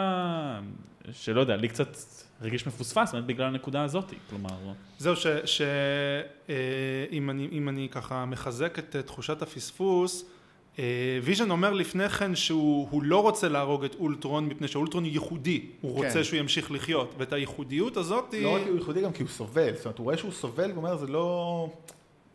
שלא 1.13 1.41
יודע, 1.41 1.57
לי 1.57 1.69
קצת 1.69 1.97
הרגיש 2.43 2.67
מפוספס, 2.67 3.13
באמת 3.13 3.27
בגלל 3.27 3.47
הנקודה 3.47 3.83
הזאת, 3.83 4.13
כלומר, 4.31 4.51
זהו, 4.99 5.15
שאם 5.45 7.31
אני, 7.31 7.49
אם 7.53 7.69
אני 7.69 7.89
ככה 7.91 8.25
מחזק 8.25 8.79
את 8.79 8.97
אה, 8.97 9.03
תחושת 9.03 9.43
הפספוס, 9.43 10.25
אה, 10.79 11.19
ויז'ן 11.23 11.51
אומר 11.51 11.73
לפני 11.73 12.09
כן 12.09 12.35
שהוא 12.35 12.89
הוא 12.91 13.03
לא 13.03 13.23
רוצה 13.23 13.49
להרוג 13.49 13.85
את 13.85 13.95
אולטרון 13.95 14.47
מפני 14.47 14.69
שאולטרון 14.69 15.05
ייחודי, 15.05 15.67
הוא 15.81 16.01
כן. 16.01 16.07
רוצה 16.07 16.25
שהוא 16.25 16.39
ימשיך 16.39 16.71
לחיות, 16.71 17.15
ואת 17.19 17.33
הייחודיות 17.33 17.97
הזאת 17.97 18.35
לא 18.43 18.55
רק 18.55 18.63
כי 18.63 18.69
הוא 18.69 18.79
ייחודי, 18.79 19.03
גם 19.03 19.13
כי 19.13 19.23
הוא 19.23 19.31
סובל. 19.31 19.75
זאת 19.77 19.85
אומרת, 19.85 19.99
הוא 19.99 20.05
רואה 20.05 20.17
שהוא 20.17 20.33
סובל 20.33 20.71
והוא 20.71 20.77
אומר, 20.77 20.97
זה 20.97 21.07
לא... 21.07 21.69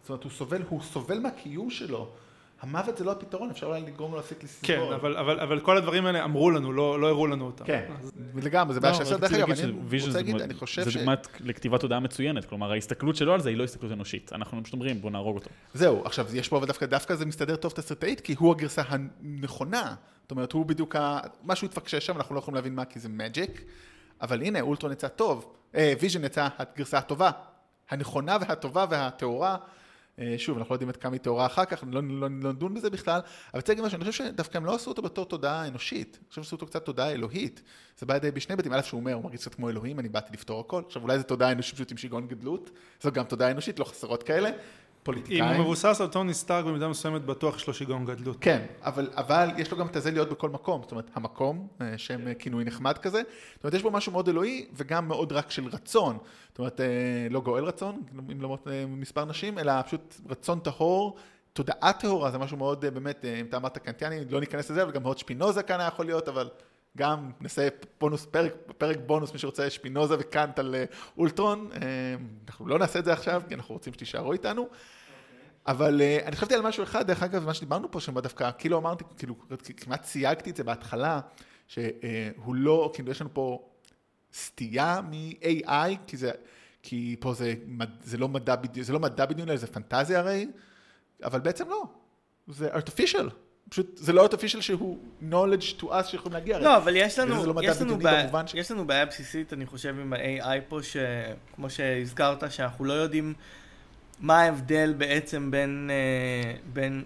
זאת 0.02 0.10
אומרת, 0.10 0.24
הוא 0.24 0.32
סובל, 0.32 0.62
הוא 0.70 0.82
סובל 0.82 1.20
מהקיום 1.20 1.70
שלו. 1.70 2.10
המוות 2.62 2.98
זה 2.98 3.04
לא 3.04 3.12
הפתרון, 3.12 3.50
אפשר 3.50 3.68
אולי 3.68 3.82
לגרום 3.82 4.12
לו 4.12 4.18
להפסיק 4.18 4.44
לסבול. 4.44 4.68
כן, 4.68 4.94
אבל, 4.96 5.18
אבל, 5.18 5.40
אבל 5.40 5.60
כל 5.60 5.78
הדברים 5.78 6.06
האלה 6.06 6.24
אמרו 6.24 6.52
לנו, 6.52 6.74
לא, 6.74 7.00
לא 7.00 7.08
הראו 7.08 7.28
לנו 7.28 7.46
אותם. 7.46 7.66
כן, 7.66 7.92
אז, 8.00 8.12
לגמרי, 8.36 8.74
זה 8.74 8.80
בעיה 8.80 8.94
של 8.94 9.02
הסרט. 9.02 9.20
דרך 9.20 9.34
אגב, 9.34 9.52
אני 9.52 9.72
רוצה 9.72 10.12
זה 10.12 10.18
להגיד, 10.18 10.42
אני 10.42 10.54
חושב 10.54 10.84
זה 10.84 10.92
ש... 10.92 10.98
דוגמת 10.98 11.28
לכתיבת 11.40 11.82
תודעה 11.82 12.00
מצוינת, 12.00 12.46
כלומר 12.46 12.72
ההסתכלות 12.72 13.16
שלו 13.16 13.34
על 13.34 13.42
זה 13.42 13.50
היא 13.50 13.58
לא 13.58 13.64
הסתכלות 13.64 13.92
אנושית, 13.92 14.34
אנחנו 14.34 14.64
פשוט 14.64 14.74
אומרים 14.74 15.02
בוא 15.02 15.12
נהרוג 15.12 15.36
אותו. 15.36 15.50
זהו, 15.74 16.06
עכשיו, 16.06 16.36
יש 16.36 16.48
פה 16.48 16.58
אבל 16.58 16.68
דווקא, 16.68 16.86
דווקא 16.86 17.16
זה 17.16 17.26
מסתדר 17.26 17.56
טוב 17.56 17.72
תסריטאית, 17.72 18.22
כי 18.22 18.36
הוא 18.40 18.52
הגרסה 18.52 18.82
הנכונה. 18.88 19.96
זאת 20.22 20.32
אומרת, 20.32 20.52
הוא 20.52 20.66
בדיוק 20.66 20.96
ה... 20.96 21.20
משהו 21.44 21.68
התפקשש 21.68 22.06
שם, 22.06 22.18
אנחנו 22.18 22.36
לא 22.36 22.40
יכולים 22.40 22.56
להבין 22.56 22.76
מה, 22.76 22.86
כי 22.86 23.00
זה 23.00 23.10
מג'יק. 23.10 23.64
אבל 24.22 24.42
הנה, 24.42 24.62
אולטרון 24.62 24.92
יצא 24.92 25.08
טוב, 25.08 25.54
אה, 25.76 25.94
ויז'ן 26.00 26.24
יצא 26.24 26.48
הגרסה 26.58 26.98
הטובה, 26.98 27.32
הנכונה 27.90 28.38
והטובה 28.42 28.86
והטהורה. 28.90 29.58
אה, 30.20 30.36
שוב, 30.38 30.58
אנחנו 30.58 30.74
לא 30.74 30.76
יודעים 30.76 30.90
עד 30.90 30.98
כמה 30.98 31.14
היא 31.14 31.22
טהורה 31.22 31.46
אחר 31.46 31.66
כך, 31.66 31.84
לא, 31.92 32.02
לא, 32.04 32.28
לא 32.42 32.54
נדון 32.54 32.74
בזה 32.74 32.90
בכלל, 32.90 33.20
אבל 33.54 33.62
צריך 33.62 33.70
להגיד 33.70 33.86
משהו, 33.86 33.96
אני 33.96 34.12
חושב 34.12 34.26
שדווקא 34.26 34.58
הם 34.58 34.66
לא 34.66 34.76
עשו 34.76 34.90
אותו 34.90 35.02
בתור 35.02 35.26
תודעה 35.26 35.68
אנושית, 35.68 36.18
אני 36.22 36.30
חושב 36.30 36.44
שעשו 36.44 36.56
אותו 36.56 36.66
קצת 36.66 36.86
תודעה 36.86 37.12
אלוהית. 37.12 37.62
זה 37.98 38.06
בא 38.06 38.14
לידי 38.14 38.32
בשני 38.32 38.54
היבטים, 38.54 38.74
א' 38.74 38.82
שהוא 38.82 39.00
אומר, 39.00 39.14
הוא 39.14 39.24
מרגיש 39.24 39.42
קצת 39.42 39.56
כמו 39.56 39.70
אלוהים, 39.70 40.00
אני 40.00 40.10
באתי 40.10 40.34
לפתור 40.34 40.60
הכל. 40.60 40.82
עכשיו 40.86 41.02
אולי 41.02 41.18
זו 41.18 41.24
תודעה 41.24 41.52
אנושית 41.52 41.76
פשוט 41.76 41.92
עם 41.92 41.98
שיגעון 41.98 42.28
גדלות, 42.28 42.70
זו 43.02 43.12
גם 43.12 43.24
תודעה 43.24 43.52
אנושית, 43.52 43.80
לא 43.80 43.86
חסרות 43.86 44.24
כאלה. 44.24 44.50
אם 45.00 45.04
פוליטיקאים. 45.04 45.44
הוא 45.44 45.64
מבוסס 45.64 46.02
על 46.02 46.08
טוני 46.08 46.34
סטארק 46.34 46.66
במידה 46.66 46.88
מסוימת 46.88 47.22
בטוח 47.22 47.56
יש 47.56 47.68
לו 47.68 47.74
שיגעון 47.74 48.06
גדלות. 48.06 48.38
כן, 48.42 48.66
אבל, 48.82 49.10
אבל 49.16 49.50
יש 49.58 49.72
לו 49.72 49.78
גם 49.78 49.88
את 49.88 49.96
הזה 49.96 50.12
להיות 50.12 50.30
בכל 50.30 50.50
מקום, 50.50 50.82
זאת 50.82 50.92
אומרת, 50.92 51.10
המקום, 51.14 51.68
אה, 51.82 51.98
שם 51.98 52.28
אה, 52.28 52.34
כינוי 52.34 52.64
נחמד 52.64 52.98
כזה, 52.98 53.22
זאת 53.56 53.64
אומרת, 53.64 53.74
יש 53.74 53.84
בו 53.84 53.92
משהו 53.92 54.12
מאוד 54.12 54.30
אלוהי, 54.30 54.66
וגם 54.74 55.08
מאוד 55.08 55.32
רק 55.32 55.52
של 55.52 55.68
רצון, 55.68 56.18
זאת 56.50 56.60
אומרת, 56.60 56.82
אה, 56.82 56.86
לא 57.30 57.42
גואל 57.42 57.64
רצון, 57.64 58.02
אם 58.32 58.46
אה, 58.46 58.86
מספר 58.88 59.26
נשים, 59.26 59.60
אלא 59.60 59.82
פשוט 59.82 60.16
רצון 60.30 60.60
טהור, 60.60 61.16
תודעה 61.54 61.94
טהורה, 61.94 62.32
זה 62.32 62.38
משהו 62.38 62.58
מאוד, 62.58 62.86
באמת, 62.86 63.26
אם 63.26 63.46
אתה 63.46 63.58
אמרת 63.58 63.78
קנטיאני, 63.78 64.26
לא 64.30 64.40
ניכנס 64.40 64.70
לזה, 64.70 64.84
אבל 64.84 64.92
גם 64.92 65.04
מאוד 65.04 65.18
שפינוזה 65.18 65.64
כאן 65.64 65.80
היה 65.80 65.88
יכול 65.88 66.06
להיות, 66.06 66.28
אבל 66.28 66.50
גם 67.00 67.32
נעשה 67.42 67.68
בונוס, 68.00 68.26
פרק, 68.26 68.54
פרק 68.78 68.98
בונוס, 69.06 69.34
מי 69.34 69.40
שרוצה 69.40 69.70
שפינוזה 69.70 70.16
וקאנט 70.20 70.60
על 70.60 70.76
אה, 70.76 70.86
אולטרון, 71.18 71.70
אה, 71.74 71.80
אנחנו 72.48 72.68
לא 72.68 72.80
נעשה 72.80 73.00
את 73.00 73.06
זה 73.06 73.14
עכשיו, 73.14 73.42
כי 73.48 73.56
אנחנו 73.56 73.74
רוצים 73.74 73.94
שתישארו 73.94 74.34
איתנו. 74.34 74.68
אבל 75.68 76.02
uh, 76.02 76.26
אני 76.26 76.36
חשבתי 76.36 76.54
על 76.56 76.62
משהו 76.62 76.84
אחד, 76.84 77.08
דרך 77.08 77.24
אגב, 77.24 77.46
מה 77.46 77.54
שדיברנו 77.54 77.92
פה, 77.92 78.00
שמה 78.00 78.22
דווקא, 78.22 78.50
כאילו 78.58 78.78
אמרתי, 78.78 79.04
כאילו, 79.18 79.36
כמעט 79.78 80.06
סייגתי 80.06 80.50
את 80.50 80.56
זה 80.56 80.64
בהתחלה, 80.64 81.20
שהוא 81.68 82.56
לא, 82.56 82.92
כאילו, 82.94 83.12
יש 83.12 83.22
לנו 83.22 83.30
פה 83.34 83.70
סטייה 84.34 85.02
מ-AI, 85.02 85.98
כי 86.08 86.18
זה, 86.18 86.32
כי 86.84 87.16
פה 87.20 87.34
זה, 87.34 87.54
זה 88.04 88.18
לא 88.18 88.28
מדע 88.28 88.56
בדיוק, 88.56 88.86
זה 88.86 88.94
לא 88.94 89.00
מדע 89.00 89.26
בדיוק, 89.26 89.50
אלא 89.50 89.58
זה 89.58 89.68
פנטזיה 89.68 90.20
הרי, 90.20 90.48
אבל 91.24 91.40
בעצם 91.40 91.70
לא, 91.70 91.84
זה 92.48 92.70
artificial. 92.74 93.30
פשוט, 93.70 93.98
זה 93.98 94.14
לא 94.14 94.26
artificial 94.26 94.62
שהוא 94.62 94.98
knowledge 95.32 95.82
to 95.82 95.84
us 95.84 96.04
שיכולים 96.04 96.34
להגיע. 96.34 96.60
לא, 96.60 96.78
אבל 96.78 96.96
יש 96.96 97.20
לנו, 97.20 97.54
לא 97.54 97.62
יש 97.64 97.82
לנו, 97.82 97.98
בעיה, 97.98 98.48
ש- 98.48 98.54
יש 98.54 98.72
לנו 98.72 98.88
בעיה 98.88 99.06
בסיסית, 99.06 99.54
אני 99.54 99.66
חושב, 99.66 99.96
עם 100.00 100.14
ה-AI 100.14 100.62
פה, 100.68 100.80
שכמו 100.84 101.70
שהזכרת, 101.70 102.52
שאנחנו 102.52 102.86
לא 102.86 102.94
יודעים 102.94 103.34
מה 104.20 104.40
ההבדל 104.42 104.94
בעצם 104.98 105.52
בין, 105.52 105.90
אה, 105.94 106.54
בין 106.74 107.04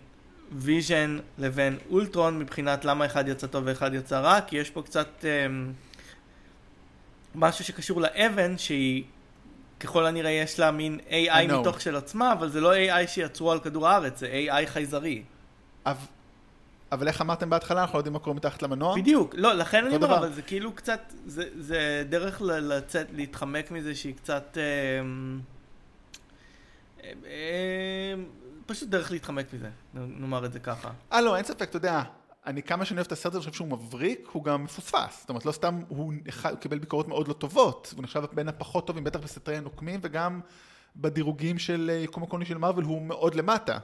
ויז'ן 0.52 1.20
לבין 1.38 1.78
אולטרון, 1.90 2.40
מבחינת 2.40 2.86
למה 2.86 3.06
אחד 3.06 3.28
יצא 3.28 3.48
טוב 3.48 3.64
ואחד 3.68 3.94
יצא 3.94 4.20
רע, 4.20 4.42
כי 4.42 4.58
יש 4.58 4.70
פה 4.70 4.82
קצת 4.82 5.26
אה, 5.26 5.46
משהו 7.36 7.66
שקשור 7.66 8.02
לאבן, 8.02 8.58
שהיא... 8.58 9.04
ככל 9.80 10.06
הנראה 10.06 10.32
יש 10.32 10.60
לה 10.60 10.72
מין 10.72 11.00
AI. 11.10 11.54
מתוך 11.60 11.82
של 11.82 11.96
עצמה, 11.96 12.34
אבל 12.34 12.50
זה 12.50 12.62
לא 12.62 12.74
AI 12.76 13.08
שיצרו 13.08 13.52
על 13.52 13.60
כדור 13.60 13.88
הארץ, 13.88 14.20
זה 14.20 14.46
AI 14.48 14.68
חייזרי. 14.68 15.24
אבל, 15.86 16.06
אבל 16.94 17.08
איך 17.08 17.22
אמרתם 17.22 17.50
בהתחלה, 17.50 17.82
אנחנו 17.82 17.94
לא 17.94 18.00
יודעים 18.00 18.14
מה 18.14 18.20
קורה 18.20 18.36
מתחת 18.36 18.62
למנוע? 18.64 18.96
בדיוק, 18.96 19.36
לא, 19.38 19.54
לכן 19.54 19.86
אני 19.86 19.96
אומר. 19.96 20.18
אבל 20.18 20.34
זה 20.34 20.42
כאילו 20.42 20.74
קצת, 20.76 21.14
זה, 21.26 21.44
זה 21.60 22.04
דרך 22.10 22.42
ל- 22.42 22.74
לצאת, 22.74 23.08
להתחמק 23.14 23.72
מזה 23.72 23.96
שהיא 23.96 24.16
קצת, 24.16 24.58
אה, 27.26 28.14
פשוט 28.66 28.90
דרך 28.90 29.12
להתחמק 29.12 29.54
מזה, 29.54 29.70
נאמר 29.94 30.46
את 30.46 30.54
זה 30.54 30.60
ככה. 30.60 30.90
אה 31.14 31.22
לא, 31.22 31.36
אין 31.38 31.46
ספק, 31.46 31.62
אתה 31.70 31.78
יודע, 31.78 32.02
אני 32.46 32.64
כמה 32.64 32.86
שאני 32.86 32.98
אוהב 32.98 33.06
את 33.06 33.12
הסרט 33.12 33.34
הזה, 33.34 33.38
אני 33.38 33.52
חושב 33.52 33.58
שהוא 33.58 33.68
מבריק, 33.68 34.28
הוא 34.32 34.44
גם 34.44 34.64
מפוספס. 34.64 35.20
זאת 35.20 35.30
אומרת, 35.30 35.46
לא 35.46 35.52
סתם 35.52 35.80
הוא, 35.88 36.14
אחד- 36.30 36.50
הוא 36.52 36.60
קיבל 36.60 36.80
ביקורות 36.80 37.08
מאוד 37.08 37.28
לא 37.28 37.34
טובות, 37.34 37.94
הוא 37.96 38.04
נחשב 38.04 38.24
בין 38.34 38.48
הפחות 38.48 38.88
טובים, 38.88 39.04
בטח 39.04 39.20
בסרטי 39.20 39.56
הנוקמים, 39.56 40.00
וגם 40.04 40.40
בדירוגים 40.96 41.60
של 41.60 41.90
אה, 41.94 42.00
יקום 42.00 42.24
הקולני 42.24 42.46
של 42.46 42.58
מארוול 42.58 42.84
הוא 42.84 43.02
מאוד 43.02 43.36
למטה. 43.36 43.78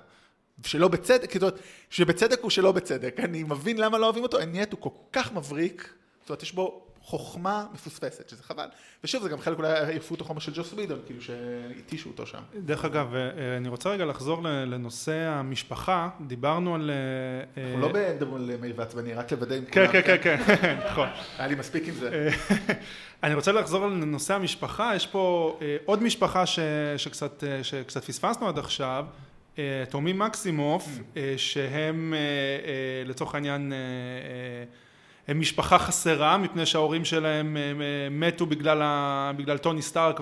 שלא 0.65 0.87
בצדק, 0.87 1.33
זאת 1.33 1.41
אומרת, 1.41 1.59
שבצדק 1.89 2.39
הוא 2.41 2.49
שלא 2.49 2.71
בצדק. 2.71 3.15
אני 3.19 3.43
מבין 3.43 3.77
למה 3.77 3.97
לא 3.97 4.05
אוהבים 4.05 4.23
אותו, 4.23 4.39
אני 4.39 4.59
הוא 4.71 4.79
כל 4.81 4.89
כך 5.11 5.33
מבריק, 5.33 5.89
זאת 6.21 6.29
אומרת, 6.29 6.43
יש 6.43 6.53
בו 6.53 6.89
חוכמה 7.09 7.65
מפוספסת, 7.73 8.29
שזה 8.29 8.43
חבל. 8.43 8.67
ושוב, 9.03 9.23
זה 9.23 9.29
גם 9.29 9.39
חלק 9.39 9.57
אולי 9.57 9.85
עייפות 9.85 10.21
החומר 10.21 10.39
של 10.39 10.51
ג'וס 10.55 10.73
ווידון, 10.73 10.99
כאילו 11.05 11.21
שהתישו 11.21 12.09
אותו 12.09 12.25
שם. 12.25 12.39
דרך 12.55 12.85
אגב, 12.85 13.15
אה, 13.15 13.19
אה, 13.19 13.57
אני 13.57 13.69
רוצה 13.69 13.89
רגע 13.89 14.05
לחזור 14.05 14.43
לנושא 14.43 15.13
המשפחה, 15.13 16.09
דיברנו 16.27 16.75
על... 16.75 16.91
אה, 17.57 17.63
אנחנו 17.63 17.79
לא 17.79 17.89
מדברים 18.15 18.35
על 18.35 18.57
מאיר 18.61 18.73
ועצבני, 18.77 19.13
רק 19.13 19.31
לוודא 19.31 19.55
עם 19.55 19.65
כן, 19.65 19.87
כולם. 19.87 20.01
כן, 20.01 20.17
כן, 20.23 20.37
כן, 20.61 20.79
נכון. 20.91 21.07
היה 21.37 21.47
לי 21.47 21.55
מספיק 21.55 21.87
עם 21.87 21.93
זה. 21.93 22.29
אני 23.23 23.33
רוצה 23.33 23.51
לחזור 23.51 23.87
לנושא 23.87 24.33
המשפחה, 24.33 24.91
יש 24.95 25.07
פה 25.07 25.57
עוד 25.85 26.03
משפחה 26.03 26.45
ש, 26.45 26.59
שקצת, 26.97 27.43
פספסנו 28.07 28.47
עד 28.47 28.57
עכשיו, 28.57 29.05
תאומים 29.89 30.19
מקסימוף, 30.19 30.87
אה, 31.17 31.33
שהם 31.37 32.13
אה, 32.13 32.19
אה, 32.19 33.03
לצורך 33.05 33.35
העניין 33.35 33.73
אה, 33.73 33.77
אה, 33.77 34.63
הם 35.27 35.39
משפחה 35.39 35.79
חסרה 35.79 36.37
מפני 36.37 36.65
שההורים 36.65 37.05
שלהם 37.05 37.57
אה, 37.57 37.61
אה, 37.61 37.71
מתו 38.11 38.45
בגלל, 38.45 38.81
ה, 38.81 39.31
בגלל 39.37 39.57
טוני 39.57 39.81
סטארק 39.81 40.21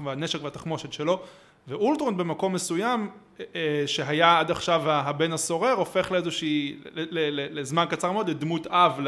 והנשק 0.00 0.42
והתחמושת 0.42 0.92
שלו. 0.92 1.22
ואולטרון 1.68 2.16
במקום 2.16 2.52
מסוים 2.52 3.10
אה, 3.40 3.44
אה, 3.54 3.82
שהיה 3.86 4.38
עד 4.38 4.50
עכשיו 4.50 4.90
הבן 4.90 5.32
הסורר 5.32 5.72
הופך 5.72 6.12
לאיזושהי, 6.12 6.76
לזמן 6.94 7.84
קצר 7.90 8.12
מאוד 8.12 8.30
לדמות 8.30 8.66
אב 8.66 9.00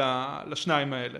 לשניים 0.47 0.93
האלה. 0.93 1.19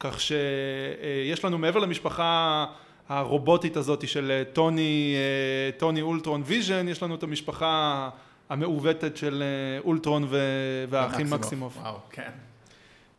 כך 0.00 0.20
שיש 0.20 1.44
לנו 1.44 1.58
מעבר 1.58 1.80
למשפחה 1.80 2.66
הרובוטית 3.08 3.76
הזאת 3.76 4.08
של 4.08 4.30
אה, 4.30 4.42
טוני, 4.52 5.14
אה, 5.16 5.78
טוני 5.78 6.02
אולטרון 6.02 6.42
ויז'ן, 6.46 6.88
יש 6.88 7.02
לנו 7.02 7.14
את 7.14 7.22
המשפחה 7.22 8.08
המעוותת 8.48 9.16
של 9.16 9.42
אה, 9.42 9.80
אולטרון 9.84 10.24
ו- 10.28 10.84
והאחים 10.88 11.30
מקסימוף. 11.30 11.76
וואו, 11.76 11.96
כן. 12.10 12.30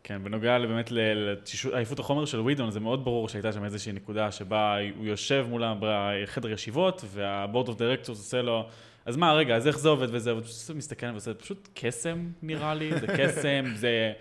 כן, 0.04 0.24
בנוגע 0.24 0.58
באמת 0.58 0.92
לעייפות 1.72 1.98
החומר 1.98 2.24
של 2.24 2.40
ווידון, 2.40 2.70
זה 2.70 2.80
מאוד 2.80 3.04
ברור 3.04 3.28
שהייתה 3.28 3.52
שם 3.52 3.64
איזושהי 3.64 3.92
נקודה 3.92 4.32
שבה 4.32 4.76
הוא 4.96 5.06
יושב 5.06 5.46
מולם 5.48 5.76
בחדר 5.80 6.50
ישיבות, 6.50 7.04
וה 7.12 7.28
board 7.28 7.68
of 7.68 7.78
directors 7.78 8.18
עושה 8.18 8.42
לו, 8.42 8.66
אז 9.04 9.16
מה, 9.16 9.32
רגע, 9.32 9.56
אז 9.56 9.66
איך 9.66 9.78
זה 9.78 9.88
עובד 9.88 10.06
וזה, 10.10 10.30
הוא 10.30 10.40
פשוט 10.42 10.76
מסתכל 10.76 11.06
ועושה, 11.06 11.34
פשוט 11.34 11.68
קסם 11.74 12.26
נראה 12.42 12.74
לי, 12.74 12.90
זה 13.00 13.06
קסם, 13.06 13.64
זה 13.74 14.12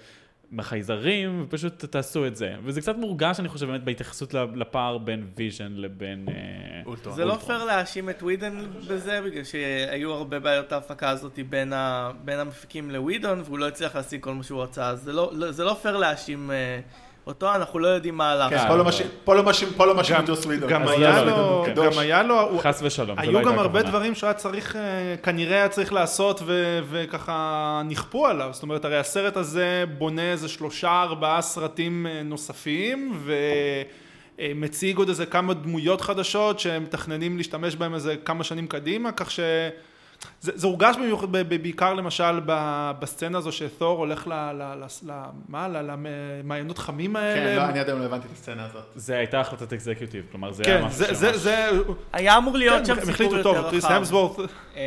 מחייזרים, 0.51 1.43
ופשוט 1.43 1.85
תעשו 1.85 2.27
את 2.27 2.35
זה. 2.35 2.55
וזה 2.63 2.81
קצת 2.81 2.95
מורגש, 2.97 3.39
אני 3.39 3.47
חושב, 3.47 3.65
באמת, 3.65 3.83
בהתייחסות 3.83 4.33
לפער 4.33 4.97
בין 4.97 5.27
ויז'ן 5.37 5.71
לבין... 5.75 6.25
אה, 6.29 6.81
אולטרון. 6.85 7.15
זה 7.15 7.25
לא 7.25 7.35
פייר 7.35 7.63
להאשים 7.63 8.09
את 8.09 8.23
ווידון 8.23 8.73
בזה, 8.87 9.21
בגלל 9.21 9.43
שהיו 9.43 10.11
הרבה 10.11 10.39
בעיות 10.39 10.71
ההפקה 10.71 11.09
הזאת 11.09 11.39
בין, 11.49 11.73
ה, 11.73 12.11
בין 12.25 12.39
המפיקים 12.39 12.91
לווידון, 12.91 13.41
והוא 13.45 13.59
לא 13.59 13.67
הצליח 13.67 13.95
להשיג 13.95 14.21
כל 14.21 14.33
מה 14.33 14.43
שהוא 14.43 14.63
רצה, 14.63 14.87
אז 14.87 15.01
זה 15.01 15.13
לא, 15.13 15.31
לא, 15.33 15.51
זה 15.51 15.63
לא 15.63 15.73
פייר 15.73 15.97
להאשים 15.97 16.51
אה, 16.51 16.79
אותו, 17.27 17.55
אנחנו 17.55 17.79
לא 17.79 17.87
יודעים 17.87 18.15
מה 18.17 18.31
הלך. 18.31 18.49
כן, 18.49 18.57
אה, 18.57 18.67
פה 18.67 18.75
לא 18.75 18.83
מאשים- 18.85 19.07
פה 19.23 19.35
לא 19.35 19.43
מאשים- 19.43 19.67
פה 19.77 19.85
לא 19.85 19.95
מאשים 19.95 20.15
גם- 20.15 20.23
את 20.23 20.29
ג'וס 20.29 20.45
ווידון. 20.45 20.69
גם 20.69 20.83
אז 20.83 20.89
היה 20.89 21.23
לו. 21.23 21.65
גם 21.75 21.99
היה 21.99 22.23
לו, 22.23 22.59
חס 22.59 22.79
ושלום, 22.83 23.19
היו 23.19 23.31
לא 23.31 23.41
גם 23.43 23.59
הרבה. 23.59 23.81
דברים 23.81 24.15
שהוא 24.15 24.27
היה 24.27 24.33
צריך, 24.33 24.75
אה, 24.75 24.81
כנראה 25.23 25.55
היה 25.57 25.69
צריך 25.69 25.93
לעשות 25.93 26.41
ו- 26.45 26.79
וככה 26.89 27.81
נכפו 27.85 28.27
עליו, 28.27 28.49
זאת 28.51 28.63
אומרת 28.63 28.85
הרי 28.85 28.97
הסרט 28.97 29.37
הזה 29.37 29.83
בונה 29.97 30.31
איזה 30.31 30.47
שלושה 30.47 31.01
ארבעה 31.01 31.41
סרטים 31.41 32.07
אה, 32.07 32.21
נוספים 32.23 33.19
ומציג 34.39 34.97
עוד 34.97 35.09
איזה 35.09 35.25
כמה 35.25 35.53
דמויות 35.53 36.01
חדשות 36.01 36.59
שהם 36.59 36.83
מתכננים 36.83 37.37
להשתמש 37.37 37.75
בהם 37.75 37.93
איזה 37.95 38.15
כמה 38.25 38.43
שנים 38.43 38.67
קדימה, 38.67 39.11
כך 39.11 39.31
ש... 39.31 39.39
זה, 40.41 40.51
זה 40.55 40.67
הורגש 40.67 40.95
במיוחד, 40.95 41.31
ב- 41.31 41.37
ב- 41.37 41.61
בעיקר 41.61 41.93
למשל 41.93 42.39
ב- 42.45 42.91
בסצנה 42.99 43.37
הזו 43.37 43.51
שתור 43.51 43.97
הולך 43.99 44.27
ל... 44.27 44.33
ל, 44.33 44.61
ל, 44.61 44.85
ל 45.11 45.11
מה? 45.49 45.67
למעיינות 45.67 46.77
חמים 46.77 47.15
האלה. 47.15 47.35
כן, 47.51 47.55
לא, 47.57 47.69
אני 47.69 47.79
עד 47.79 47.89
היום 47.89 47.99
לא 47.99 48.05
הבנתי 48.05 48.27
את 48.27 48.33
הסצנה 48.33 48.65
הזאת. 48.65 48.83
זה 48.95 49.17
הייתה 49.17 49.39
החלטת 49.39 49.73
אקזקיוטיב, 49.73 50.25
כלומר 50.31 50.51
זה 50.51 50.63
היה 50.65 50.79
כן, 50.79 50.85
משהו 50.85 50.97
זה, 50.97 51.13
זה, 51.13 51.29
שממש- 51.33 51.37
זה, 51.37 51.69
היה 52.13 52.37
אמור 52.37 52.57
להיות 52.57 52.79
כן, 52.79 52.85
שם 52.85 53.05
סיפור 53.05 53.37
יותר 53.37 53.43
טוב, 53.43 53.69
קריס 53.69 53.85
רחב. 53.85 53.93
המסוורת' 53.93 54.39
אה, 54.75 54.81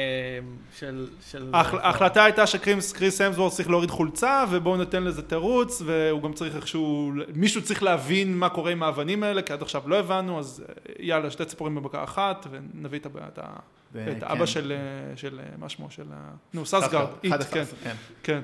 של... 0.79 1.07
של... 1.31 1.51
ההח- 1.55 1.75
ההחלטה 1.75 2.25
הייתה 2.25 2.47
שקריס 2.47 3.21
המסוורת' 3.21 3.53
צריך 3.53 3.71
להוריד 3.71 3.91
חולצה 3.91 4.45
ובואו 4.51 4.77
ניתן 4.77 5.03
לזה 5.05 5.23
תירוץ 5.23 5.83
והוא 5.87 6.23
גם 6.23 6.33
צריך 6.33 6.57
איכשהו, 6.57 7.13
מישהו 7.35 7.63
צריך 7.63 7.83
להבין 7.83 8.37
מה 8.39 8.49
קורה 8.49 8.71
עם 8.73 8.83
האבנים 8.83 9.23
האלה 9.23 9.43
כי 9.43 9.53
עד 9.53 9.63
עכשיו 9.63 9.83
לא 9.87 9.97
הבנו 9.99 10.39
אז 10.39 10.65
אה, 10.69 10.75
יאללה 10.99 11.31
שתי 11.31 11.45
ציפורים 11.45 11.75
במכה 11.75 12.05
אחת 12.05 12.47
ונביא 12.51 12.99
את 12.99 13.39
ה- 13.43 13.57
את 13.91 13.97
ו- 13.97 14.13
את 14.17 14.21
כן. 14.21 14.27
אבא 14.27 14.47
של, 14.47 14.73
אה, 14.73 15.17
של 15.17 15.41
אה, 15.41 15.57
מה 15.59 15.69
שמו 15.69 15.91
של, 15.91 16.07
ה- 16.13 16.35
נו 16.55 16.67
ססגרד, 16.67 17.09
איט, 17.25 17.33
כן, 17.51 17.65
כן. 17.83 17.95
כן. 18.23 18.41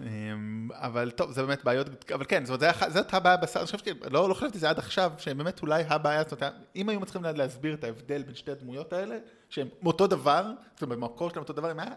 אמ, 0.00 0.68
אבל 0.72 1.10
טוב, 1.10 1.30
זה 1.32 1.42
באמת 1.42 1.64
בעיות, 1.64 2.12
אבל 2.14 2.24
כן, 2.28 2.44
זאת 2.44 2.62
אומרת, 2.62 2.92
זאת 2.92 3.14
הבעיה 3.14 3.36
בסרט, 3.36 3.56
אני 3.56 3.78
חושב 3.78 3.94
שלא 4.10 4.28
לא 4.28 4.34
חשבתי 4.34 4.58
זה 4.58 4.70
עד 4.70 4.78
עכשיו, 4.78 5.12
שבאמת 5.18 5.62
אולי 5.62 5.84
הבעיה, 5.88 6.22
זאת 6.22 6.32
אומרת, 6.42 6.54
אם 6.76 6.88
היו 6.88 7.00
מצליחים 7.00 7.22
להסביר 7.36 7.74
את 7.74 7.84
ההבדל 7.84 8.22
בין 8.22 8.34
שתי 8.34 8.50
הדמויות 8.50 8.92
האלה, 8.92 9.18
שהם 9.48 9.68
אותו 9.86 10.06
דבר, 10.06 10.46
זאת 10.74 10.82
אומרת, 10.82 10.98
במקור 10.98 11.30
שלהם 11.30 11.42
אותו 11.42 11.52
דבר, 11.52 11.72
אם 11.72 11.80
היה 11.80 11.90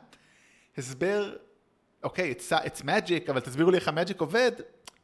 הסבר, 0.77 1.33
אוקיי, 2.03 2.33
it's 2.65 2.81
magic, 2.81 3.29
אבל 3.31 3.39
תסבירו 3.39 3.71
לי 3.71 3.77
איך 3.77 3.87
המאג'יק 3.87 4.21
עובד, 4.21 4.51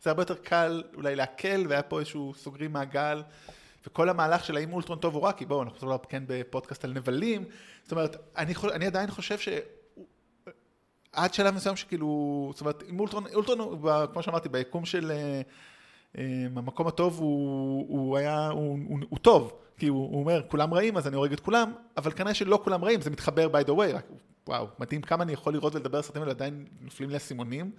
זה 0.02 0.10
הרבה 0.10 0.22
יותר 0.22 0.36
קל 0.36 0.84
אולי 0.96 1.16
להקל, 1.16 1.66
והיה 1.70 1.82
פה 1.82 2.00
איזשהו 2.00 2.34
סוגרים 2.38 2.74
מעגל, 2.74 3.22
וכל 3.88 4.10
המהלך 4.10 4.46
של 4.46 4.58
האם 4.58 4.74
אולטרון 4.74 5.00
טוב 5.00 5.16
או 5.16 5.24
רע, 5.24 5.32
כי 5.32 5.46
בואו, 5.46 5.64
אנחנו 5.64 5.76
עכשיו 5.76 6.00
כן 6.10 6.24
בפודקאסט 6.28 6.86
על 6.86 6.94
נבלים, 6.94 7.44
זאת 7.84 7.92
אומרת, 7.92 8.16
אני, 8.38 8.56
חו- 8.56 8.72
אני 8.72 8.86
עדיין 8.86 9.12
חושב 9.12 9.38
ש... 9.40 9.50
עד 11.14 11.34
שלב 11.34 11.56
מסוים 11.56 11.76
שכאילו, 11.76 12.50
זאת 12.54 12.62
אומרת, 12.62 12.84
אם 12.90 13.00
אולטרון, 13.00 13.24
אולטרון, 13.34 13.60
הוא 13.60 13.90
כמו 14.14 14.24
שאמרתי, 14.24 14.50
ביקום 14.50 14.86
של, 14.86 15.12
אה, 15.12 15.42
המקום 16.56 16.88
הטוב 16.88 17.20
הוא, 17.20 17.86
הוא 17.90 18.18
היה, 18.18 18.48
הוא, 18.48 18.78
הוא, 18.88 19.00
הוא 19.10 19.20
טוב, 19.20 19.54
כי 19.78 19.88
הוא, 19.88 20.10
הוא 20.10 20.20
אומר, 20.20 20.42
כולם 20.48 20.74
רעים, 20.74 20.98
אז 20.98 21.08
אני 21.08 21.16
הורג 21.16 21.34
את 21.34 21.40
כולם, 21.40 21.74
אבל 21.98 22.12
כנראה 22.12 22.34
שלא 22.34 22.62
כולם 22.64 22.86
רעים, 22.86 23.02
זה 23.02 23.10
מתחבר 23.10 23.48
by 23.48 23.66
the 23.68 23.72
way, 23.72 23.96
רק 23.96 24.06
וואו, 24.48 24.68
מדהים 24.80 25.02
כמה 25.02 25.24
אני 25.24 25.34
יכול 25.34 25.54
לראות 25.54 25.76
ולדבר 25.76 25.98
על 25.98 26.04
סרטים 26.04 26.22
האלה, 26.22 26.32
עדיין 26.32 26.66
נופלים 26.82 27.10
לי 27.10 27.18
אסימונים. 27.18 27.72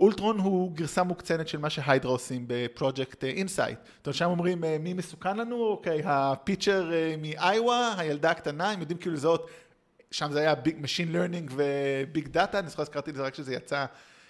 אולטרון 0.00 0.38
הוא 0.38 0.72
גרסה 0.72 1.02
מוקצנת 1.02 1.48
של 1.48 1.58
מה 1.58 1.70
שהיידרה 1.70 2.12
עושים 2.12 2.44
בפרויקט 2.46 3.24
אינסייט. 3.24 3.78
זאת 3.96 4.06
אומרת, 4.06 4.16
שם 4.16 4.24
אומרים 4.24 4.64
מי 4.80 4.92
מסוכן 4.92 5.36
לנו, 5.36 5.64
אוקיי, 5.64 6.02
הפיצ'ר 6.04 6.90
מאיווה, 7.18 7.94
הילדה 7.98 8.30
הקטנה, 8.30 8.70
הם 8.70 8.80
יודעים 8.80 8.98
כאילו 8.98 9.14
לזהות, 9.14 9.50
שם 10.10 10.32
זה 10.32 10.40
היה 10.40 10.54
big 10.54 10.76
machine 10.80 11.12
learning 11.12 11.52
ו 11.54 11.72
big 11.72 12.28
data, 12.28 12.58
אני 12.58 12.68
זוכר 12.68 12.82
הזכרתי 12.82 13.10
את 13.10 13.16
זה 13.16 13.22
רק 13.22 13.32
כשזה 13.32 13.54
יצא, 13.54 13.86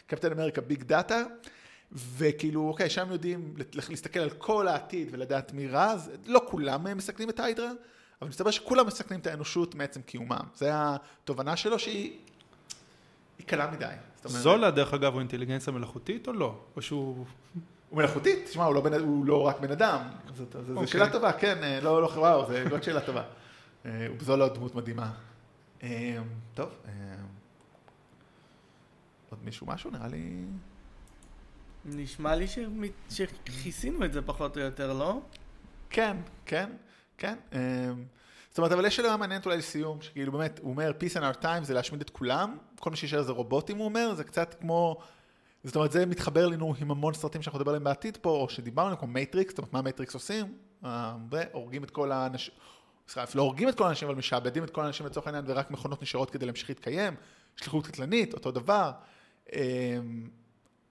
קפטן 0.06 0.32
אמריקה 0.32 0.60
big 0.60 0.82
data, 0.82 1.22
וכאילו, 1.92 2.68
אוקיי, 2.68 2.90
שם 2.90 3.12
יודעים 3.12 3.54
להסתכל 3.88 4.20
על 4.20 4.30
כל 4.30 4.68
העתיד 4.68 5.08
ולדעת 5.10 5.52
מי 5.52 5.68
רע, 5.68 5.94
לא 6.26 6.42
כולם 6.48 6.96
מסכנים 6.96 7.30
את 7.30 7.40
היידרה, 7.40 7.70
אבל 8.22 8.28
מסתבר 8.28 8.50
שכולם 8.50 8.86
מסכנים 8.86 9.20
את 9.20 9.26
האנושות 9.26 9.74
מעצם 9.74 10.02
קיומם. 10.02 10.44
זה 10.54 10.70
התובנה 10.72 11.56
שלו 11.56 11.78
שהיא 11.78 12.18
קלה 13.46 13.70
מדי. 13.70 13.86
זולה, 14.24 14.70
דרך 14.70 14.94
אגב, 14.94 15.12
הוא 15.12 15.20
אינטליגנציה 15.20 15.72
מלאכותית 15.72 16.28
או 16.28 16.32
לא? 16.32 16.60
או 16.76 16.82
שהוא... 16.82 17.26
הוא 17.88 17.98
מלאכותית, 17.98 18.44
תשמע, 18.44 18.64
הוא, 18.64 18.74
לא 18.74 18.80
בן, 18.80 18.92
הוא 18.92 19.26
לא 19.26 19.42
רק 19.42 19.60
בן 19.60 19.70
אדם. 19.70 20.00
זאת, 20.34 20.56
זו 20.66 20.82
okay. 20.82 20.86
שאלה 20.86 21.12
טובה, 21.12 21.32
כן, 21.32 21.80
לא, 21.82 22.02
לא, 22.02 22.06
וואו, 22.06 22.46
זו 22.46 22.52
לא 22.70 22.82
שאלה 22.82 23.00
טובה. 23.00 23.22
זולה 24.20 24.48
דמות 24.48 24.74
מדהימה. 24.74 25.12
טוב, 26.54 26.68
עוד 29.30 29.40
מישהו 29.44 29.66
משהו? 29.66 29.90
נראה 29.90 30.08
לי... 30.08 30.44
נשמע 31.84 32.34
לי 32.34 32.46
שכיסינו 33.10 34.04
את 34.04 34.12
זה 34.12 34.22
פחות 34.22 34.56
או 34.56 34.62
יותר, 34.62 34.92
לא? 34.92 35.20
כן, 35.90 36.16
כן, 36.46 36.70
כן. 37.18 37.36
זאת 38.58 38.60
אומרת, 38.60 38.72
אבל 38.72 38.86
יש 38.86 38.96
שאלה 38.96 39.16
מעניינת 39.16 39.46
אולי 39.46 39.56
לסיום, 39.56 40.00
שכאילו 40.00 40.32
באמת, 40.32 40.60
הוא 40.62 40.70
אומר, 40.70 40.92
peace 41.00 41.14
and 41.14 41.20
our 41.36 41.42
time 41.42 41.62
זה 41.62 41.74
להשמיד 41.74 42.00
את 42.00 42.10
כולם, 42.10 42.56
כל 42.80 42.90
מה 42.90 42.96
שישאר 42.96 43.22
זה 43.22 43.32
רובוטים, 43.32 43.76
הוא 43.76 43.84
אומר, 43.84 44.14
זה 44.14 44.24
קצת 44.24 44.54
כמו, 44.60 44.98
זאת 45.64 45.76
אומרת, 45.76 45.92
זה 45.92 46.06
מתחבר 46.06 46.46
לנו 46.46 46.74
עם 46.80 46.90
המון 46.90 47.14
סרטים 47.14 47.42
שאנחנו 47.42 47.58
נדבר 47.58 47.70
עליהם 47.70 47.84
בעתיד 47.84 48.16
פה, 48.16 48.30
או 48.30 48.48
שדיברנו 48.48 48.98
כמו 48.98 49.08
מייטריקס, 49.08 49.50
זאת 49.50 49.58
אומרת, 49.58 49.72
מה 49.72 49.82
מייטריקס 49.82 50.14
עושים? 50.14 50.54
והורגים 51.30 51.84
את 51.84 51.90
כל 51.90 52.12
האנשים, 52.12 52.54
סליחה, 53.08 53.38
לא 53.38 53.42
הורגים 53.42 53.68
את 53.68 53.74
כל 53.78 53.84
האנשים, 53.84 54.08
אבל 54.08 54.18
משעבדים 54.18 54.64
את 54.64 54.70
כל 54.70 54.84
האנשים 54.84 55.06
לצורך 55.06 55.26
העניין, 55.26 55.44
ורק 55.48 55.70
מכונות 55.70 56.02
נשארות 56.02 56.30
כדי 56.30 56.46
להמשיך 56.46 56.68
להתקיים, 56.68 57.14
שליחות 57.56 57.86
קטלנית, 57.86 58.34
אותו 58.34 58.50
דבר. 58.50 58.90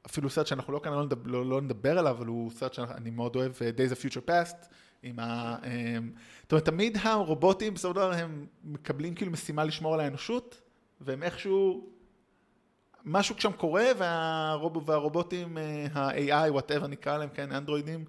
אפילו 0.06 0.30
סרט 0.30 0.48
שאנחנו 0.48 0.74
לא 0.74 0.80
כאן 0.84 0.94
לא 0.94 1.06
לא, 1.26 1.46
לא 1.46 1.62
נדבר 1.62 2.00
עליו, 2.00 2.16
אבל 2.18 2.26
הוא 2.26 2.52
סרט 2.52 2.74
שאני 2.74 3.10
מאוד 3.10 3.36
אוהב, 3.36 3.52
Days 3.52 3.92
of 3.92 4.06
Future 4.06 4.30
Past, 4.30 4.66
עם 5.08 5.20
ה... 5.20 5.58
זאת 6.42 6.52
אומרת, 6.52 6.66
תמיד 6.66 6.98
הרובוטים 7.02 7.74
בסופו 7.74 7.94
של 7.94 7.96
דבר 7.96 8.14
הם 8.14 8.46
מקבלים 8.64 9.16
כאילו 9.16 9.32
משימה 9.32 9.64
לשמור 9.64 9.94
על 9.94 10.00
האנושות, 10.00 10.62
והם 11.02 11.24
איכשהו, 11.24 11.90
משהו 13.06 13.36
שם 13.38 13.52
קורה, 13.52 13.86
והרוב, 13.98 14.90
והרובוטים, 14.90 15.58
ה-AI, 15.94 16.52
whatever 16.52 16.88
נקרא 16.88 17.18
להם, 17.18 17.30
כן, 17.30 17.52
אנדרואידים, 17.52 18.06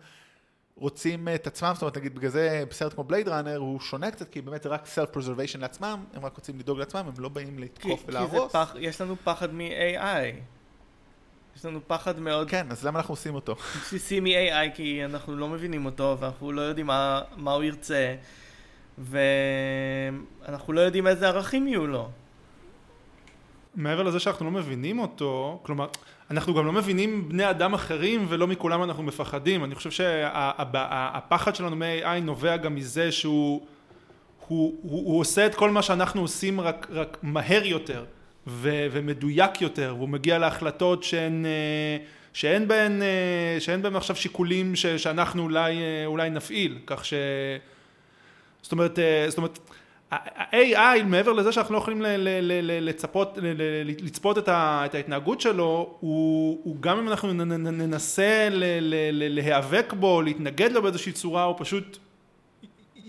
רוצים 0.76 1.28
את 1.34 1.46
עצמם, 1.46 1.70
זאת 1.74 1.82
אומרת, 1.82 1.96
נגיד, 1.96 2.14
בגלל 2.14 2.30
זה 2.30 2.64
בסרט 2.70 2.94
כמו 2.94 3.04
בלייד 3.04 3.28
ראנר 3.28 3.56
הוא 3.56 3.80
שונה 3.80 4.10
קצת, 4.10 4.28
כי 4.28 4.40
באמת 4.40 4.62
זה 4.62 4.68
רק 4.68 4.86
self-preservation 4.86 5.58
לעצמם, 5.58 6.04
הם 6.14 6.24
רק 6.24 6.36
רוצים 6.36 6.58
לדאוג 6.58 6.78
לעצמם, 6.78 7.06
הם 7.06 7.22
לא 7.22 7.28
באים 7.28 7.58
לתקוף 7.58 8.04
ולהרוס. 8.06 8.52
כי 8.52 8.58
פח, 8.58 8.74
יש 8.78 9.00
לנו 9.00 9.16
פחד 9.24 9.54
מ-AI. 9.54 10.57
יש 11.58 11.64
לנו 11.64 11.80
פחד 11.86 12.20
מאוד... 12.20 12.50
כן, 12.50 12.66
אז 12.70 12.86
למה 12.86 12.98
אנחנו 12.98 13.12
עושים 13.12 13.34
אותו? 13.34 13.54
בסיסי 13.82 14.20
מ-AI, 14.20 14.74
כי 14.74 15.04
אנחנו 15.04 15.36
לא 15.36 15.48
מבינים 15.48 15.86
אותו, 15.86 16.16
ואנחנו 16.20 16.52
לא 16.52 16.60
יודעים 16.60 16.86
מה, 16.86 17.20
מה 17.36 17.52
הוא 17.52 17.64
ירצה, 17.64 18.14
ואנחנו 18.98 20.72
לא 20.72 20.80
יודעים 20.80 21.06
איזה 21.06 21.28
ערכים 21.28 21.68
יהיו 21.68 21.86
לו. 21.86 22.08
מעבר 23.74 24.02
לזה 24.02 24.20
שאנחנו 24.20 24.44
לא 24.44 24.50
מבינים 24.50 24.98
אותו, 24.98 25.60
כלומר, 25.62 25.86
אנחנו 26.30 26.54
גם 26.54 26.66
לא 26.66 26.72
מבינים 26.72 27.28
בני 27.28 27.50
אדם 27.50 27.74
אחרים 27.74 28.26
ולא 28.28 28.46
מכולם 28.46 28.82
אנחנו 28.82 29.02
מפחדים. 29.02 29.64
אני 29.64 29.74
חושב 29.74 29.90
שהפחד 29.90 31.54
שלנו 31.54 31.76
מ-AI 31.76 32.20
נובע 32.22 32.56
גם 32.56 32.74
מזה 32.74 33.12
שהוא 33.12 33.66
הוא, 34.46 34.78
הוא, 34.82 35.06
הוא 35.06 35.20
עושה 35.20 35.46
את 35.46 35.54
כל 35.54 35.70
מה 35.70 35.82
שאנחנו 35.82 36.20
עושים 36.20 36.60
רק, 36.60 36.86
רק 36.90 37.18
מהר 37.22 37.64
יותר. 37.64 38.04
ו- 38.48 38.86
ומדויק 38.90 39.62
יותר, 39.62 39.94
והוא 39.96 40.08
מגיע 40.08 40.38
להחלטות 40.38 41.02
שהן, 41.02 41.44
שאין 42.32 42.68
בהן, 42.68 43.02
שאין 43.58 43.82
בהן 43.82 43.96
עכשיו 43.96 44.16
שיקולים 44.16 44.76
ש- 44.76 44.86
שאנחנו 44.86 45.42
אולי, 45.42 45.74
אולי 46.06 46.30
נפעיל, 46.30 46.78
כך 46.86 47.04
ש... 47.04 47.14
זאת 48.62 48.72
אומרת, 48.72 48.98
זאת 49.28 49.38
אומרת, 49.38 49.58
ה-AI 50.12 51.02
מעבר 51.06 51.32
לזה 51.32 51.52
שאנחנו 51.52 51.74
לא 51.74 51.78
יכולים 51.78 52.02
ל- 52.02 52.06
ל- 52.06 52.42
ל- 52.42 52.88
לצפות, 52.88 53.38
לצפות 54.02 54.38
את, 54.38 54.48
ה- 54.48 54.82
את 54.86 54.94
ההתנהגות 54.94 55.40
שלו, 55.40 55.96
הוא, 56.00 56.60
הוא 56.64 56.76
גם 56.80 56.98
אם 56.98 57.08
אנחנו 57.08 57.32
ננסה 57.32 58.48
להיאבק 59.12 59.92
בו, 59.92 60.22
להתנגד 60.22 60.72
לו 60.72 60.82
באיזושהי 60.82 61.12
צורה, 61.12 61.44
הוא 61.44 61.54
פשוט 61.58 61.98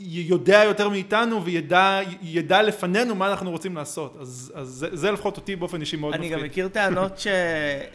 יודע 0.02 0.62
יותר 0.66 0.89
מאיתנו 0.89 1.45
וידע 1.45 2.62
לפנינו 2.62 3.16
מה 3.16 3.32
אנחנו 3.32 3.52
רוצים 3.52 3.76
לעשות. 3.76 4.18
אז, 4.20 4.54
אז 4.56 4.68
זה, 4.68 4.88
זה 4.91 5.12
לפחות 5.12 5.38
אותי 5.38 5.56
באופן 5.56 5.82
אישי 5.82 5.97
מאוד 5.97 6.14
אני 6.14 6.22
מפחיד. 6.22 6.34
אני 6.34 6.41
גם 6.41 6.50
מכיר 6.50 6.68
טענות 6.68 7.20
ש, 7.20 7.28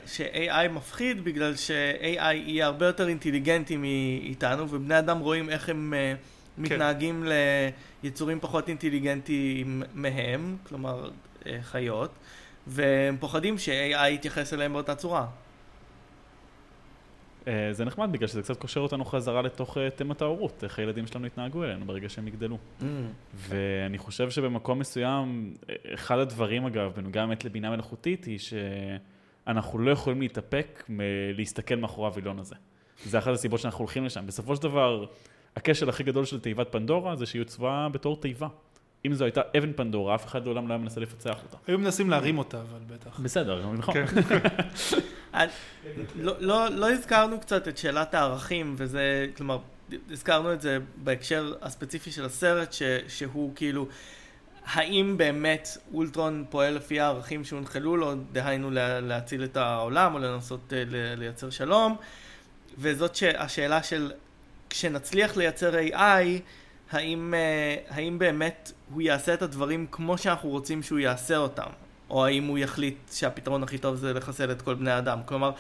ש-AI 0.07 0.69
מפחיד 0.73 1.25
בגלל 1.25 1.57
ש-AI 1.57 2.23
היא 2.23 2.65
הרבה 2.65 2.87
יותר 2.87 3.09
אינטליגנטי 3.09 3.77
מאיתנו, 3.77 4.67
ובני 4.71 4.99
אדם 4.99 5.19
רואים 5.19 5.51
איך 5.51 5.69
הם 5.69 5.95
uh, 5.95 6.61
מתנהגים 6.63 7.23
כן. 7.23 7.31
ליצורים 8.03 8.41
פחות 8.41 8.69
אינטליגנטיים 8.69 9.83
מהם, 9.95 10.57
כלומר 10.69 11.11
uh, 11.43 11.47
חיות, 11.63 12.11
והם 12.67 13.17
פוחדים 13.21 13.59
ש-AI 13.59 14.09
יתייחס 14.09 14.55
אליהם 14.55 14.73
באותה 14.73 14.95
צורה. 14.95 15.27
זה 17.73 17.85
נחמד 17.85 18.13
בגלל 18.13 18.29
שזה 18.29 18.43
קצת 18.43 18.57
קושר 18.57 18.81
אותנו 18.81 19.05
חזרה 19.05 19.43
לתוך 19.43 19.79
תמת 19.97 20.23
ההורות, 20.23 20.65
איך 20.65 20.79
הילדים 20.79 21.07
שלנו 21.07 21.27
יתנהגו 21.27 21.65
אלינו 21.65 21.85
ברגע 21.85 22.09
שהם 22.09 22.29
יגדלו. 22.29 22.59
Mm. 22.81 22.85
ואני 23.35 23.99
חושב 23.99 24.31
שבמקום 24.31 24.79
מסוים, 24.79 25.55
אחד 25.95 26.19
הדברים 26.19 26.67
אגב, 26.67 26.93
בנוגע 26.97 27.27
באמת 27.27 27.45
לבינה 27.45 27.71
מלאכותית, 27.71 28.25
היא 28.25 28.39
שאנחנו 28.39 29.79
לא 29.79 29.91
יכולים 29.91 30.21
להתאפק 30.21 30.85
מלהסתכל 30.89 31.75
מאחורי 31.75 32.09
הווילון 32.09 32.39
הזה. 32.39 32.55
זה 33.05 33.19
אחת 33.19 33.33
הסיבות 33.33 33.61
שאנחנו 33.61 33.79
הולכים 33.79 34.05
לשם. 34.05 34.27
בסופו 34.27 34.57
של 34.57 34.63
דבר, 34.63 35.07
הכשל 35.57 35.89
הכי 35.89 36.03
גדול 36.03 36.25
של 36.25 36.41
תיבת 36.41 36.73
פנדורה 36.73 37.17
זה 37.17 37.27
שהיא 37.27 37.43
הוצבה 37.43 37.89
בתור 37.93 38.21
תיבה. 38.21 38.49
אם 39.07 39.15
זו 39.15 39.25
הייתה 39.25 39.41
אבן 39.59 39.73
פנדורה, 39.73 40.15
אף 40.15 40.27
אחד 40.27 40.45
לעולם 40.45 40.69
לא 40.69 40.75
היה 40.75 40.83
מנסה 40.83 41.01
לפצח 41.01 41.43
אותה. 41.43 41.57
היו 41.67 41.79
מנסים 41.79 42.11
להרים 42.11 42.39
אותה, 42.39 42.61
אבל 42.61 42.79
בטח. 42.87 43.21
בסדר, 43.21 43.73
נכון. 43.73 43.95
לא, 46.21 46.35
לא, 46.41 46.69
לא 46.69 46.91
הזכרנו 46.91 47.41
קצת 47.41 47.69
את 47.69 47.79
שאלת 47.79 48.15
הערכים, 48.15 48.75
וזה, 48.77 49.27
כלומר, 49.37 49.59
הזכרנו 50.11 50.53
את 50.53 50.61
זה 50.61 50.79
בהקשר 50.97 51.55
הספציפי 51.63 52.13
של 52.13 52.25
הסרט, 52.25 52.73
ש, 52.73 52.83
שהוא 53.09 53.53
כאילו, 53.55 53.87
האם 54.67 55.17
באמת 55.17 55.69
אולטרון 55.95 56.45
פועל 56.51 56.75
לפי 56.75 57.01
הערכים 57.01 57.45
שהונחלו 57.45 57.97
לו, 57.97 58.15
דהיינו 58.33 58.71
לה, 58.71 59.01
להציל 59.01 59.45
את 59.45 59.57
העולם 59.57 60.15
או 60.15 60.19
לנסות 60.19 60.73
לייצר 61.17 61.51
שלום, 61.51 61.97
וזאת 62.79 63.17
השאלה 63.39 63.83
של 63.83 64.13
כשנצליח 64.71 65.37
לייצר 65.37 65.75
AI, 65.93 66.41
האם, 66.95 67.35
האם 67.89 68.19
באמת 68.19 68.73
הוא 68.95 69.03
יעשה 69.03 69.35
את 69.35 69.43
הדברים 69.43 69.87
כמו 69.91 70.19
שאנחנו 70.19 70.49
רוצים 70.49 70.83
שהוא 70.83 70.99
יעשה 70.99 71.37
אותם, 71.37 71.71
או 72.11 72.27
האם 72.27 72.45
הוא 72.45 72.59
יחליט 72.59 72.97
שהפתרון 73.13 73.63
הכי 73.63 73.79
טוב 73.79 73.97
זה 73.97 74.13
לחסל 74.13 74.53
את 74.53 74.63
כל 74.63 74.75
בני 74.75 74.91
האדם. 74.91 75.19
כלומר, 75.27 75.53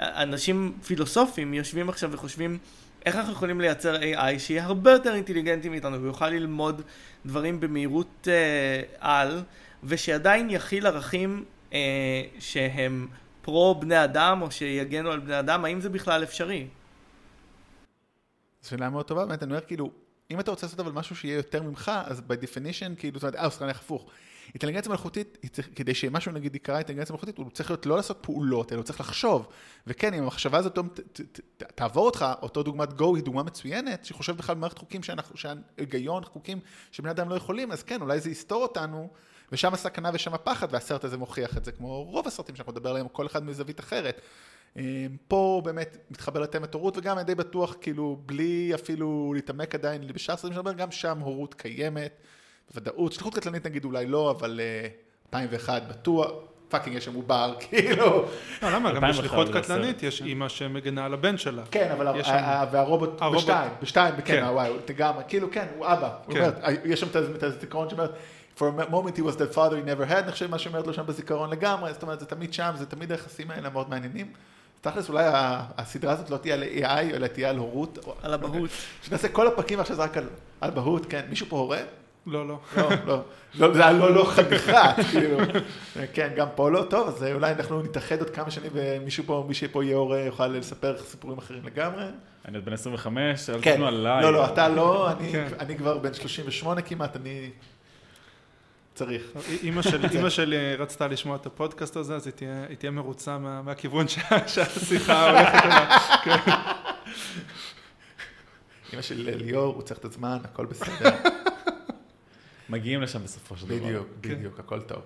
אנשים 0.00 0.78
פילוסופים 0.86 1.54
יושבים 1.54 1.88
עכשיו 1.88 2.12
וחושבים 2.12 2.58
איך 3.06 3.16
אנחנו 3.16 3.32
יכולים 3.32 3.60
לייצר 3.60 3.96
AI 3.96 4.38
שיהיה 4.38 4.64
הרבה 4.64 4.92
יותר 4.92 5.14
אינטליגנטי 5.14 5.68
מאיתנו 5.68 6.02
ויוכל 6.02 6.28
ללמוד 6.28 6.82
דברים 7.26 7.60
במהירות 7.60 8.28
אה, 8.30 8.82
על, 9.00 9.42
ושעדיין 9.84 10.50
יכיל 10.50 10.86
ערכים 10.86 11.44
אה, 11.72 12.22
שהם 12.38 13.08
פרו 13.42 13.74
בני 13.74 14.04
אדם 14.04 14.42
או 14.42 14.50
שיגנו 14.50 15.10
על 15.10 15.20
בני 15.20 15.38
אדם, 15.38 15.64
האם 15.64 15.80
זה 15.80 15.88
בכלל 15.88 16.22
אפשרי? 16.22 16.66
שאלה 18.62 18.90
מאוד 18.90 19.04
טובה, 19.04 19.26
באמת, 19.26 19.42
אני 19.42 19.50
אומר 19.50 19.60
כאילו, 19.60 19.90
אם 20.30 20.40
אתה 20.40 20.50
רוצה 20.50 20.66
לעשות 20.66 20.80
אבל 20.80 20.92
משהו 20.92 21.16
שיהיה 21.16 21.36
יותר 21.36 21.62
ממך, 21.62 21.92
אז 22.04 22.18
by 22.18 22.32
definition, 22.32 22.98
כאילו, 22.98 23.18
זאת 23.18 23.22
אומרת, 23.22 23.36
אה, 23.36 23.50
סליחה, 23.50 23.70
הפוך. 23.70 24.10
אינטליגנציה 24.48 24.88
מלאכותית, 24.88 25.38
כדי 25.74 25.94
שמשהו 25.94 26.32
נגיד 26.32 26.56
יקרא 26.56 26.76
אינטליגנציה 26.76 27.12
מלאכותית, 27.12 27.38
הוא 27.38 27.50
צריך 27.50 27.70
להיות 27.70 27.86
לא 27.86 27.96
לעשות 27.96 28.18
פעולות, 28.20 28.72
אלא 28.72 28.78
הוא 28.78 28.84
צריך 28.84 29.00
לחשוב. 29.00 29.46
וכן, 29.86 30.14
אם 30.14 30.22
המחשבה 30.22 30.58
הזאת 30.58 30.78
תעבור 31.56 32.06
אותך, 32.06 32.26
אותו 32.42 32.62
דוגמת 32.62 32.88
Go 33.00 33.04
היא 33.14 33.22
דוגמה 33.22 33.42
מצוינת, 33.42 34.04
שחושב 34.04 34.36
בכלל 34.36 34.54
במערכת 34.54 34.78
חוקים 34.78 35.02
שאנחנו, 35.02 35.36
שההיגיון, 35.36 36.24
חוקים 36.24 36.60
שבני 36.92 37.10
אדם 37.10 37.28
לא 37.28 37.34
יכולים, 37.34 37.72
אז 37.72 37.82
כן, 37.82 38.00
אולי 38.00 38.20
זה 38.20 38.30
יסתור 38.30 38.62
אותנו, 38.62 39.10
ושם 39.52 39.74
הסכנה 39.74 40.10
ושם 40.14 40.34
הפחד, 40.34 40.68
והסרט 40.70 41.04
הזה 41.04 41.16
מוכיח 41.16 41.56
את 41.56 41.64
זה, 41.64 41.72
כמו 41.72 42.02
רוב 42.04 42.26
הסרטים 42.26 42.56
שאנחנו 42.56 42.72
נדבר 42.72 42.90
עליהם, 42.90 43.08
כל 43.08 43.26
אחד 43.26 43.44
מזווית 43.44 43.80
אחרת. 43.80 44.20
אה, 44.78 44.82
פה 45.28 45.62
באמת 45.64 45.96
מתחבר 46.10 46.40
לתמת 46.40 46.74
הורות, 46.74 46.96
וגם 46.98 47.16
אני 47.18 47.24
די 47.24 47.34
בטוח, 47.34 47.76
כאילו, 47.80 48.16
בלי 48.26 48.72
אפילו 48.74 49.32
להתעמק 49.34 49.74
עדיין 49.74 50.06
בשאר 50.14 50.36
סרטים 50.36 50.50
שאני 50.52 50.58
אומר, 50.60 50.72
גם 50.72 50.90
שם 50.90 51.18
הורות 51.18 51.54
קיימת, 51.54 52.12
בוודאות. 52.70 53.12
שליחות 53.12 53.34
קטלנית 53.34 53.66
נגיד 53.66 53.84
אולי 53.84 54.06
לא, 54.06 54.30
אבל 54.30 54.60
אה, 54.62 54.88
2001 55.26 55.82
בטוח, 55.88 56.30
fucking 56.68 56.96
יש 56.96 57.04
שם 57.04 57.14
עובר, 57.14 57.54
כאילו. 57.60 58.06
לא, 58.62 58.70
למה? 58.70 58.92
גם 58.92 59.04
2001 59.04 59.18
בשליחות 59.18 59.46
זה 59.46 59.52
קטלנית. 59.52 60.02
יש 60.02 60.22
אימא 60.22 60.48
שמגנה 60.48 61.04
על 61.04 61.14
הבן 61.14 61.36
שלה. 61.38 61.62
כן, 61.70 61.90
אבל 61.92 62.06
והרובוט 62.70 63.20
הרובוט- 63.22 63.36
בשתיים, 63.36 63.70
בשתיים, 63.82 64.14
כן. 64.16 64.22
כן, 64.24 64.44
וואי, 64.44 64.70
לגמרי, 64.88 65.22
כאילו, 65.28 65.48
כן, 65.52 65.66
הוא 65.76 65.86
אבא. 65.86 66.16
כן. 66.30 66.40
אומר, 66.40 66.50
יש 66.84 67.00
שם 67.00 67.06
את 67.36 67.42
הזיכרון 67.42 67.88
שאומר, 67.90 68.06
for 68.58 68.60
a 68.60 68.90
moment 68.90 69.16
he 69.18 69.30
was 69.30 69.36
the 69.38 69.54
father 69.56 69.74
he 69.84 69.88
never 69.88 70.10
had, 70.10 70.14
אני 70.22 70.32
חושב 70.32 70.50
מה 70.50 70.58
שאומרת 70.58 70.86
לו 70.86 70.94
שם 70.94 71.06
בזיכרון 71.06 71.50
לגמרי, 71.50 71.92
זאת 71.92 72.02
אומרת, 72.02 72.20
זה 72.20 72.26
תמיד 72.26 72.54
שם, 72.54 72.72
זה 72.76 72.86
תמיד 72.86 73.10
היחסים 73.12 73.50
האלה 73.50 73.70
מאוד 73.70 73.90
מעניינים. 73.90 74.32
תכלס, 74.84 75.08
אולי 75.08 75.24
הסדרה 75.78 76.12
הזאת 76.12 76.30
לא 76.30 76.36
תהיה 76.36 76.54
על 76.54 76.62
AI, 76.62 77.14
אלא 77.14 77.26
תהיה 77.26 77.50
על 77.50 77.56
הורות. 77.56 77.98
על 78.22 78.34
אבהות. 78.34 78.70
שנעשה 79.02 79.28
כל 79.28 79.46
הפרקים 79.46 79.80
עכשיו 79.80 79.96
זה 79.96 80.02
רק 80.02 80.16
על- 80.16 80.28
על 80.60 80.70
בהות, 80.70 81.06
כן, 81.06 81.22
מישהו 81.28 81.46
פה 81.48 81.56
הורה? 81.58 81.78
לא, 82.26 82.48
לא. 82.48 82.58
לא, 82.76 82.88
לא, 83.06 83.22
לא, 83.54 83.74
זה 83.74 83.82
היה 83.82 83.92
לא, 83.92 84.14
לא 84.14 84.22
נחרץ, 84.22 85.06
כאילו, 85.10 85.38
כן, 86.12 86.32
גם 86.36 86.46
פה 86.54 86.70
לא, 86.70 86.82
טוב, 86.90 87.08
אז 87.08 87.22
אולי 87.32 87.52
אנחנו 87.52 87.82
נתאחד 87.82 88.18
עוד 88.18 88.30
כמה 88.30 88.50
שנים 88.50 88.70
ומישהו 88.74 89.24
פה, 89.26 89.44
מי 89.48 89.54
שפה 89.54 89.84
יהיה 89.84 89.96
הורה 89.96 90.18
יוכל 90.20 90.46
לספר 90.46 90.96
סיפורים 90.98 91.38
אחרים 91.38 91.60
לגמרי. 91.64 92.04
אני 92.48 92.56
עוד 92.56 92.64
בן 92.64 92.72
25, 92.72 93.50
אל 93.50 93.58
כן, 93.62 93.72
תתנו 93.74 93.86
עליי. 93.86 94.22
לא, 94.22 94.32
לא, 94.32 94.46
אתה 94.46 94.68
לא, 94.68 95.10
אני, 95.10 95.32
כן. 95.32 95.46
אני 95.60 95.76
כבר 95.76 95.98
בן 95.98 96.14
38 96.14 96.82
כמעט, 96.82 97.16
אני 97.16 97.50
צריך. 98.94 99.22
אימא 99.62 99.82
שלי, 99.82 100.08
אימא 100.18 100.30
שלי 100.30 100.76
רצתה 100.76 101.06
לשמוע 101.08 101.36
את 101.36 101.46
הפודקאסט 101.46 101.96
הזה, 101.96 102.16
אז 102.16 102.26
היא 102.26 102.34
תהיה, 102.34 102.64
היא 102.68 102.76
תהיה 102.76 102.90
מרוצה 102.90 103.38
מה, 103.38 103.62
מהכיוון 103.62 104.08
שה- 104.08 104.48
שהשיחה 104.48 105.30
הולכת 105.30 105.64
אליו. 105.64 105.86
אמא 108.94 109.02
של 109.02 109.30
ליאור, 109.36 109.74
הוא 109.74 109.82
צריך 109.82 110.00
את 110.00 110.04
הזמן, 110.04 110.38
הכל 110.44 110.66
בסדר. 110.66 111.10
מגיעים 112.68 113.02
לשם 113.02 113.22
בסופו 113.24 113.56
של 113.56 113.66
דבר. 113.66 113.76
בדיוק, 113.76 114.06
כן. 114.22 114.34
בדיוק, 114.34 114.60
הכל 114.60 114.80
טוב. 114.80 115.02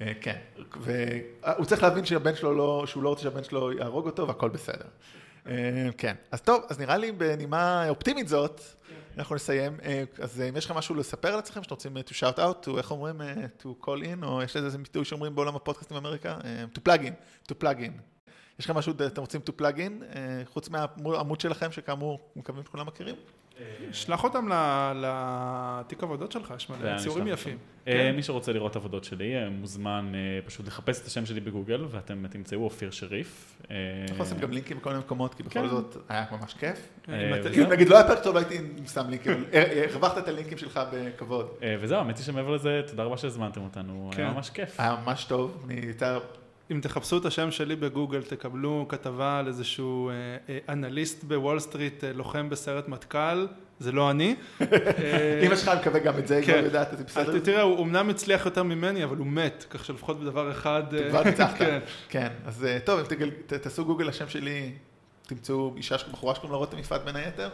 אה, 0.00 0.12
כן, 0.20 0.36
והוא 0.80 1.64
צריך 1.64 1.82
להבין 1.82 2.04
שהבן 2.04 2.34
שלו 2.34 2.54
לא, 2.54 2.84
שהוא 2.86 3.02
לא 3.02 3.08
רוצה 3.08 3.22
שהבן 3.22 3.44
שלו 3.44 3.72
יהרוג 3.72 4.06
אותו, 4.06 4.28
והכל 4.28 4.48
בסדר. 4.48 4.84
אה, 5.46 5.52
כן, 5.98 6.14
אז 6.30 6.40
טוב, 6.40 6.62
אז 6.68 6.78
נראה 6.80 6.96
לי 6.96 7.12
בנימה 7.12 7.88
אופטימית 7.88 8.28
זאת, 8.28 8.60
אנחנו 9.18 9.34
נסיים. 9.34 9.76
אה, 9.84 10.04
אז 10.18 10.40
אה, 10.40 10.48
אם 10.48 10.56
יש 10.56 10.64
לכם 10.64 10.74
משהו 10.74 10.94
לספר 10.94 11.28
על 11.28 11.38
עצמכם, 11.38 11.62
שאתם 11.62 11.74
רוצים 11.74 11.96
אה, 11.96 12.02
to 12.02 12.12
shout 12.12 12.38
out, 12.38 12.66
to, 12.66 12.78
איך 12.78 12.90
אומרים, 12.90 13.20
to 13.60 13.84
call 13.84 14.04
in, 14.04 14.24
או 14.24 14.42
יש 14.42 14.56
איזה 14.56 14.78
ביטוי 14.78 15.04
שאומרים 15.04 15.34
בעולם 15.34 15.56
הפודקאסטים 15.56 15.94
באמריקה? 15.94 16.38
to 16.74 16.88
plug 16.88 17.00
in, 17.00 17.12
to 17.52 17.54
plug 17.62 17.78
in. 17.78 17.92
יש 18.58 18.64
לכם 18.64 18.74
משהו 18.76 18.92
שאתם 18.98 19.20
רוצים 19.20 19.40
to 19.46 19.60
plug 19.60 19.76
in, 19.76 20.16
חוץ 20.44 20.68
מהעמוד 20.68 21.40
שלכם, 21.40 21.72
שכאמור, 21.72 22.20
מקווים 22.36 22.64
שכולם 22.64 22.86
מכירים? 22.86 23.16
שלח 23.92 24.24
אותם 24.24 24.48
ל- 24.48 24.92
לתיק 25.80 26.02
עבודות 26.02 26.32
שלך, 26.32 26.54
יש 26.56 26.70
מלא 26.70 26.98
ציורים 26.98 27.26
יפים. 27.26 27.58
אה, 27.88 27.92
כן. 27.92 28.16
מי 28.16 28.22
שרוצה 28.22 28.52
לראות 28.52 28.76
עבודות 28.76 29.04
שלי, 29.04 29.36
אה, 29.36 29.50
מוזמן 29.50 30.12
אה, 30.14 30.20
פשוט 30.46 30.66
לחפש 30.66 31.02
את 31.02 31.06
השם 31.06 31.26
שלי 31.26 31.40
בגוגל, 31.40 31.84
ואתם 31.90 32.24
תמצאו 32.30 32.64
אופיר 32.64 32.90
שריף. 32.90 33.62
אה, 33.70 33.76
אנחנו 34.08 34.24
עושים 34.24 34.38
גם 34.38 34.50
לינקים 34.50 34.76
בכל 34.76 34.90
מיני 34.90 35.00
מקומות, 35.00 35.34
כי 35.34 35.42
בכל 35.42 35.60
כן. 35.60 35.68
זאת 35.68 35.96
היה 36.08 36.24
ממש 36.32 36.54
כיף. 36.54 36.88
אם 37.08 37.14
אתה- 37.40 37.48
נגיד 37.70 37.88
לא 37.88 37.96
היה 37.96 38.06
פרק 38.06 38.22
טוב, 38.22 38.34
לא 38.34 38.38
הייתי 38.40 38.58
שם 38.92 39.10
לינקים, 39.10 39.44
הרווחת 39.90 40.18
את 40.18 40.28
הלינקים 40.28 40.58
שלך 40.58 40.80
בכבוד. 40.92 41.48
וזהו, 41.80 41.98
האמת 41.98 42.16
היא 42.16 42.24
שמעבר 42.24 42.50
לזה, 42.50 42.80
תודה 42.86 43.02
רבה 43.02 43.16
שהזמנתם 43.16 43.60
אותנו, 43.62 44.10
היה 44.12 44.28
כן. 44.28 44.34
ממש 44.34 44.50
כיף. 44.50 44.80
היה 44.80 44.96
ממש 45.06 45.24
טוב, 45.24 45.64
אני 45.66 45.80
יותר... 45.86 46.20
אם 46.72 46.80
תחפשו 46.80 47.18
את 47.18 47.24
השם 47.24 47.50
שלי 47.50 47.76
בגוגל, 47.76 48.22
תקבלו 48.22 48.86
כתבה 48.88 49.38
על 49.38 49.46
איזשהו 49.46 50.08
אה, 50.10 50.14
אה, 50.48 50.58
אנליסט 50.72 51.24
בוול 51.24 51.58
סטריט, 51.60 52.04
אה, 52.04 52.12
לוחם 52.12 52.48
בסרט 52.48 52.88
מטכ"ל, 52.88 53.46
זה 53.78 53.92
לא 53.92 54.10
אני. 54.10 54.34
אמא 55.46 55.56
שלך, 55.56 55.70
מקווה 55.80 56.00
גם 56.00 56.18
את 56.18 56.26
זה, 56.26 56.36
היא 56.36 56.44
כבר 56.44 56.52
כן. 56.54 56.64
יודעת, 56.64 56.92
אז 56.92 56.98
היא 56.98 57.06
בסדר. 57.06 57.38
תראה, 57.38 57.62
הוא 57.62 57.84
אמנם 57.84 58.10
הצליח 58.10 58.44
יותר 58.46 58.62
ממני, 58.62 59.04
אבל 59.04 59.16
הוא 59.16 59.26
מת, 59.26 59.64
כך 59.70 59.84
שלפחות 59.84 60.20
בדבר 60.20 60.50
אחד... 60.50 60.82
כבר 61.10 61.22
ניצחת. 61.24 61.58
כן. 61.58 61.78
כן, 62.08 62.28
אז 62.46 62.66
טוב, 62.84 63.00
אם 63.22 63.28
תעשו 63.46 63.84
גוגל 63.84 64.04
לשם 64.04 64.28
שלי, 64.28 64.72
תמצאו 65.26 65.74
אישה, 65.76 65.96
בחורה 66.12 66.34
שקוראים 66.34 66.52
לה 66.52 66.58
רותם 66.58 66.78
יפעת 66.78 67.04
בין 67.04 67.16
היתר. 67.16 67.48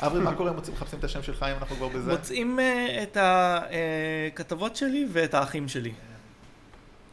אברי, 0.00 0.20
מה 0.20 0.34
קורה 0.34 0.50
אם 0.50 0.54
מוצאים- 0.56 0.76
מחפשים 0.76 0.98
את 0.98 1.04
השם 1.04 1.22
שלך, 1.22 1.42
אם 1.42 1.56
אנחנו 1.58 1.76
כבר 1.76 1.88
בזה? 1.88 2.12
מוצאים 2.12 2.58
את 3.02 3.16
הכתבות 3.20 4.76
שלי 4.76 5.06
ואת 5.12 5.34
האחים 5.34 5.68
שלי. 5.68 5.92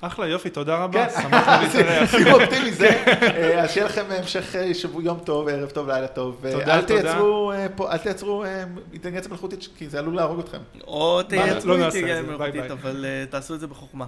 אחלה, 0.02 0.28
יופי, 0.28 0.50
תודה 0.50 0.84
רבה. 0.84 1.06
כן, 1.10 1.22
שמחנו 1.22 1.54
להתארח. 1.64 2.10
סיום 2.16 2.42
אופטימי 2.42 2.72
זה. 2.72 2.90
אה, 3.06 3.64
אז 3.64 3.72
שיהיה 3.72 3.86
לכם 3.86 4.06
המשך 4.10 4.56
אה, 4.56 4.74
שבוע, 4.74 5.04
יום 5.04 5.20
טוב, 5.24 5.48
ערב 5.48 5.70
טוב, 5.70 5.90
לילה 5.90 6.08
טוב. 6.08 6.46
אה, 6.46 6.52
תודה, 6.52 6.82
תודה. 6.82 7.02
תייצרו, 7.02 7.52
אה, 7.52 7.68
פה- 7.76 7.92
אל 7.92 7.98
תייצרו 7.98 8.44
אה, 8.44 8.64
אינטליגנציה 8.94 9.30
מלאכותית, 9.30 9.68
כי 9.78 9.90
זה 9.90 10.00
עלול 10.00 10.16
להרוג 10.16 10.40
אתכם. 10.40 10.58
או 10.88 11.24
תייצרו 11.24 11.78
לא 11.78 11.90
זה, 11.90 12.02
ביי 12.02 12.22
מלאכותית. 12.22 12.72
אבל 12.72 13.06
אה, 13.06 13.26
תעשו 13.30 13.56
את 13.56 13.60
זה 13.60 13.68
בחוכמה. 13.68 14.06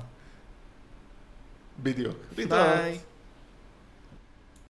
בדיוק. 1.83 2.15
ביי. 2.35 2.97